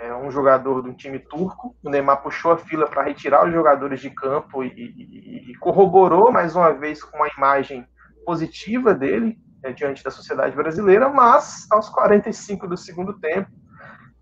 é, 0.00 0.14
um 0.14 0.30
jogador 0.30 0.82
de 0.82 0.88
um 0.88 0.94
time 0.94 1.18
turco. 1.18 1.76
O 1.84 1.90
Neymar 1.90 2.22
puxou 2.22 2.52
a 2.52 2.58
fila 2.58 2.88
para 2.88 3.02
retirar 3.02 3.46
os 3.46 3.52
jogadores 3.52 4.00
de 4.00 4.08
campo 4.08 4.64
e, 4.64 4.68
e, 4.68 5.50
e, 5.50 5.54
corroborou 5.56 6.32
mais 6.32 6.56
uma 6.56 6.72
vez 6.72 7.04
com 7.04 7.22
a 7.22 7.28
imagem 7.36 7.86
positiva 8.24 8.94
dele 8.94 9.38
é, 9.62 9.72
diante 9.72 10.02
da 10.02 10.10
sociedade 10.10 10.56
brasileira, 10.56 11.08
mas 11.10 11.66
aos 11.70 11.90
45 11.90 12.66
do 12.66 12.78
segundo 12.78 13.12
tempo, 13.20 13.50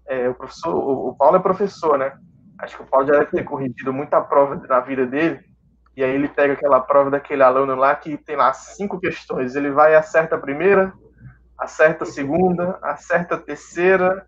é, 0.08 0.28
o 0.28 0.34
professor, 0.34 0.74
o, 0.74 1.10
o, 1.10 1.14
Paulo 1.14 1.36
é 1.36 1.40
professor, 1.40 1.96
né? 1.96 2.12
Acho 2.58 2.76
que 2.76 2.82
o 2.82 2.86
Paulo 2.86 3.06
já 3.06 3.12
deve 3.12 3.26
ter 3.26 3.44
corrigido 3.44 3.92
muita 3.92 4.20
prova 4.20 4.56
na 4.56 4.80
vida 4.80 5.06
dele. 5.06 5.40
E 5.96 6.02
aí 6.02 6.12
ele 6.12 6.28
pega 6.28 6.54
aquela 6.54 6.80
prova 6.80 7.10
daquele 7.10 7.42
aluno 7.42 7.76
lá 7.76 7.94
que 7.94 8.16
tem 8.16 8.34
lá 8.34 8.52
cinco 8.52 8.98
questões. 8.98 9.54
Ele 9.54 9.70
vai 9.70 9.92
e 9.92 9.96
acerta 9.96 10.34
a 10.34 10.40
primeira, 10.40 10.92
acerta 11.56 12.02
a 12.02 12.06
segunda, 12.06 12.78
acerta 12.82 13.36
a 13.36 13.38
terceira, 13.38 14.26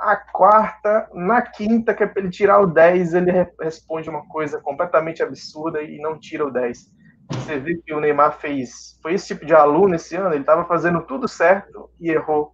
a 0.00 0.16
quarta, 0.16 1.08
na 1.12 1.42
quinta, 1.42 1.92
que 1.92 2.02
é 2.02 2.06
para 2.06 2.22
ele 2.22 2.30
tirar 2.30 2.60
o 2.60 2.66
10, 2.66 3.14
ele 3.14 3.30
responde 3.60 4.08
uma 4.08 4.26
coisa 4.26 4.60
completamente 4.60 5.22
absurda 5.22 5.82
e 5.82 5.98
não 5.98 6.18
tira 6.18 6.46
o 6.46 6.50
10. 6.50 6.90
Você 7.32 7.58
vê 7.58 7.76
que 7.76 7.92
o 7.92 8.00
Neymar 8.00 8.38
fez. 8.38 8.98
Foi 9.02 9.14
esse 9.14 9.28
tipo 9.28 9.44
de 9.44 9.54
aluno 9.54 9.94
esse 9.94 10.16
ano, 10.16 10.32
ele 10.32 10.40
estava 10.40 10.64
fazendo 10.64 11.02
tudo 11.02 11.28
certo 11.28 11.90
e 12.00 12.10
errou 12.10 12.52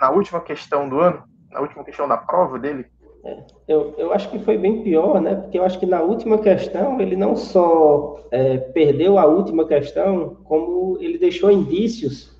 na 0.00 0.10
última 0.10 0.40
questão 0.40 0.88
do 0.88 0.98
ano, 0.98 1.22
na 1.50 1.60
última 1.60 1.84
questão 1.84 2.08
da 2.08 2.16
prova 2.16 2.58
dele. 2.58 2.86
É, 3.24 3.38
eu, 3.68 3.94
eu 3.96 4.12
acho 4.12 4.28
que 4.30 4.38
foi 4.40 4.58
bem 4.58 4.82
pior, 4.82 5.20
né? 5.20 5.36
Porque 5.36 5.58
eu 5.58 5.64
acho 5.64 5.78
que 5.78 5.86
na 5.86 6.02
última 6.02 6.38
questão 6.38 7.00
ele 7.00 7.16
não 7.16 7.36
só 7.36 8.20
é, 8.30 8.58
perdeu 8.58 9.16
a 9.16 9.24
última 9.24 9.66
questão, 9.66 10.36
como 10.44 10.98
ele 11.00 11.16
deixou 11.18 11.50
indícios 11.50 12.34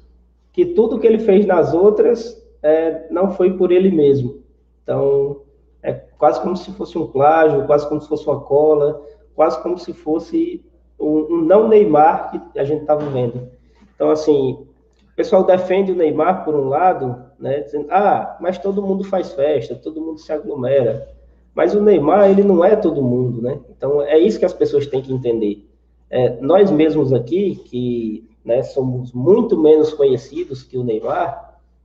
que 0.52 0.66
tudo 0.66 0.98
que 0.98 1.06
ele 1.06 1.18
fez 1.18 1.46
nas 1.46 1.72
outras 1.72 2.43
é, 2.64 3.06
não 3.10 3.30
foi 3.30 3.52
por 3.52 3.70
ele 3.70 3.90
mesmo. 3.90 4.42
Então, 4.82 5.42
é 5.82 5.92
quase 5.92 6.40
como 6.40 6.56
se 6.56 6.72
fosse 6.72 6.96
um 6.96 7.06
plágio, 7.06 7.66
quase 7.66 7.86
como 7.86 8.00
se 8.00 8.08
fosse 8.08 8.26
uma 8.26 8.40
cola, 8.40 9.02
quase 9.34 9.62
como 9.62 9.78
se 9.78 9.92
fosse 9.92 10.64
um, 10.98 11.34
um 11.34 11.40
não 11.42 11.68
Neymar 11.68 12.50
que 12.52 12.58
a 12.58 12.64
gente 12.64 12.80
estava 12.80 13.04
vendo. 13.10 13.48
Então, 13.94 14.10
assim, 14.10 14.66
o 15.12 15.14
pessoal 15.14 15.44
defende 15.44 15.92
o 15.92 15.94
Neymar 15.94 16.42
por 16.44 16.54
um 16.54 16.68
lado, 16.68 17.22
né, 17.38 17.60
dizendo, 17.60 17.86
ah, 17.90 18.36
mas 18.40 18.56
todo 18.56 18.82
mundo 18.82 19.04
faz 19.04 19.32
festa, 19.32 19.74
todo 19.74 20.00
mundo 20.00 20.18
se 20.18 20.32
aglomera. 20.32 21.06
Mas 21.54 21.74
o 21.74 21.82
Neymar, 21.82 22.30
ele 22.30 22.42
não 22.42 22.64
é 22.64 22.74
todo 22.74 23.02
mundo, 23.02 23.40
né? 23.40 23.60
Então, 23.76 24.02
é 24.02 24.18
isso 24.18 24.38
que 24.38 24.44
as 24.44 24.54
pessoas 24.54 24.86
têm 24.86 25.02
que 25.02 25.12
entender. 25.12 25.64
É, 26.10 26.40
nós 26.40 26.70
mesmos 26.70 27.12
aqui, 27.12 27.56
que 27.66 28.28
né, 28.44 28.62
somos 28.62 29.12
muito 29.12 29.56
menos 29.56 29.92
conhecidos 29.92 30.64
que 30.64 30.76
o 30.76 30.82
Neymar, 30.82 31.43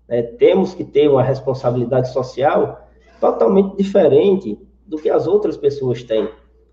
né, 0.10 0.24
temos 0.24 0.74
que 0.74 0.84
ter 0.84 1.08
uma 1.08 1.22
responsabilidade 1.22 2.12
social 2.12 2.90
totalmente 3.22 3.78
diferente 3.78 4.58
do 4.86 4.98
que 4.98 5.10
as 5.10 5.28
outras 5.28 5.56
pessoas 5.56 6.02
têm. 6.04 6.28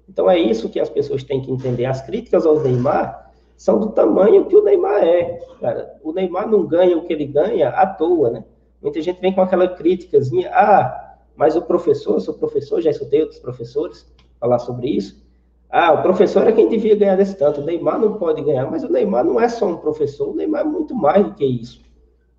Então 0.09 0.31
é 0.31 0.39
isso 0.39 0.71
que 0.71 0.81
as 0.81 0.89
pessoas 0.89 1.23
têm 1.23 1.43
que 1.43 1.53
entender. 1.53 1.85
As 1.85 2.01
críticas 2.01 2.47
ao 2.47 2.59
Neymar 2.61 3.31
são 3.57 3.79
do 3.79 3.91
tamanho 3.91 4.47
que 4.47 4.57
o 4.57 4.65
Neymar 4.65 5.05
é. 5.05 5.41
Cara. 5.61 5.95
O 6.03 6.13
Neymar 6.13 6.49
não 6.49 6.67
ganha 6.67 6.97
o 6.97 7.03
que 7.03 7.13
ele 7.13 7.27
ganha 7.27 7.69
à 7.69 7.87
toa, 7.87 8.31
né? 8.31 8.45
Muita 8.81 9.01
gente 9.03 9.21
vem 9.21 9.35
com 9.35 9.41
aquela 9.41 9.69
críticazinha, 9.69 10.51
ah, 10.53 11.17
mas 11.35 11.57
o 11.57 11.63
professor, 11.63 12.21
sou 12.21 12.35
professor, 12.35 12.81
já 12.81 12.91
escutei 12.91 13.21
outros 13.21 13.41
professores 13.41 14.07
falar 14.39 14.59
sobre 14.59 14.89
isso. 14.89 15.25
Ah, 15.69 15.93
o 15.93 16.03
professor 16.03 16.47
é 16.47 16.53
quem 16.53 16.69
devia 16.69 16.95
ganhar 16.95 17.17
desse 17.17 17.37
tanto, 17.37 17.61
o 17.61 17.65
Neymar 17.65 17.99
não 17.99 18.17
pode 18.17 18.43
ganhar, 18.43 18.71
mas 18.71 18.85
o 18.85 18.93
Neymar 18.93 19.25
não 19.25 19.41
é 19.41 19.49
só 19.49 19.67
um 19.67 19.77
professor, 19.77 20.29
o 20.29 20.35
Neymar 20.35 20.61
é 20.61 20.65
muito 20.65 20.95
mais 20.95 21.25
do 21.25 21.35
que 21.35 21.45
isso, 21.45 21.81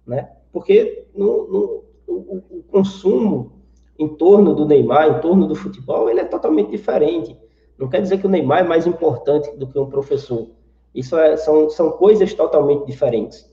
né? 0.06 0.30
Porque 0.52 1.06
no, 1.16 1.48
no, 1.48 1.84
o, 2.08 2.44
o, 2.50 2.64
consumo 2.70 3.52
em 3.98 4.08
torno 4.08 4.54
do 4.54 4.66
Neymar, 4.66 5.18
em 5.18 5.22
torno 5.22 5.48
do 5.48 5.56
futebol, 5.56 6.10
ele 6.10 6.20
é 6.20 6.26
totalmente 6.26 6.70
diferente. 6.70 7.38
Não 7.78 7.88
quer 7.88 8.02
dizer 8.02 8.20
que 8.20 8.28
o 8.28 8.30
Neymar 8.30 8.60
é 8.60 8.68
mais 8.68 8.88
importante 8.88 9.56
do 9.56 9.68
que 9.68 9.78
um 9.78 9.90
professor. 9.90 10.48
Isso 10.94 11.18
é, 11.18 11.38
são, 11.38 11.70
são 11.70 11.92
coisas 11.92 12.34
totalmente 12.34 12.86
diferentes. 12.86 13.52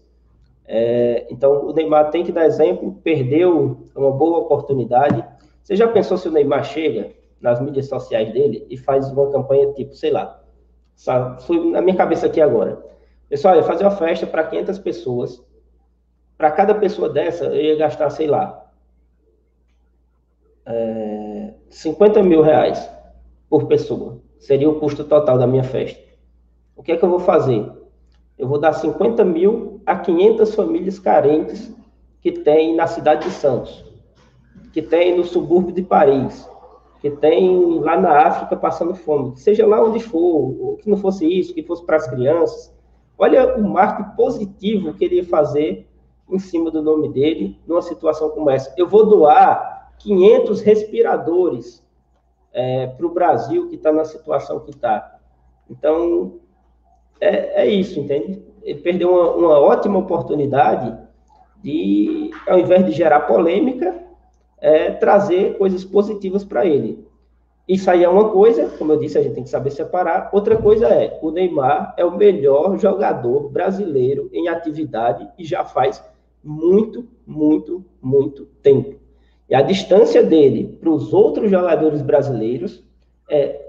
É, 0.67 1.27
então, 1.31 1.67
o 1.67 1.73
Neymar 1.73 2.11
tem 2.11 2.25
que 2.25 2.33
dar 2.33 2.47
exemplo, 2.47 2.99
perdeu 3.03 3.79
uma 3.95 4.11
boa 4.11 4.39
oportunidade. 4.39 5.25
Você 5.63 5.77
já 5.77 5.87
pensou 5.89 6.17
se 6.17 6.29
o 6.29 6.33
Neymar 6.33 6.65
chega 6.65 7.13
nas 7.41 7.61
mídias 7.61 7.89
sociais 7.89 8.33
dele 8.33 8.67
e 8.71 8.77
faz 8.77 9.11
uma 9.11 9.31
campanha 9.31 9.73
tipo, 9.73 9.95
sei 9.95 10.11
lá, 10.11 10.43
foi 11.41 11.71
na 11.71 11.83
minha 11.83 11.97
cabeça 11.97 12.27
aqui 12.27 12.41
agora. 12.41 12.83
Pessoal, 13.29 13.57
eu 13.57 13.65
fazer 13.65 13.85
uma 13.85 13.91
festa 13.91 14.27
para 14.27 14.45
500 14.45 14.79
pessoas 14.79 15.45
para 16.45 16.51
cada 16.51 16.75
pessoa 16.75 17.09
dessa, 17.09 17.47
eu 17.47 17.55
ia 17.55 17.75
gastar, 17.75 18.11
sei 18.11 18.27
lá, 18.27 18.71
é, 20.67 21.55
50 21.71 22.23
mil 22.23 22.43
reais 22.43 22.87
por 23.49 23.65
pessoa. 23.67 24.21
Seria 24.39 24.69
o 24.69 24.79
custo 24.79 25.05
total 25.05 25.39
da 25.39 25.47
minha 25.47 25.65
festa. 25.65 25.99
O 26.77 26.83
que 26.83 26.93
é 26.93 26.99
que 26.99 27.03
eu 27.03 27.09
vou 27.09 27.21
fazer? 27.21 27.67
Eu 28.37 28.47
vou 28.47 28.61
dar 28.61 28.75
50 28.75 29.25
mil 29.25 29.81
a 29.87 29.97
500 29.97 30.55
famílias 30.55 30.99
carentes 30.99 31.75
que 32.21 32.31
tem 32.31 32.77
na 32.77 32.87
cidade 32.87 33.25
de 33.25 33.31
Santos, 33.31 33.83
que 34.71 34.83
tem 34.83 35.17
no 35.17 35.25
subúrbio 35.25 35.75
de 35.75 35.81
Paris, 35.81 36.47
que 37.01 37.09
tem 37.09 37.79
lá 37.79 37.99
na 37.99 38.19
África 38.19 38.55
passando 38.55 38.95
fome, 38.95 39.35
seja 39.39 39.67
lá 39.67 39.83
onde 39.83 39.99
for, 39.99 40.77
que 40.77 40.91
não 40.91 40.99
fosse 40.99 41.27
isso, 41.27 41.55
que 41.55 41.63
fosse 41.63 41.87
para 41.87 41.97
as 41.97 42.07
crianças. 42.07 42.71
Olha 43.17 43.57
o 43.57 43.63
marketing 43.67 44.15
positivo 44.15 44.93
que 44.93 45.07
ele 45.07 45.17
ia 45.17 45.25
fazer 45.25 45.89
em 46.29 46.39
cima 46.39 46.71
do 46.71 46.83
nome 46.83 47.09
dele 47.09 47.59
numa 47.67 47.83
situação 47.83 48.31
como 48.31 48.51
essa. 48.51 48.73
Eu 48.77 48.89
vou 48.89 49.07
doar 49.07 49.93
500 49.99 50.61
respiradores 50.63 51.85
é, 52.53 52.87
para 52.87 53.07
o 53.07 53.11
Brasil 53.11 53.69
que 53.69 53.77
está 53.77 53.93
na 53.93 54.05
situação 54.05 54.61
que 54.61 54.71
está. 54.71 55.19
Então, 55.69 56.41
é, 57.21 57.63
é, 57.63 57.67
isso, 57.67 57.99
entende? 57.99 58.43
Ele 58.63 58.81
perdeu 58.81 59.11
uma, 59.11 59.31
uma, 59.33 59.59
ótima 59.59 59.99
oportunidade 59.99 60.97
de, 61.63 62.31
ao 62.47 62.59
invés 62.59 62.85
de 62.87 62.93
gerar 62.93 63.21
polêmica, 63.21 64.03
é, 64.59 64.91
trazer 64.91 65.59
coisas 65.59 65.85
positivas 65.85 66.45
para 66.45 66.65
ele. 66.65 67.07
Isso 67.67 67.91
aí 67.91 68.05
é 68.05 68.09
uma 68.09 68.29
coisa, 68.29 68.69
como 68.77 68.93
eu 68.93 68.99
disse, 68.99 69.17
a 69.17 69.23
gente 69.23 69.35
tem 69.35 69.45
que 69.45 69.51
saber 69.51 69.71
separar. 69.71 70.29
Outra 70.33 70.57
coisa 70.57 70.87
é, 70.89 71.19
o 71.23 71.31
Neymar 71.31 71.95
é 71.97 72.05
o 72.05 72.15
melhor 72.15 72.79
jogador 72.79 73.49
brasileiro 73.49 74.29
em 74.33 74.49
atividade 74.49 75.27
e 75.39 75.45
já 75.45 75.65
faz 75.65 76.03
muito, 76.45 77.07
muito, 77.27 77.85
muito 78.01 78.45
tempo. 78.63 78.97
E 79.49 79.55
a 79.55 79.63
distância 79.63 80.23
dele 80.23 80.79
para 80.81 80.91
os 80.91 81.13
outros 81.13 81.51
jogadores 81.51 82.03
brasileiros 82.03 82.85
é 83.31 83.61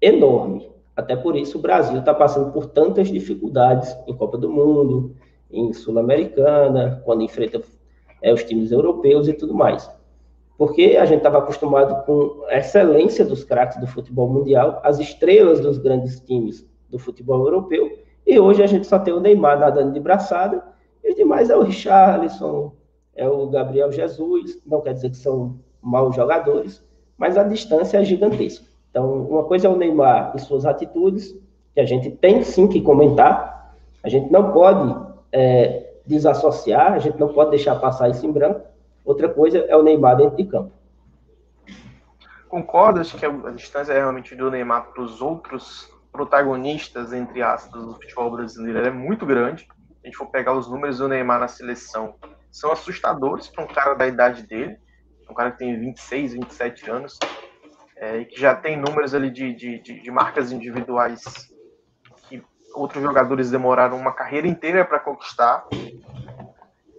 enorme. 0.00 0.68
Até 0.94 1.14
por 1.14 1.36
isso 1.36 1.58
o 1.58 1.60
Brasil 1.60 1.98
está 1.98 2.14
passando 2.14 2.52
por 2.52 2.66
tantas 2.66 3.08
dificuldades 3.08 3.94
em 4.06 4.16
Copa 4.16 4.38
do 4.38 4.48
Mundo, 4.50 5.14
em 5.50 5.72
Sul-Americana, 5.72 7.02
quando 7.04 7.22
enfrenta 7.22 7.60
é, 8.22 8.32
os 8.32 8.42
times 8.44 8.72
europeus 8.72 9.28
e 9.28 9.34
tudo 9.34 9.54
mais. 9.54 9.90
Porque 10.56 10.96
a 10.98 11.04
gente 11.04 11.18
estava 11.18 11.38
acostumado 11.38 12.04
com 12.06 12.44
a 12.48 12.56
excelência 12.56 13.24
dos 13.24 13.44
craques 13.44 13.78
do 13.78 13.86
futebol 13.86 14.28
mundial, 14.28 14.80
as 14.82 14.98
estrelas 14.98 15.60
dos 15.60 15.76
grandes 15.76 16.18
times 16.20 16.66
do 16.88 16.98
futebol 16.98 17.44
europeu, 17.44 17.98
e 18.26 18.40
hoje 18.40 18.62
a 18.62 18.66
gente 18.66 18.86
só 18.86 18.98
tem 18.98 19.12
o 19.12 19.20
Neymar 19.20 19.60
nadando 19.60 19.92
de 19.92 20.00
braçada 20.00 20.62
e 21.06 21.14
demais 21.14 21.50
é 21.50 21.56
o 21.56 21.62
Richarlison, 21.62 22.72
é 23.14 23.28
o 23.28 23.46
Gabriel 23.46 23.92
Jesus, 23.92 24.58
não 24.66 24.80
quer 24.80 24.92
dizer 24.92 25.10
que 25.10 25.16
são 25.16 25.60
maus 25.80 26.16
jogadores, 26.16 26.84
mas 27.16 27.38
a 27.38 27.44
distância 27.44 27.98
é 27.98 28.04
gigantesca. 28.04 28.66
Então, 28.90 29.22
uma 29.22 29.44
coisa 29.44 29.68
é 29.68 29.70
o 29.70 29.76
Neymar 29.76 30.32
e 30.34 30.40
suas 30.40 30.66
atitudes, 30.66 31.32
que 31.72 31.80
a 31.80 31.84
gente 31.84 32.10
tem 32.10 32.42
sim 32.42 32.66
que 32.66 32.80
comentar, 32.80 33.76
a 34.02 34.08
gente 34.08 34.32
não 34.32 34.52
pode 34.52 35.14
é, 35.30 35.94
desassociar, 36.04 36.94
a 36.94 36.98
gente 36.98 37.18
não 37.18 37.28
pode 37.28 37.50
deixar 37.50 37.76
passar 37.76 38.08
isso 38.08 38.26
em 38.26 38.32
branco. 38.32 38.62
Outra 39.04 39.28
coisa 39.28 39.58
é 39.58 39.76
o 39.76 39.82
Neymar 39.82 40.16
dentro 40.16 40.36
de 40.36 40.44
campo. 40.44 40.72
Concordas 42.48 43.12
que 43.12 43.24
a 43.24 43.30
distância 43.50 43.92
é 43.92 43.98
realmente 43.98 44.34
do 44.34 44.50
Neymar 44.50 44.92
para 44.92 45.02
os 45.02 45.20
outros 45.20 45.88
protagonistas, 46.10 47.12
entre 47.12 47.42
aspas, 47.42 47.80
do 47.80 47.94
futebol 47.94 48.30
brasileiro 48.30 48.86
é 48.86 48.90
muito 48.90 49.24
grande 49.24 49.68
a 50.06 50.08
gente 50.08 50.16
for 50.16 50.26
pegar 50.26 50.52
os 50.52 50.70
números 50.70 50.98
do 50.98 51.08
Neymar 51.08 51.40
na 51.40 51.48
seleção, 51.48 52.14
são 52.48 52.70
assustadores 52.70 53.48
para 53.48 53.64
um 53.64 53.66
cara 53.66 53.94
da 53.94 54.06
idade 54.06 54.44
dele, 54.44 54.78
um 55.28 55.34
cara 55.34 55.50
que 55.50 55.58
tem 55.58 55.78
26, 55.80 56.34
27 56.34 56.88
anos, 56.88 57.18
é, 57.96 58.18
e 58.18 58.24
que 58.24 58.40
já 58.40 58.54
tem 58.54 58.76
números 58.80 59.14
ali 59.14 59.30
de, 59.30 59.52
de, 59.52 59.80
de, 59.80 60.00
de 60.00 60.10
marcas 60.12 60.52
individuais 60.52 61.24
que 62.28 62.40
outros 62.72 63.02
jogadores 63.02 63.50
demoraram 63.50 63.96
uma 63.96 64.12
carreira 64.12 64.46
inteira 64.46 64.84
para 64.84 65.00
conquistar. 65.00 65.66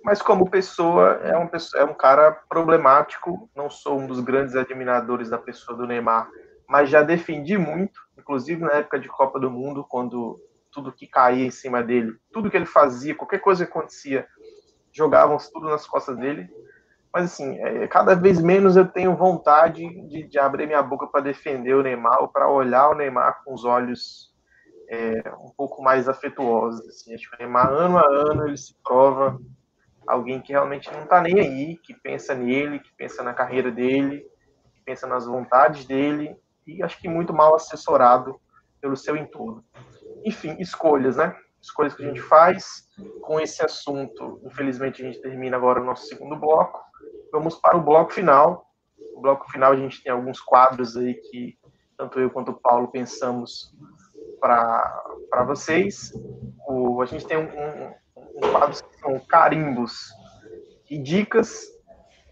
Mas 0.03 0.21
como 0.21 0.49
pessoa, 0.49 1.21
é 1.23 1.37
um, 1.37 1.49
é 1.75 1.83
um 1.85 1.93
cara 1.93 2.31
problemático. 2.49 3.49
Não 3.55 3.69
sou 3.69 3.99
um 3.99 4.07
dos 4.07 4.19
grandes 4.19 4.53
admiradores 4.53 5.29
da 5.29 5.37
pessoa 5.37 5.77
do 5.77 5.87
Neymar, 5.87 6.29
mas 6.67 6.89
já 6.89 7.01
defendi 7.03 7.57
muito, 7.57 8.01
inclusive 8.17 8.61
na 8.61 8.73
época 8.73 8.99
de 8.99 9.07
Copa 9.07 9.39
do 9.39 9.49
Mundo, 9.49 9.85
quando 9.87 10.37
tudo 10.77 10.91
que 10.91 11.07
caía 11.07 11.43
em 11.43 11.49
cima 11.49 11.81
dele, 11.81 12.15
tudo 12.31 12.51
que 12.51 12.55
ele 12.55 12.67
fazia, 12.67 13.15
qualquer 13.15 13.39
coisa 13.39 13.65
que 13.65 13.71
acontecia, 13.71 14.27
jogavam 14.91 15.35
tudo 15.51 15.67
nas 15.67 15.87
costas 15.87 16.15
dele. 16.15 16.47
Mas 17.11 17.25
assim, 17.25 17.57
é, 17.57 17.87
cada 17.87 18.13
vez 18.13 18.39
menos 18.39 18.77
eu 18.77 18.87
tenho 18.87 19.15
vontade 19.15 19.89
de, 20.07 20.27
de 20.27 20.37
abrir 20.37 20.67
minha 20.67 20.83
boca 20.83 21.07
para 21.07 21.21
defender 21.21 21.73
o 21.73 21.81
Neymar 21.81 22.21
ou 22.21 22.27
para 22.27 22.47
olhar 22.47 22.89
o 22.89 22.93
Neymar 22.93 23.41
com 23.43 23.55
os 23.55 23.65
olhos 23.65 24.31
é, 24.87 25.33
um 25.43 25.49
pouco 25.57 25.81
mais 25.81 26.07
afetuosos. 26.07 26.87
Assim. 26.87 27.15
Acho 27.15 27.27
que 27.27 27.35
o 27.35 27.39
Neymar, 27.39 27.71
ano 27.71 27.97
a 27.97 28.05
ano, 28.07 28.47
ele 28.47 28.57
se 28.57 28.75
prova 28.83 29.39
alguém 30.05 30.39
que 30.39 30.51
realmente 30.51 30.91
não 30.91 31.01
está 31.01 31.19
nem 31.19 31.39
aí, 31.39 31.77
que 31.77 31.95
pensa 31.95 32.35
nele, 32.35 32.79
que 32.79 32.93
pensa 32.95 33.23
na 33.23 33.33
carreira 33.33 33.71
dele, 33.71 34.19
que 34.75 34.81
pensa 34.85 35.07
nas 35.07 35.25
vontades 35.25 35.85
dele, 35.85 36.37
e 36.67 36.83
acho 36.83 36.99
que 36.99 37.09
muito 37.09 37.33
mal 37.33 37.55
assessorado 37.55 38.39
pelo 38.79 38.95
seu 38.95 39.17
entorno 39.17 39.63
enfim, 40.27 40.55
escolhas, 40.59 41.17
né? 41.17 41.35
Escolhas 41.61 41.95
que 41.95 42.03
a 42.03 42.07
gente 42.07 42.21
faz. 42.21 42.87
Com 43.21 43.39
esse 43.39 43.63
assunto, 43.63 44.41
infelizmente, 44.43 45.01
a 45.01 45.05
gente 45.05 45.21
termina 45.21 45.55
agora 45.55 45.81
o 45.81 45.85
nosso 45.85 46.07
segundo 46.07 46.35
bloco. 46.35 46.79
vamos 47.31 47.55
para 47.55 47.77
o 47.77 47.83
bloco 47.83 48.11
final. 48.11 48.65
O 49.15 49.21
bloco 49.21 49.49
final 49.51 49.71
a 49.71 49.75
gente 49.75 50.03
tem 50.03 50.11
alguns 50.11 50.39
quadros 50.39 50.97
aí 50.97 51.13
que 51.13 51.57
tanto 51.97 52.19
eu 52.19 52.29
quanto 52.29 52.51
o 52.51 52.59
Paulo 52.59 52.89
pensamos 52.89 53.73
para 54.39 55.43
vocês. 55.47 56.11
O, 56.67 57.01
a 57.01 57.05
gente 57.05 57.25
tem 57.25 57.37
um, 57.37 57.49
um, 57.49 57.93
um 58.35 58.51
quadro 58.51 58.83
que 58.83 58.99
são 58.99 59.19
carimbos 59.21 60.09
e 60.89 60.97
dicas. 60.97 61.65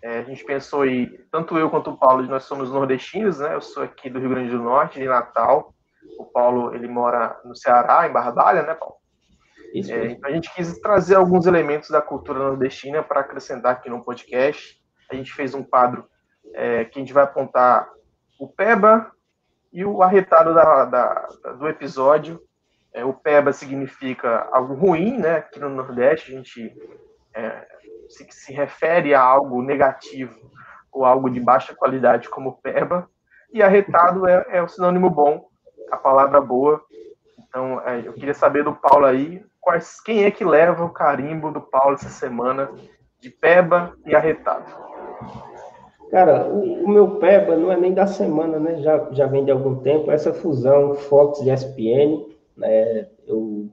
É, 0.02 0.20
a 0.20 0.24
gente 0.24 0.44
pensou 0.46 0.84
aí, 0.84 1.08
tanto 1.32 1.58
eu 1.58 1.70
quanto 1.70 1.90
o 1.90 1.98
Paulo, 1.98 2.22
nós 2.24 2.44
somos 2.44 2.70
nordestinos, 2.70 3.40
né? 3.40 3.56
Eu 3.56 3.62
sou 3.62 3.82
aqui 3.82 4.08
do 4.10 4.20
Rio 4.20 4.30
Grande 4.30 4.52
do 4.52 4.62
Norte, 4.62 5.00
de 5.00 5.06
Natal. 5.06 5.75
O 6.18 6.26
Paulo, 6.26 6.74
ele 6.74 6.88
mora 6.88 7.40
no 7.44 7.56
Ceará, 7.56 8.08
em 8.08 8.12
Barbalha, 8.12 8.64
né, 8.64 8.74
Paulo? 8.74 8.96
Isso, 9.74 9.92
é, 9.92 10.12
então 10.12 10.30
a 10.30 10.34
gente 10.34 10.54
quis 10.54 10.80
trazer 10.80 11.16
alguns 11.16 11.46
elementos 11.46 11.90
da 11.90 12.02
cultura 12.02 12.40
nordestina 12.40 13.04
para 13.04 13.20
acrescentar 13.20 13.74
aqui 13.74 13.90
no 13.90 14.04
podcast. 14.04 14.82
A 15.12 15.16
gente 15.16 15.34
fez 15.34 15.54
um 15.54 15.64
quadro 15.64 16.06
é, 16.54 16.86
que 16.86 16.98
a 16.98 17.02
gente 17.02 17.14
vai 17.14 17.26
apontar 17.26 17.90
o 18.40 18.48
Peba 18.48 19.12
e 19.74 19.84
o 19.84 20.02
arretado 20.02 20.54
da, 20.54 20.86
da, 20.86 21.28
do 21.60 21.68
episódio. 21.68 22.42
É, 22.94 23.04
o 23.04 23.14
Peba 23.14 23.52
significa 23.52 24.48
algo 24.52 24.74
ruim, 24.74 25.18
né? 25.18 25.38
Aqui 25.38 25.60
no 25.60 25.70
Nordeste 25.70 26.32
a 26.32 26.38
gente 26.38 26.74
é, 27.34 27.68
se, 28.08 28.26
se 28.32 28.54
refere 28.54 29.14
a 29.14 29.22
algo 29.22 29.62
negativo 29.62 30.40
ou 30.90 31.04
algo 31.04 31.30
de 31.30 31.42
baixa 31.42 31.76
qualidade 31.76 32.30
como 32.30 32.62
Peba. 32.62 33.10
E 33.52 33.62
arretado 33.62 34.26
é, 34.26 34.46
é 34.50 34.62
o 34.62 34.70
sinônimo 34.70 35.10
bom, 35.10 35.50
a 35.92 35.98
palavra 35.98 36.42
boa. 36.42 36.82
Então, 37.48 37.82
é, 37.86 38.02
eu 38.06 38.14
queria 38.14 38.34
saber 38.34 38.64
do 38.64 38.74
Paulo 38.74 39.06
aí 39.06 39.44
quais, 39.66 40.00
quem 40.00 40.24
é 40.24 40.32
que 40.32 40.46
leva 40.46 40.86
o 40.86 40.90
carimbo 40.90 41.52
do 41.52 41.60
Paulo 41.60 41.96
essa 41.96 42.10
semana 42.10 42.70
de 43.20 43.32
Peba 43.32 43.94
e 44.06 44.16
Arretado? 44.16 44.72
Cara, 46.12 46.46
o, 46.46 46.86
o, 46.86 46.88
meu 46.88 47.16
Peba 47.16 47.58
não 47.58 47.72
é 47.72 47.78
nem 47.78 47.92
da 47.92 48.06
semana, 48.06 48.60
né? 48.60 48.78
Já, 48.78 49.08
já 49.12 49.26
vem 49.26 49.44
de 49.44 49.52
algum 49.52 49.78
tempo. 49.78 50.12
Essa 50.12 50.32
fusão 50.32 50.94
Fox 50.94 51.42
e 51.42 51.50
ESPN, 51.50 52.26
né? 52.56 53.08
Eu 53.28 53.68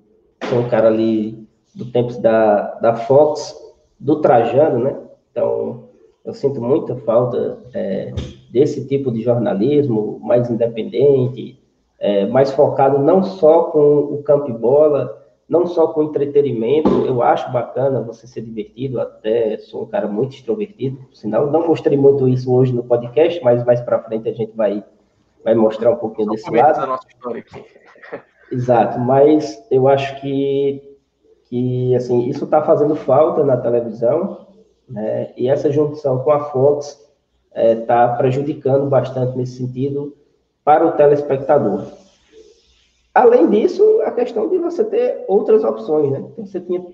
sou 0.48 0.60
um 0.60 0.68
cara 0.68 0.88
ali 0.88 1.46
do 1.74 1.92
tempo 1.92 2.18
da, 2.20 2.74
da 2.76 2.96
Fox, 2.96 3.54
do 4.00 4.20
Trajano, 4.20 4.78
né? 4.78 4.98
Então, 5.30 5.88
eu 6.24 6.32
sinto 6.32 6.60
muita 6.60 6.96
falta 6.96 7.58
é, 7.74 8.12
desse 8.50 8.86
tipo 8.86 9.12
de 9.12 9.20
jornalismo 9.20 10.18
mais 10.22 10.48
independente, 10.48 11.61
é, 12.02 12.26
mais 12.26 12.50
focado 12.50 12.98
não 12.98 13.22
só 13.22 13.62
com 13.66 13.98
o 13.98 14.22
campo 14.24 14.50
e 14.50 14.52
bola, 14.52 15.24
não 15.48 15.68
só 15.68 15.86
com 15.86 16.02
entretenimento, 16.02 16.90
eu 17.06 17.22
acho 17.22 17.52
bacana 17.52 18.02
você 18.02 18.26
ser 18.26 18.40
divertido, 18.40 19.00
até 19.00 19.56
sou 19.58 19.84
um 19.84 19.86
cara 19.86 20.08
muito 20.08 20.34
extrovertido, 20.34 20.98
sinal, 21.12 21.48
não 21.48 21.68
mostrei 21.68 21.96
muito 21.96 22.26
isso 22.26 22.52
hoje 22.52 22.72
no 22.72 22.82
podcast, 22.82 23.40
mas 23.44 23.64
mais 23.64 23.80
para 23.80 24.02
frente 24.02 24.28
a 24.28 24.32
gente 24.32 24.52
vai, 24.56 24.82
vai 25.44 25.54
mostrar 25.54 25.92
um 25.92 25.96
pouquinho 25.96 26.30
desse 26.30 26.50
lado. 26.50 26.80
Da 26.80 26.86
nossa 26.86 27.06
história 27.06 27.40
aqui. 27.40 27.64
Exato, 28.50 28.98
mas 28.98 29.64
eu 29.70 29.86
acho 29.86 30.20
que, 30.20 30.98
que 31.44 31.94
assim, 31.94 32.28
isso 32.28 32.46
está 32.46 32.62
fazendo 32.62 32.96
falta 32.96 33.44
na 33.44 33.56
televisão, 33.56 34.48
né? 34.88 35.32
e 35.36 35.48
essa 35.48 35.70
junção 35.70 36.18
com 36.24 36.32
a 36.32 36.46
Fox 36.46 37.00
está 37.54 37.60
é, 37.60 37.76
tá 37.76 38.08
prejudicando 38.14 38.90
bastante 38.90 39.36
nesse 39.38 39.58
sentido 39.58 40.16
para 40.64 40.86
o 40.86 40.92
telespectador. 40.92 41.86
Além 43.14 43.50
disso, 43.50 44.00
a 44.04 44.10
questão 44.10 44.48
de 44.48 44.58
você 44.58 44.84
ter 44.84 45.24
outras 45.28 45.64
opções, 45.64 46.10
né? 46.10 46.18
Então, 46.18 46.46
você 46.46 46.60
tinha 46.60 46.84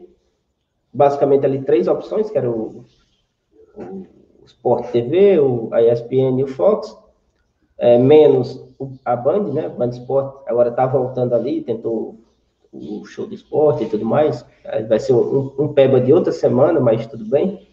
basicamente 0.92 1.46
ali 1.46 1.62
três 1.62 1.86
opções, 1.86 2.28
que 2.28 2.36
era 2.36 2.50
o, 2.50 2.84
o 3.76 4.06
Sport 4.44 4.90
TV, 4.90 5.38
o, 5.38 5.68
a 5.72 5.82
ESPN 5.82 6.40
e 6.40 6.44
o 6.44 6.48
Fox, 6.48 6.96
é, 7.78 7.98
menos 7.98 8.66
a 9.04 9.14
Band, 9.14 9.52
né? 9.52 9.68
Band 9.68 9.90
Sport 9.90 10.42
agora 10.46 10.70
está 10.70 10.86
voltando 10.86 11.34
ali, 11.34 11.62
tentou 11.62 12.18
o 12.72 13.04
show 13.04 13.26
de 13.26 13.34
esporte 13.34 13.84
e 13.84 13.88
tudo 13.88 14.04
mais. 14.04 14.44
Vai 14.88 14.98
ser 14.98 15.12
um, 15.12 15.54
um 15.58 15.72
peba 15.72 16.00
de 16.00 16.12
outra 16.12 16.32
semana, 16.32 16.80
mas 16.80 17.06
tudo 17.06 17.24
bem. 17.24 17.68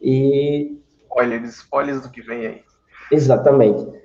E. 0.00 0.80
Spoilers, 1.02 1.54
spoilers 1.56 2.02
do 2.02 2.10
que 2.10 2.22
vem 2.22 2.46
aí. 2.46 2.62
Exatamente. 3.10 3.97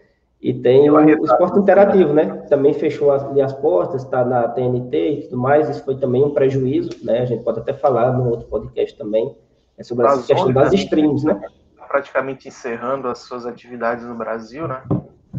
E 0.43 0.53
tem 0.53 0.89
o, 0.89 0.95
o 0.95 1.25
esporte 1.25 1.57
interativo, 1.57 2.13
né? 2.13 2.25
Também 2.49 2.73
fechou 2.73 3.11
as, 3.11 3.23
as 3.23 3.53
portas, 3.53 4.03
está 4.03 4.25
na 4.25 4.45
TNT 4.49 5.09
e 5.09 5.21
tudo 5.23 5.37
mais. 5.37 5.69
Isso 5.69 5.85
foi 5.85 5.95
também 5.95 6.21
um 6.21 6.31
prejuízo, 6.31 6.89
né? 7.01 7.21
A 7.21 7.25
gente 7.25 7.45
pode 7.45 7.61
até 7.61 7.73
falar 7.73 8.11
no 8.11 8.29
outro 8.29 8.45
podcast 8.49 8.97
também 8.97 9.33
é 9.77 9.83
sobre 9.83 10.05
a 10.05 10.17
questão 10.17 10.51
das 10.51 10.73
streams, 10.73 11.25
né? 11.25 11.39
Praticamente 11.87 12.49
encerrando 12.49 13.07
as 13.07 13.19
suas 13.19 13.45
atividades 13.45 14.03
no 14.03 14.15
Brasil, 14.15 14.67
né? 14.67 14.83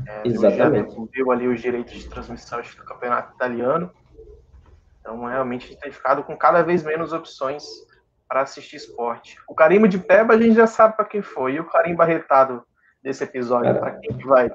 É, 0.08 0.26
Exatamente. 0.26 0.96
Viu 1.12 1.30
ali 1.30 1.48
os 1.48 1.60
direitos 1.60 1.92
de 1.92 2.08
transmissão 2.08 2.62
do 2.62 2.84
campeonato 2.84 3.34
italiano. 3.34 3.90
Então, 5.00 5.22
realmente, 5.26 5.66
a 5.66 5.68
gente 5.68 5.80
tem 5.80 5.92
ficado 5.92 6.22
com 6.22 6.34
cada 6.34 6.62
vez 6.62 6.82
menos 6.82 7.12
opções 7.12 7.64
para 8.26 8.40
assistir 8.40 8.76
esporte. 8.76 9.36
O 9.46 9.54
carimbo 9.54 9.86
de 9.86 9.98
Peba 9.98 10.32
a 10.32 10.38
gente 10.38 10.54
já 10.54 10.66
sabe 10.66 10.96
para 10.96 11.04
quem 11.04 11.20
foi. 11.20 11.56
E 11.56 11.60
o 11.60 11.68
carimbo 11.68 12.00
arretado 12.00 12.62
desse 13.02 13.22
episódio, 13.22 13.78
para 13.78 13.92
quem 13.92 14.16
que 14.16 14.26
vai? 14.26 14.50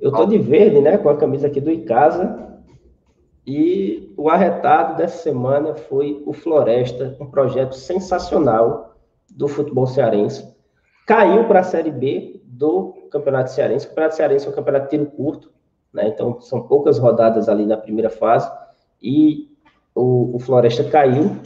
Eu 0.00 0.12
tô 0.12 0.26
de 0.26 0.38
verde, 0.38 0.80
né, 0.80 0.98
com 0.98 1.08
a 1.08 1.16
camisa 1.16 1.46
aqui 1.46 1.60
do 1.60 1.70
Icasa. 1.70 2.44
E 3.46 4.12
o 4.16 4.30
arretado 4.30 4.96
dessa 4.96 5.18
semana 5.18 5.74
foi 5.74 6.22
o 6.26 6.32
Floresta, 6.32 7.16
um 7.20 7.26
projeto 7.26 7.74
sensacional 7.74 8.96
do 9.30 9.48
futebol 9.48 9.86
cearense. 9.86 10.54
Caiu 11.06 11.46
para 11.46 11.60
a 11.60 11.64
Série 11.64 11.90
B 11.90 12.40
do 12.44 12.94
Campeonato 13.10 13.50
Cearense. 13.50 13.86
O 13.86 13.88
Campeonato 13.90 14.16
Cearense 14.16 14.46
é 14.46 14.50
um 14.50 14.54
campeonato 14.54 14.84
de 14.84 14.90
tiro 14.90 15.10
curto, 15.10 15.52
né? 15.92 16.08
Então 16.08 16.40
são 16.40 16.62
poucas 16.62 16.98
rodadas 16.98 17.48
ali 17.48 17.66
na 17.66 17.76
primeira 17.76 18.08
fase. 18.08 18.50
E 19.02 19.50
o, 19.94 20.36
o 20.36 20.38
Floresta 20.38 20.84
caiu 20.84 21.36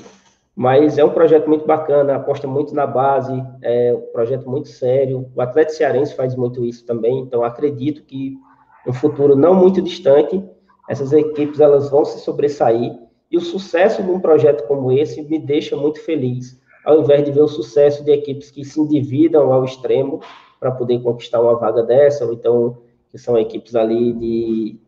mas 0.59 0.99
é 0.99 1.05
um 1.05 1.11
projeto 1.11 1.49
muito 1.49 1.65
bacana, 1.65 2.17
aposta 2.17 2.49
muito 2.49 2.75
na 2.75 2.85
base, 2.85 3.33
é 3.63 3.95
um 3.95 4.13
projeto 4.13 4.51
muito 4.51 4.69
sério. 4.69 5.31
O 5.33 5.41
Atlético 5.41 5.77
Cearense 5.77 6.17
faz 6.17 6.35
muito 6.35 6.65
isso 6.65 6.85
também, 6.85 7.21
então 7.21 7.45
acredito 7.45 8.03
que 8.03 8.37
no 8.85 8.93
futuro 8.93 9.37
não 9.37 9.55
muito 9.55 9.81
distante, 9.81 10.45
essas 10.89 11.13
equipes 11.13 11.61
elas 11.61 11.89
vão 11.89 12.05
se 12.05 12.19
sobressair. 12.25 12.93
E 13.31 13.37
o 13.37 13.41
sucesso 13.41 14.03
de 14.03 14.11
um 14.11 14.19
projeto 14.19 14.67
como 14.67 14.91
esse 14.91 15.23
me 15.23 15.39
deixa 15.39 15.77
muito 15.77 16.01
feliz, 16.01 16.61
ao 16.85 17.03
invés 17.03 17.25
de 17.25 17.31
ver 17.31 17.43
o 17.43 17.47
sucesso 17.47 18.03
de 18.03 18.11
equipes 18.11 18.51
que 18.51 18.65
se 18.65 18.81
endividam 18.81 19.53
ao 19.53 19.65
extremo 19.65 20.19
para 20.59 20.73
poder 20.73 21.01
conquistar 21.01 21.41
uma 21.41 21.55
vaga 21.55 21.85
dessa, 21.85 22.27
ou 22.27 22.33
então 22.33 22.79
que 23.13 23.17
são 23.17 23.39
equipes 23.39 23.77
ali 23.77 24.13
de 24.13 24.81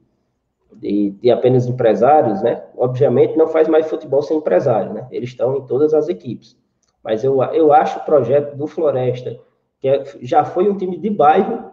de, 0.77 1.11
de, 1.11 1.31
apenas 1.31 1.67
empresários, 1.67 2.43
né? 2.43 2.63
Obviamente 2.77 3.37
não 3.37 3.49
faz 3.49 3.69
mais 3.69 3.89
futebol 3.89 4.23
sem 4.23 4.37
empresário, 4.37 4.93
né? 4.93 5.07
Eles 5.11 5.31
estão 5.31 5.57
em 5.57 5.67
todas 5.67 5.95
as 5.95 6.09
equipes. 6.09 6.57
Mas 7.03 7.25
eu, 7.25 7.43
eu 7.43 7.73
acho 7.73 7.99
o 7.99 8.05
projeto 8.05 8.57
do 8.57 8.67
Floresta, 8.67 9.39
que 9.81 9.89
é, 9.89 10.05
já 10.21 10.45
foi 10.45 10.69
um 10.69 10.77
time 10.77 10.97
de 10.97 11.11
bairro, 11.11 11.71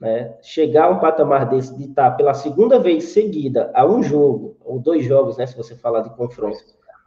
né? 0.00 0.34
Chegar 0.42 0.86
a 0.86 0.90
um 0.90 0.98
patamar 0.98 1.48
desse, 1.48 1.76
de 1.76 1.84
estar 1.84 2.10
pela 2.12 2.34
segunda 2.34 2.78
vez 2.78 3.04
seguida 3.04 3.70
a 3.74 3.86
um 3.86 4.02
jogo, 4.02 4.56
ou 4.64 4.78
dois 4.78 5.04
jogos, 5.04 5.36
né? 5.36 5.46
Se 5.46 5.56
você 5.56 5.76
falar 5.76 6.00
de 6.00 6.10
confronto, 6.10 6.58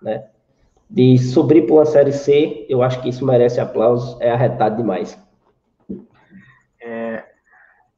né? 0.01 0.25
De 0.89 1.17
subir 1.17 1.65
para 1.65 1.75
uma 1.75 1.85
Série 1.85 2.13
C, 2.13 2.65
eu 2.69 2.81
acho 2.81 3.01
que 3.01 3.09
isso 3.09 3.25
merece 3.25 3.59
aplausos, 3.59 4.19
é 4.21 4.31
arretado 4.31 4.77
demais. 4.77 5.17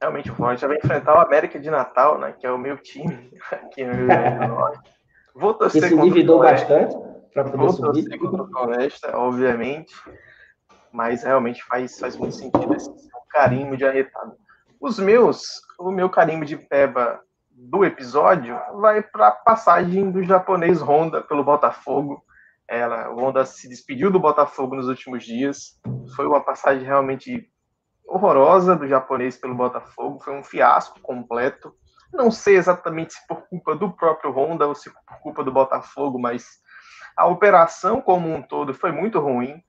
Realmente, 0.08 0.32
o 0.32 0.36
Floresta 0.36 0.70
vai 0.70 0.78
enfrentar 0.78 1.18
o 1.18 1.20
América 1.20 1.60
de 1.60 1.70
Natal, 1.70 2.18
né? 2.18 2.32
Que 2.32 2.48
é 2.48 2.52
o 2.52 2.58
meu 2.58 2.78
time 2.78 3.30
aqui 3.52 3.84
no 3.84 3.94
Rio 3.94 4.08
Grande 4.08 4.40
do 4.40 4.48
Norte. 4.48 4.90
Vou 5.36 5.54
torcer 5.54 5.84
se 5.84 5.94
endividou 5.94 6.40
bastante 6.40 6.96
para 7.34 7.44
poder 7.44 7.58
Vou 7.58 7.70
subir. 7.72 8.04
torcer 8.04 8.18
contra 8.18 8.44
o 8.44 8.48
Floresta, 8.48 9.18
obviamente. 9.18 9.94
Mas 10.94 11.24
realmente 11.24 11.62
faz, 11.66 12.00
faz 12.00 12.16
muito 12.16 12.36
sentido 12.36 12.74
esse 12.74 12.90
carimbo 13.30 13.76
de 13.76 13.84
arretado. 13.84 14.32
Os 14.80 14.98
meus, 14.98 15.62
o 15.78 15.92
meu 15.92 16.10
carimbo 16.10 16.46
de 16.46 16.56
peba 16.56 17.20
do 17.52 17.84
episódio 17.84 18.58
vai 18.76 19.04
para 19.04 19.28
a 19.28 19.32
passagem 19.32 20.10
do 20.10 20.24
japonês 20.24 20.82
Honda 20.82 21.22
pelo 21.22 21.44
Botafogo. 21.44 22.24
Ela, 22.66 23.10
o 23.10 23.20
Honda 23.20 23.44
se 23.46 23.68
despediu 23.68 24.10
do 24.10 24.22
Botafogo 24.22 24.74
nos 24.74 24.88
últimos 24.88 25.26
dias. 25.26 25.78
Foi 26.16 26.26
uma 26.26 26.40
passagem 26.40 26.86
realmente 26.86 27.52
horrorosa 28.08 28.76
do 28.76 28.88
japonês 28.88 29.38
pelo 29.38 29.54
Botafogo, 29.54 30.20
foi 30.20 30.34
um 30.34 30.44
fiasco 30.44 31.00
completo. 31.02 31.76
Não 32.14 32.32
sei 32.32 32.56
exatamente 32.56 33.14
se 33.14 33.28
por 33.28 33.42
culpa 33.48 33.76
do 33.76 33.92
próprio 33.92 34.32
Honda 34.32 34.66
ou 34.66 34.74
se 34.74 34.90
por 34.90 35.20
culpa 35.22 35.44
do 35.44 35.52
Botafogo, 35.52 36.18
mas 36.18 36.62
a 37.16 37.26
operação 37.26 38.00
como 38.00 38.34
um 38.34 38.42
todo 38.42 38.74
foi 38.74 38.92
muito 38.92 39.20
ruim. 39.20 39.62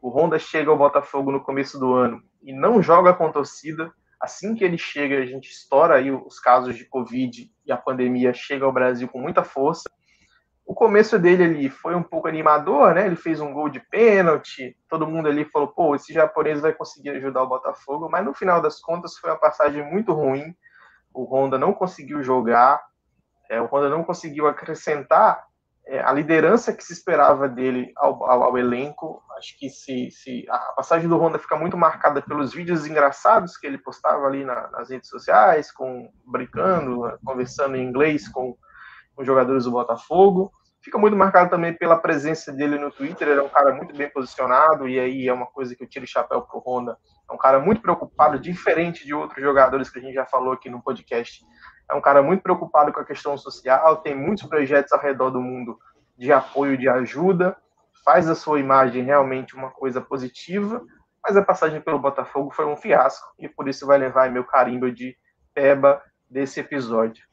O 0.00 0.10
Honda 0.10 0.38
chega 0.38 0.70
ao 0.70 0.76
Botafogo 0.76 1.32
no 1.32 1.40
começo 1.40 1.78
do 1.78 1.94
ano 1.94 2.22
e 2.42 2.52
não 2.52 2.82
joga 2.82 3.14
com 3.14 3.32
torcida. 3.32 3.92
Assim 4.20 4.54
que 4.54 4.64
ele 4.64 4.78
chega, 4.78 5.18
a 5.18 5.26
gente 5.26 5.50
estoura 5.50 5.96
aí 5.96 6.10
os 6.10 6.38
casos 6.38 6.76
de 6.76 6.84
Covid 6.84 7.50
e 7.64 7.72
a 7.72 7.76
pandemia 7.76 8.32
chega 8.34 8.64
ao 8.64 8.72
Brasil 8.72 9.08
com 9.08 9.20
muita 9.20 9.42
força. 9.42 9.84
O 10.66 10.74
começo 10.74 11.16
dele 11.16 11.44
ali 11.44 11.70
foi 11.70 11.94
um 11.94 12.02
pouco 12.02 12.26
animador, 12.26 12.92
né? 12.92 13.06
Ele 13.06 13.14
fez 13.14 13.40
um 13.40 13.52
gol 13.52 13.68
de 13.68 13.78
pênalti, 13.78 14.76
todo 14.88 15.06
mundo 15.06 15.28
ali 15.28 15.44
falou, 15.44 15.68
pô, 15.68 15.94
esse 15.94 16.12
japonês 16.12 16.60
vai 16.60 16.72
conseguir 16.72 17.10
ajudar 17.10 17.44
o 17.44 17.48
Botafogo, 17.48 18.08
mas 18.10 18.24
no 18.24 18.34
final 18.34 18.60
das 18.60 18.80
contas 18.80 19.16
foi 19.16 19.30
uma 19.30 19.38
passagem 19.38 19.88
muito 19.88 20.12
ruim. 20.12 20.52
O 21.14 21.24
Honda 21.24 21.56
não 21.56 21.72
conseguiu 21.72 22.20
jogar, 22.20 22.82
é, 23.48 23.60
o 23.60 23.66
Honda 23.66 23.88
não 23.88 24.02
conseguiu 24.02 24.48
acrescentar 24.48 25.46
é, 25.86 26.00
a 26.00 26.12
liderança 26.12 26.72
que 26.72 26.82
se 26.82 26.92
esperava 26.92 27.48
dele 27.48 27.92
ao, 27.96 28.24
ao, 28.28 28.42
ao, 28.42 28.58
elenco. 28.58 29.22
Acho 29.38 29.56
que 29.56 29.70
se, 29.70 30.10
se 30.10 30.44
a 30.50 30.58
passagem 30.74 31.08
do 31.08 31.16
Honda 31.16 31.38
fica 31.38 31.56
muito 31.56 31.76
marcada 31.76 32.20
pelos 32.20 32.52
vídeos 32.52 32.84
engraçados 32.88 33.56
que 33.56 33.68
ele 33.68 33.78
postava 33.78 34.26
ali 34.26 34.44
na, 34.44 34.68
nas 34.72 34.90
redes 34.90 35.08
sociais, 35.08 35.70
com 35.70 36.10
brincando, 36.24 37.16
conversando 37.24 37.76
em 37.76 37.86
inglês 37.86 38.26
com 38.26 38.56
os 39.16 39.26
jogadores 39.26 39.64
do 39.64 39.70
Botafogo. 39.70 40.52
Fica 40.80 40.98
muito 40.98 41.16
marcado 41.16 41.50
também 41.50 41.72
pela 41.72 41.96
presença 41.96 42.52
dele 42.52 42.78
no 42.78 42.92
Twitter. 42.92 43.28
Ele 43.28 43.40
é 43.40 43.42
um 43.42 43.48
cara 43.48 43.74
muito 43.74 43.96
bem 43.96 44.08
posicionado, 44.08 44.88
e 44.88 45.00
aí 45.00 45.26
é 45.26 45.32
uma 45.32 45.46
coisa 45.46 45.74
que 45.74 45.82
eu 45.82 45.88
tiro 45.88 46.04
o 46.04 46.08
chapéu 46.08 46.42
pro 46.42 46.62
Honda. 46.64 46.96
É 47.28 47.32
um 47.32 47.38
cara 47.38 47.58
muito 47.58 47.82
preocupado, 47.82 48.38
diferente 48.38 49.04
de 49.04 49.12
outros 49.12 49.42
jogadores 49.42 49.90
que 49.90 49.98
a 49.98 50.02
gente 50.02 50.14
já 50.14 50.24
falou 50.24 50.52
aqui 50.52 50.70
no 50.70 50.82
podcast. 50.82 51.44
É 51.90 51.94
um 51.94 52.00
cara 52.00 52.22
muito 52.22 52.42
preocupado 52.42 52.92
com 52.92 53.00
a 53.00 53.04
questão 53.04 53.36
social, 53.36 53.96
tem 53.96 54.14
muitos 54.14 54.44
projetos 54.44 54.92
ao 54.92 55.00
redor 55.00 55.30
do 55.30 55.40
mundo 55.40 55.78
de 56.16 56.32
apoio, 56.32 56.78
de 56.78 56.88
ajuda, 56.88 57.56
faz 58.04 58.26
da 58.26 58.34
sua 58.34 58.60
imagem 58.60 59.02
realmente 59.02 59.56
uma 59.56 59.70
coisa 59.70 60.00
positiva, 60.00 60.80
mas 61.22 61.36
a 61.36 61.42
passagem 61.42 61.80
pelo 61.80 61.98
Botafogo 61.98 62.52
foi 62.52 62.64
um 62.64 62.76
fiasco, 62.76 63.26
e 63.38 63.48
por 63.48 63.68
isso 63.68 63.86
vai 63.86 63.98
levar 63.98 64.30
meu 64.30 64.44
carimbo 64.44 64.90
de 64.90 65.16
peba 65.52 66.00
desse 66.30 66.60
episódio. 66.60 67.24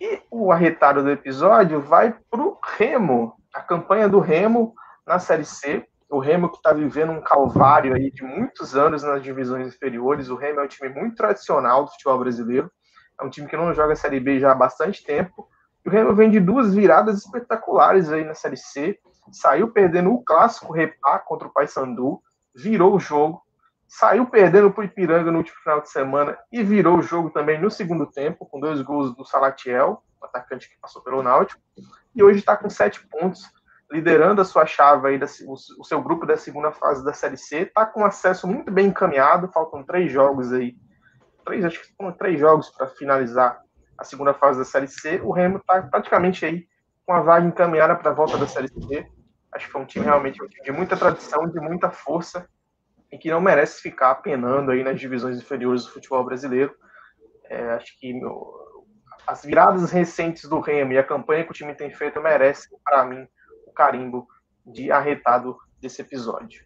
E 0.00 0.20
o 0.30 0.52
arretado 0.52 1.02
do 1.02 1.10
episódio 1.10 1.80
vai 1.80 2.14
para 2.30 2.40
o 2.42 2.58
Remo, 2.76 3.34
a 3.52 3.62
campanha 3.62 4.08
do 4.08 4.20
Remo 4.20 4.74
na 5.06 5.18
Série 5.18 5.44
C. 5.44 5.86
O 6.10 6.18
Remo 6.18 6.50
que 6.50 6.58
está 6.58 6.72
vivendo 6.72 7.12
um 7.12 7.20
calvário 7.20 7.94
aí 7.94 8.10
de 8.10 8.22
muitos 8.22 8.76
anos 8.76 9.02
nas 9.02 9.22
divisões 9.22 9.68
inferiores. 9.68 10.28
O 10.28 10.36
Remo 10.36 10.60
é 10.60 10.64
um 10.64 10.68
time 10.68 10.90
muito 10.90 11.16
tradicional 11.16 11.84
do 11.84 11.90
futebol 11.90 12.18
brasileiro. 12.18 12.70
É 13.18 13.24
um 13.24 13.30
time 13.30 13.48
que 13.48 13.56
não 13.56 13.72
joga 13.72 13.94
a 13.94 13.96
Série 13.96 14.20
B 14.20 14.38
já 14.38 14.52
há 14.52 14.54
bastante 14.54 15.02
tempo. 15.02 15.48
E 15.84 15.88
o 15.88 15.92
Remo 15.92 16.14
vem 16.14 16.30
de 16.30 16.40
duas 16.40 16.74
viradas 16.74 17.18
espetaculares 17.24 18.12
aí 18.12 18.22
na 18.22 18.34
Série 18.34 18.56
C. 18.58 18.98
Saiu 19.32 19.72
perdendo 19.72 20.12
o 20.12 20.22
clássico 20.22 20.72
Repá 20.72 21.18
contra 21.18 21.48
o 21.48 21.52
Paysandu, 21.52 22.20
virou 22.54 22.94
o 22.94 23.00
jogo, 23.00 23.42
saiu 23.88 24.26
perdendo 24.26 24.70
para 24.70 24.82
o 24.82 24.84
Ipiranga 24.84 25.30
no 25.30 25.38
último 25.38 25.58
final 25.58 25.80
de 25.80 25.90
semana 25.90 26.36
e 26.50 26.62
virou 26.62 26.98
o 26.98 27.02
jogo 27.02 27.30
também 27.30 27.60
no 27.60 27.70
segundo 27.70 28.06
tempo, 28.06 28.46
com 28.46 28.60
dois 28.60 28.82
gols 28.82 29.14
do 29.14 29.24
Salatiel, 29.24 30.02
atacante 30.22 30.68
que 30.68 30.78
passou 30.80 31.02
pelo 31.02 31.22
Náutico, 31.22 31.60
e 32.14 32.22
hoje 32.22 32.40
está 32.40 32.56
com 32.56 32.68
sete 32.68 33.06
pontos, 33.06 33.44
liderando 33.90 34.40
a 34.40 34.44
sua 34.44 34.66
chave 34.66 35.08
aí, 35.08 35.20
o 35.46 35.84
seu 35.84 36.02
grupo 36.02 36.26
da 36.26 36.36
segunda 36.36 36.72
fase 36.72 37.04
da 37.04 37.12
Série 37.12 37.36
C, 37.36 37.58
está 37.60 37.86
com 37.86 38.04
acesso 38.04 38.46
muito 38.46 38.70
bem 38.72 38.88
encaminhado, 38.88 39.50
faltam 39.52 39.84
três 39.84 40.10
jogos 40.10 40.52
aí, 40.52 40.76
três, 41.44 41.64
acho 41.64 41.80
que 41.80 41.94
são 41.94 42.10
três 42.10 42.40
jogos 42.40 42.70
para 42.70 42.88
finalizar 42.88 43.60
a 43.96 44.04
segunda 44.04 44.34
fase 44.34 44.58
da 44.58 44.64
Série 44.64 44.88
C, 44.88 45.20
o 45.22 45.30
Remo 45.30 45.58
está 45.58 45.82
praticamente 45.82 46.44
aí 46.44 46.66
com 47.06 47.12
a 47.12 47.20
vaga 47.20 47.46
encaminhada 47.46 47.94
para 47.94 48.10
a 48.10 48.14
volta 48.14 48.36
da 48.36 48.48
Série 48.48 48.68
C, 48.68 49.06
acho 49.52 49.66
que 49.66 49.72
foi 49.72 49.80
um 49.80 49.86
time 49.86 50.04
realmente 50.04 50.40
de 50.64 50.72
muita 50.72 50.96
tradição, 50.96 51.48
de 51.48 51.60
muita 51.60 51.90
força, 51.90 52.48
e 53.10 53.18
que 53.18 53.30
não 53.30 53.40
merece 53.40 53.80
ficar 53.80 54.14
penando 54.16 54.70
aí 54.70 54.82
nas 54.82 54.98
divisões 54.98 55.38
inferiores 55.38 55.84
do 55.84 55.92
futebol 55.92 56.24
brasileiro. 56.24 56.74
É, 57.48 57.70
acho 57.70 57.98
que 57.98 58.12
meu, 58.12 58.84
as 59.26 59.44
viradas 59.44 59.90
recentes 59.90 60.48
do 60.48 60.60
Remo 60.60 60.92
e 60.92 60.98
a 60.98 61.04
campanha 61.04 61.44
que 61.44 61.50
o 61.50 61.54
time 61.54 61.74
tem 61.74 61.90
feito 61.90 62.20
merecem, 62.20 62.78
para 62.84 63.04
mim, 63.04 63.26
o 63.66 63.72
carimbo 63.72 64.26
de 64.64 64.90
arretado 64.90 65.56
desse 65.80 66.00
episódio. 66.02 66.64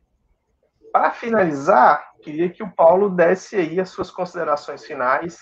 Para 0.93 1.13
finalizar, 1.13 2.05
queria 2.23 2.51
que 2.51 2.63
o 2.63 2.71
Paulo 2.71 3.09
desse 3.09 3.57
aí 3.57 3.79
as 3.79 3.91
suas 3.91 4.11
considerações 4.11 4.85
finais 4.85 5.39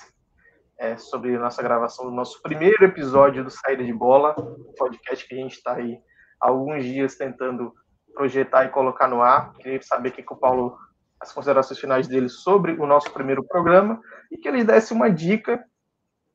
é, 0.78 0.96
sobre 0.96 1.34
a 1.34 1.38
nossa 1.40 1.62
gravação 1.62 2.05
do 2.05 2.12
nosso 2.12 2.40
primeiro 2.42 2.84
episódio 2.84 3.42
do 3.42 3.51
Saída 3.51 3.84
de 3.84 3.92
Bola, 3.92 4.34
podcast 4.76 5.26
que 5.26 5.34
a 5.34 5.38
gente 5.38 5.55
está 5.55 5.74
aí 5.74 5.99
há 6.40 6.49
alguns 6.49 6.84
dias 6.84 7.16
tentando 7.16 7.72
projetar 8.14 8.64
e 8.64 8.70
colocar 8.70 9.09
no 9.09 9.22
ar. 9.22 9.53
Queria 9.55 9.80
saber 9.82 10.11
o 10.11 10.12
que, 10.12 10.22
que 10.22 10.32
o 10.32 10.36
Paulo 10.36 10.76
as 11.20 11.32
considerações 11.32 11.78
finais 11.78 12.06
dele 12.06 12.28
sobre 12.28 12.72
o 12.72 12.86
nosso 12.86 13.10
primeiro 13.12 13.44
programa 13.44 14.00
e 14.30 14.36
que 14.36 14.48
ele 14.48 14.64
desse 14.64 14.92
uma 14.92 15.10
dica, 15.10 15.62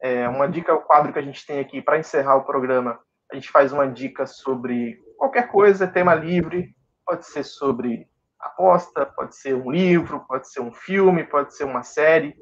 é, 0.02 0.28
uma 0.28 0.48
dica, 0.48 0.74
o 0.74 0.82
quadro 0.82 1.14
que 1.14 1.20
a 1.20 1.24
gente 1.24 1.46
tem 1.46 1.60
aqui 1.60 1.82
para 1.82 1.98
encerrar 1.98 2.36
o 2.36 2.46
programa. 2.46 3.00
A 3.32 3.36
gente 3.36 3.50
faz 3.50 3.72
uma 3.72 3.88
dica 3.88 4.26
sobre 4.26 5.00
qualquer 5.18 5.50
coisa, 5.50 5.88
tema 5.88 6.14
livre, 6.14 6.76
pode 7.06 7.26
ser 7.26 7.44
sobre 7.44 8.08
aposta, 8.40 9.06
pode 9.06 9.36
ser 9.36 9.56
um 9.56 9.72
livro, 9.72 10.26
pode 10.28 10.52
ser 10.52 10.60
um 10.60 10.74
filme, 10.74 11.24
pode 11.24 11.56
ser 11.56 11.64
uma 11.64 11.82
série, 11.82 12.36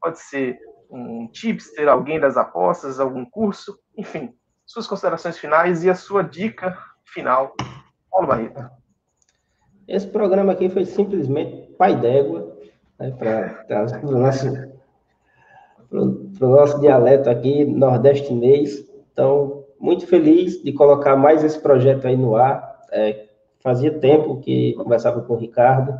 pode 0.00 0.18
ser 0.18 0.58
um 0.90 1.28
tipster, 1.28 1.88
alguém 1.88 2.20
das 2.20 2.36
apostas, 2.36 3.00
algum 3.00 3.24
curso, 3.24 3.78
enfim, 3.96 4.34
suas 4.66 4.86
considerações 4.86 5.38
finais 5.38 5.84
e 5.84 5.90
a 5.90 5.94
sua 5.94 6.22
dica 6.22 6.78
final. 7.04 7.54
Paulo 8.10 8.26
Barreto. 8.26 8.70
Esse 9.86 10.06
programa 10.06 10.52
aqui 10.52 10.68
foi 10.68 10.84
simplesmente 10.84 11.67
pai 11.78 11.96
d'égua, 11.96 12.56
né, 12.98 13.10
para 13.16 13.86
o 14.02 14.10
nosso, 14.10 14.46
nosso 16.40 16.80
dialeto 16.80 17.30
aqui, 17.30 17.64
nordestinês. 17.64 18.84
Então, 19.12 19.64
muito 19.78 20.06
feliz 20.06 20.62
de 20.62 20.72
colocar 20.72 21.16
mais 21.16 21.44
esse 21.44 21.58
projeto 21.60 22.06
aí 22.06 22.16
no 22.16 22.36
ar. 22.36 22.82
É, 22.90 23.26
fazia 23.60 23.92
tempo 23.98 24.40
que 24.40 24.74
conversava 24.74 25.20
com 25.22 25.34
o 25.34 25.36
Ricardo, 25.36 25.98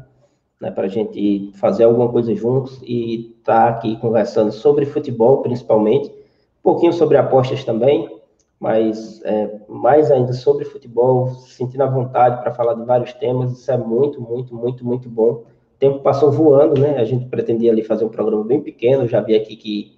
né, 0.61 0.71
para 0.71 0.85
a 0.85 0.89
gente 0.89 1.53
fazer 1.55 1.85
alguma 1.85 2.09
coisa 2.09 2.35
juntos 2.35 2.81
e 2.83 3.37
estar 3.39 3.65
tá 3.65 3.69
aqui 3.69 3.97
conversando 3.97 4.51
sobre 4.51 4.85
futebol, 4.85 5.43
principalmente, 5.43 6.09
um 6.09 6.63
pouquinho 6.63 6.93
sobre 6.93 7.17
apostas 7.17 7.65
também, 7.65 8.19
mas 8.59 9.23
é, 9.25 9.61
mais 9.69 10.11
ainda 10.11 10.33
sobre 10.33 10.65
futebol, 10.65 11.29
sentindo 11.29 11.83
a 11.83 11.87
vontade 11.87 12.43
para 12.43 12.53
falar 12.53 12.75
de 12.75 12.85
vários 12.85 13.13
temas, 13.13 13.53
isso 13.53 13.71
é 13.71 13.77
muito, 13.77 14.21
muito, 14.21 14.55
muito, 14.55 14.85
muito 14.85 15.09
bom. 15.09 15.45
O 15.79 15.81
tempo 15.81 16.01
passou 16.01 16.33
voando, 16.33 16.81
né? 16.81 16.97
A 16.99 17.05
gente 17.05 17.27
pretendia 17.27 17.71
ali 17.71 17.85
fazer 17.85 18.05
um 18.05 18.09
programa 18.09 18.43
bem 18.43 18.61
pequeno, 18.61 19.07
já 19.07 19.21
vi 19.21 19.37
aqui 19.37 19.55
que 19.55 19.97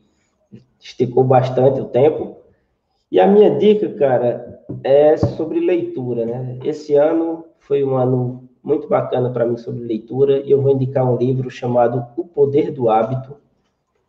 esticou 0.79 1.25
bastante 1.25 1.81
o 1.81 1.87
tempo. 1.87 2.37
E 3.11 3.19
a 3.19 3.27
minha 3.27 3.57
dica, 3.57 3.89
cara, 3.95 4.63
é 4.85 5.17
sobre 5.17 5.59
leitura, 5.59 6.27
né? 6.27 6.59
Esse 6.63 6.97
ano 6.97 7.47
foi 7.61 7.83
um 7.83 7.97
ano 7.97 8.47
muito 8.63 8.89
bacana 8.89 9.31
para 9.31 9.47
mim 9.47 9.57
sobre 9.57 9.83
leitura 9.83 10.41
e 10.41 10.51
eu 10.51 10.61
vou 10.61 10.71
indicar 10.71 11.11
um 11.11 11.17
livro 11.17 11.49
chamado 11.49 12.05
O 12.15 12.27
Poder 12.27 12.71
do 12.71 12.91
Hábito, 12.91 13.37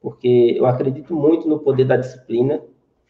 porque 0.01 0.53
eu 0.57 0.65
acredito 0.65 1.15
muito 1.15 1.47
no 1.47 1.59
poder 1.59 1.86
da 1.86 1.95
disciplina, 1.95 2.61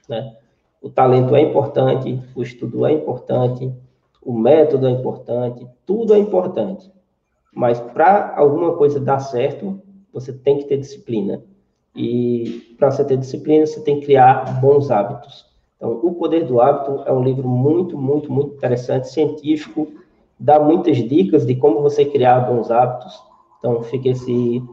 né? 0.07 0.35
O 0.79 0.87
talento 0.87 1.35
é 1.35 1.41
importante, 1.41 2.21
o 2.35 2.43
estudo 2.43 2.85
é 2.85 2.91
importante, 2.91 3.73
o 4.21 4.37
método 4.37 4.85
é 4.85 4.91
importante, 4.91 5.67
tudo 5.83 6.13
é 6.13 6.19
importante. 6.19 6.91
Mas 7.53 7.79
para 7.79 8.33
alguma 8.35 8.73
coisa 8.75 8.99
dar 8.99 9.19
certo, 9.19 9.81
você 10.13 10.31
tem 10.31 10.57
que 10.57 10.65
ter 10.65 10.77
disciplina. 10.77 11.43
E 11.95 12.75
para 12.77 12.89
você 12.89 13.03
ter 13.03 13.17
disciplina, 13.17 13.65
você 13.65 13.81
tem 13.81 13.99
que 13.99 14.05
criar 14.05 14.59
bons 14.61 14.89
hábitos. 14.89 15.45
Então, 15.75 15.99
O 16.03 16.13
Poder 16.13 16.45
do 16.45 16.61
Hábito 16.61 17.03
é 17.05 17.11
um 17.11 17.23
livro 17.23 17.47
muito, 17.47 17.97
muito, 17.97 18.31
muito 18.31 18.55
interessante, 18.55 19.09
científico, 19.09 19.87
dá 20.39 20.59
muitas 20.59 20.97
dicas 20.97 21.45
de 21.45 21.55
como 21.55 21.81
você 21.81 22.05
criar 22.05 22.39
bons 22.41 22.71
hábitos. 22.71 23.19
Então, 23.57 23.81
fica 23.83 24.09
esse, 24.09 24.63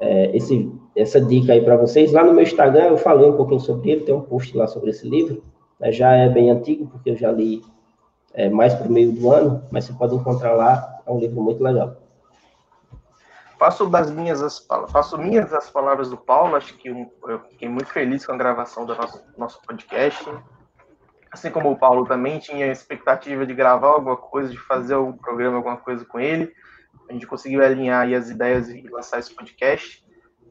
é, 0.00 0.36
esse 0.36 0.70
essa 0.94 1.20
dica 1.20 1.52
aí 1.52 1.60
para 1.62 1.76
vocês. 1.76 2.12
Lá 2.12 2.24
no 2.24 2.32
meu 2.32 2.42
Instagram 2.42 2.88
eu 2.88 2.96
falei 2.98 3.28
um 3.28 3.36
pouquinho 3.36 3.60
sobre 3.60 3.90
ele, 3.90 4.02
tem 4.02 4.14
um 4.14 4.20
post 4.20 4.56
lá 4.56 4.66
sobre 4.66 4.90
esse 4.90 5.08
livro. 5.08 5.42
Já 5.90 6.12
é 6.12 6.28
bem 6.28 6.50
antigo, 6.50 6.86
porque 6.86 7.10
eu 7.10 7.16
já 7.16 7.30
li 7.32 7.62
é, 8.34 8.48
mais 8.48 8.74
para 8.74 8.88
o 8.88 8.92
meio 8.92 9.12
do 9.12 9.30
ano, 9.30 9.62
mas 9.70 9.84
você 9.84 9.92
pode 9.92 10.14
encontrar 10.14 10.52
lá, 10.52 11.00
é 11.06 11.10
um 11.10 11.18
livro 11.18 11.40
muito 11.40 11.62
legal. 11.62 11.96
Faço 13.60 13.90
das 13.90 14.10
minhas 14.10 14.42
as, 14.42 14.66
faço 14.90 15.18
minhas 15.18 15.52
as 15.52 15.68
palavras 15.68 16.08
do 16.08 16.16
Paulo, 16.16 16.56
acho 16.56 16.72
que 16.78 16.88
eu 16.88 17.40
fiquei 17.50 17.68
muito 17.68 17.92
feliz 17.92 18.24
com 18.24 18.32
a 18.32 18.36
gravação 18.38 18.86
do 18.86 18.94
nosso, 18.94 19.22
nosso 19.36 19.60
podcast. 19.60 20.24
Assim 21.30 21.50
como 21.50 21.70
o 21.70 21.78
Paulo 21.78 22.06
também 22.06 22.38
tinha 22.38 22.64
a 22.64 22.72
expectativa 22.72 23.44
de 23.44 23.52
gravar 23.52 23.88
alguma 23.88 24.16
coisa, 24.16 24.48
de 24.48 24.56
fazer 24.56 24.94
algum 24.94 25.12
programa, 25.12 25.58
alguma 25.58 25.76
coisa 25.76 26.06
com 26.06 26.18
ele. 26.18 26.50
A 27.06 27.12
gente 27.12 27.26
conseguiu 27.26 27.62
alinhar 27.62 28.10
as 28.14 28.30
ideias 28.30 28.70
e 28.70 28.80
lançar 28.88 29.18
esse 29.18 29.34
podcast. 29.34 30.02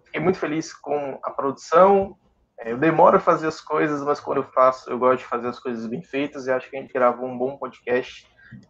Fiquei 0.06 0.22
muito 0.22 0.38
feliz 0.38 0.72
com 0.72 1.20
a 1.24 1.32
produção. 1.32 2.16
É, 2.60 2.74
eu 2.74 2.78
demoro 2.78 3.18
a 3.18 3.20
fazer 3.20 3.48
as 3.48 3.60
coisas, 3.60 4.04
mas 4.04 4.20
quando 4.20 4.38
eu 4.38 4.48
faço, 4.52 4.88
eu 4.88 5.00
gosto 5.00 5.22
de 5.22 5.26
fazer 5.26 5.48
as 5.48 5.58
coisas 5.58 5.88
bem 5.88 6.04
feitas 6.04 6.46
e 6.46 6.52
acho 6.52 6.70
que 6.70 6.78
a 6.78 6.80
gente 6.80 6.94
gravou 6.94 7.28
um 7.28 7.40
bom 7.40 7.58
podcast. 7.58 8.28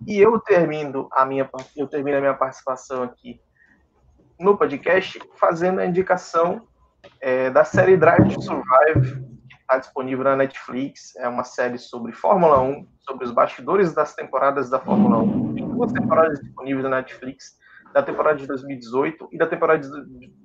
E 0.07 0.17
eu 0.17 0.39
termino 0.39 1.09
a 1.11 1.25
minha, 1.25 1.49
eu 1.75 1.87
termino 1.87 2.19
a 2.19 2.21
minha 2.21 2.33
participação 2.33 3.03
aqui 3.03 3.41
no 4.39 4.57
podcast 4.57 5.19
fazendo 5.35 5.79
a 5.79 5.85
indicação 5.85 6.65
é, 7.21 7.49
da 7.49 7.65
série 7.65 7.97
Drive 7.97 8.33
to 8.33 8.41
Survive, 8.41 9.21
que 9.49 9.55
está 9.55 9.77
disponível 9.77 10.23
na 10.23 10.37
Netflix. 10.37 11.13
É 11.17 11.27
uma 11.27 11.43
série 11.43 11.77
sobre 11.77 12.13
Fórmula 12.13 12.61
1, 12.61 12.87
sobre 13.01 13.25
os 13.25 13.31
bastidores 13.31 13.93
das 13.93 14.15
temporadas 14.15 14.69
da 14.69 14.79
Fórmula 14.79 15.17
1. 15.17 15.53
Tem 15.55 15.67
duas 15.67 15.91
temporadas 15.91 16.39
disponíveis 16.39 16.83
na 16.85 16.97
Netflix, 16.97 17.57
da 17.93 18.01
temporada 18.01 18.37
de 18.37 18.47
2018 18.47 19.27
e 19.33 19.37
da 19.37 19.45
temporada 19.45 19.85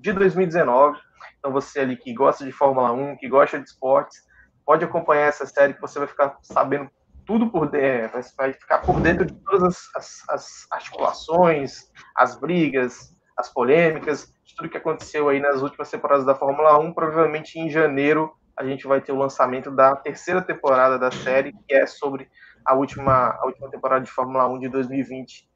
de 0.01 0.13
2019. 0.13 0.99
Então 1.39 1.53
você 1.53 1.81
ali 1.81 1.97
que 1.97 2.13
gosta 2.13 2.45
de 2.45 2.51
Fórmula 2.51 2.91
1, 2.91 3.17
que 3.19 3.29
gosta 3.29 3.61
de 3.61 3.65
esportes, 3.69 4.19
pode 4.67 4.85
acompanhar 4.85 5.29
essa 5.29 5.47
série 5.47 5.75
que 5.75 5.81
você 5.81 6.01
vai 6.01 6.09
ficar 6.09 6.37
sabendo 6.43 6.91
tudo 7.25 7.49
por 7.49 7.71
dentro, 7.71 8.21
vai 8.37 8.53
ficar 8.53 8.79
por 8.81 9.01
dentro 9.01 9.25
de 9.25 9.35
todas 9.35 9.63
as, 9.65 9.89
as, 9.97 10.29
as 10.29 10.67
articulações, 10.73 11.91
as 12.17 12.37
brigas, 12.37 13.14
as 13.37 13.53
polêmicas, 13.53 14.33
de 14.45 14.55
tudo 14.55 14.69
que 14.69 14.77
aconteceu 14.77 15.29
aí 15.29 15.41
nas 15.41 15.63
últimas 15.63 15.91
temporadas 15.91 16.25
da 16.25 16.35
Fórmula 16.35 16.79
1. 16.79 16.93
Provavelmente 16.93 17.59
em 17.59 17.69
janeiro 17.69 18.33
a 18.57 18.65
gente 18.65 18.87
vai 18.87 19.01
ter 19.01 19.13
o 19.13 19.19
lançamento 19.19 19.71
da 19.71 19.97
terceira 19.97 20.41
temporada 20.41 20.99
da 20.99 21.11
série, 21.11 21.53
que 21.53 21.75
é 21.75 21.87
sobre 21.87 22.29
a 22.65 22.75
última, 22.75 23.37
a 23.41 23.47
última 23.47 23.69
temporada 23.69 24.05
de 24.05 24.11
Fórmula 24.11 24.49
1 24.49 24.61
de 24.61 24.69
2020, 24.69 25.49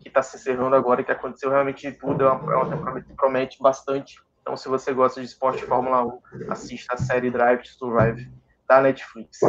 que 0.00 0.08
está 0.08 0.22
se 0.22 0.36
encerrando 0.36 0.74
agora 0.74 1.00
e 1.00 1.04
que 1.04 1.12
aconteceu 1.12 1.50
realmente 1.50 1.90
de 1.90 1.98
tudo. 1.98 2.24
É 2.24 2.30
uma, 2.30 2.52
é 2.52 2.56
uma 2.56 2.70
temporada 2.70 3.00
que 3.02 3.12
promete 3.14 3.58
bastante. 3.60 4.16
Então, 4.40 4.56
se 4.56 4.68
você 4.68 4.92
gosta 4.92 5.20
de 5.20 5.26
esporte 5.26 5.64
Fórmula 5.64 6.04
1, 6.04 6.20
assista 6.50 6.94
a 6.94 6.96
série 6.96 7.30
Drive 7.30 7.62
to 7.62 7.68
Survive 7.68 8.30
da 8.66 8.80
Netflix. 8.80 9.40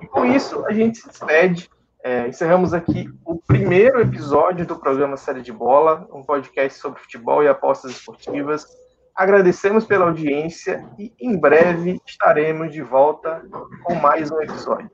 E 0.00 0.06
com 0.06 0.24
isso, 0.24 0.64
a 0.66 0.72
gente 0.72 0.98
se 0.98 1.08
despede. 1.08 1.68
É, 2.02 2.26
encerramos 2.28 2.72
aqui 2.72 3.10
o 3.26 3.36
primeiro 3.36 4.00
episódio 4.00 4.64
do 4.66 4.74
programa 4.74 5.18
Série 5.18 5.42
de 5.42 5.52
Bola, 5.52 6.08
um 6.10 6.22
podcast 6.22 6.78
sobre 6.78 6.98
futebol 6.98 7.42
e 7.42 7.48
apostas 7.48 7.90
esportivas. 7.90 8.66
Agradecemos 9.14 9.84
pela 9.84 10.06
audiência 10.06 10.82
e 10.98 11.12
em 11.20 11.38
breve 11.38 12.00
estaremos 12.06 12.72
de 12.72 12.80
volta 12.80 13.42
com 13.84 13.94
mais 13.96 14.30
um 14.30 14.40
episódio. 14.40 14.90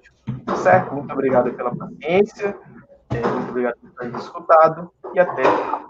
Certo? 0.65 0.95
Muito 0.95 1.13
obrigado 1.13 1.53
pela 1.53 1.73
paciência, 1.77 2.57
é, 3.11 3.21
muito 3.21 3.51
obrigado 3.51 3.77
por 3.79 3.91
ter 3.93 4.19
escutado 4.19 4.91
e 5.15 5.21
até 5.21 5.43
a 5.45 5.86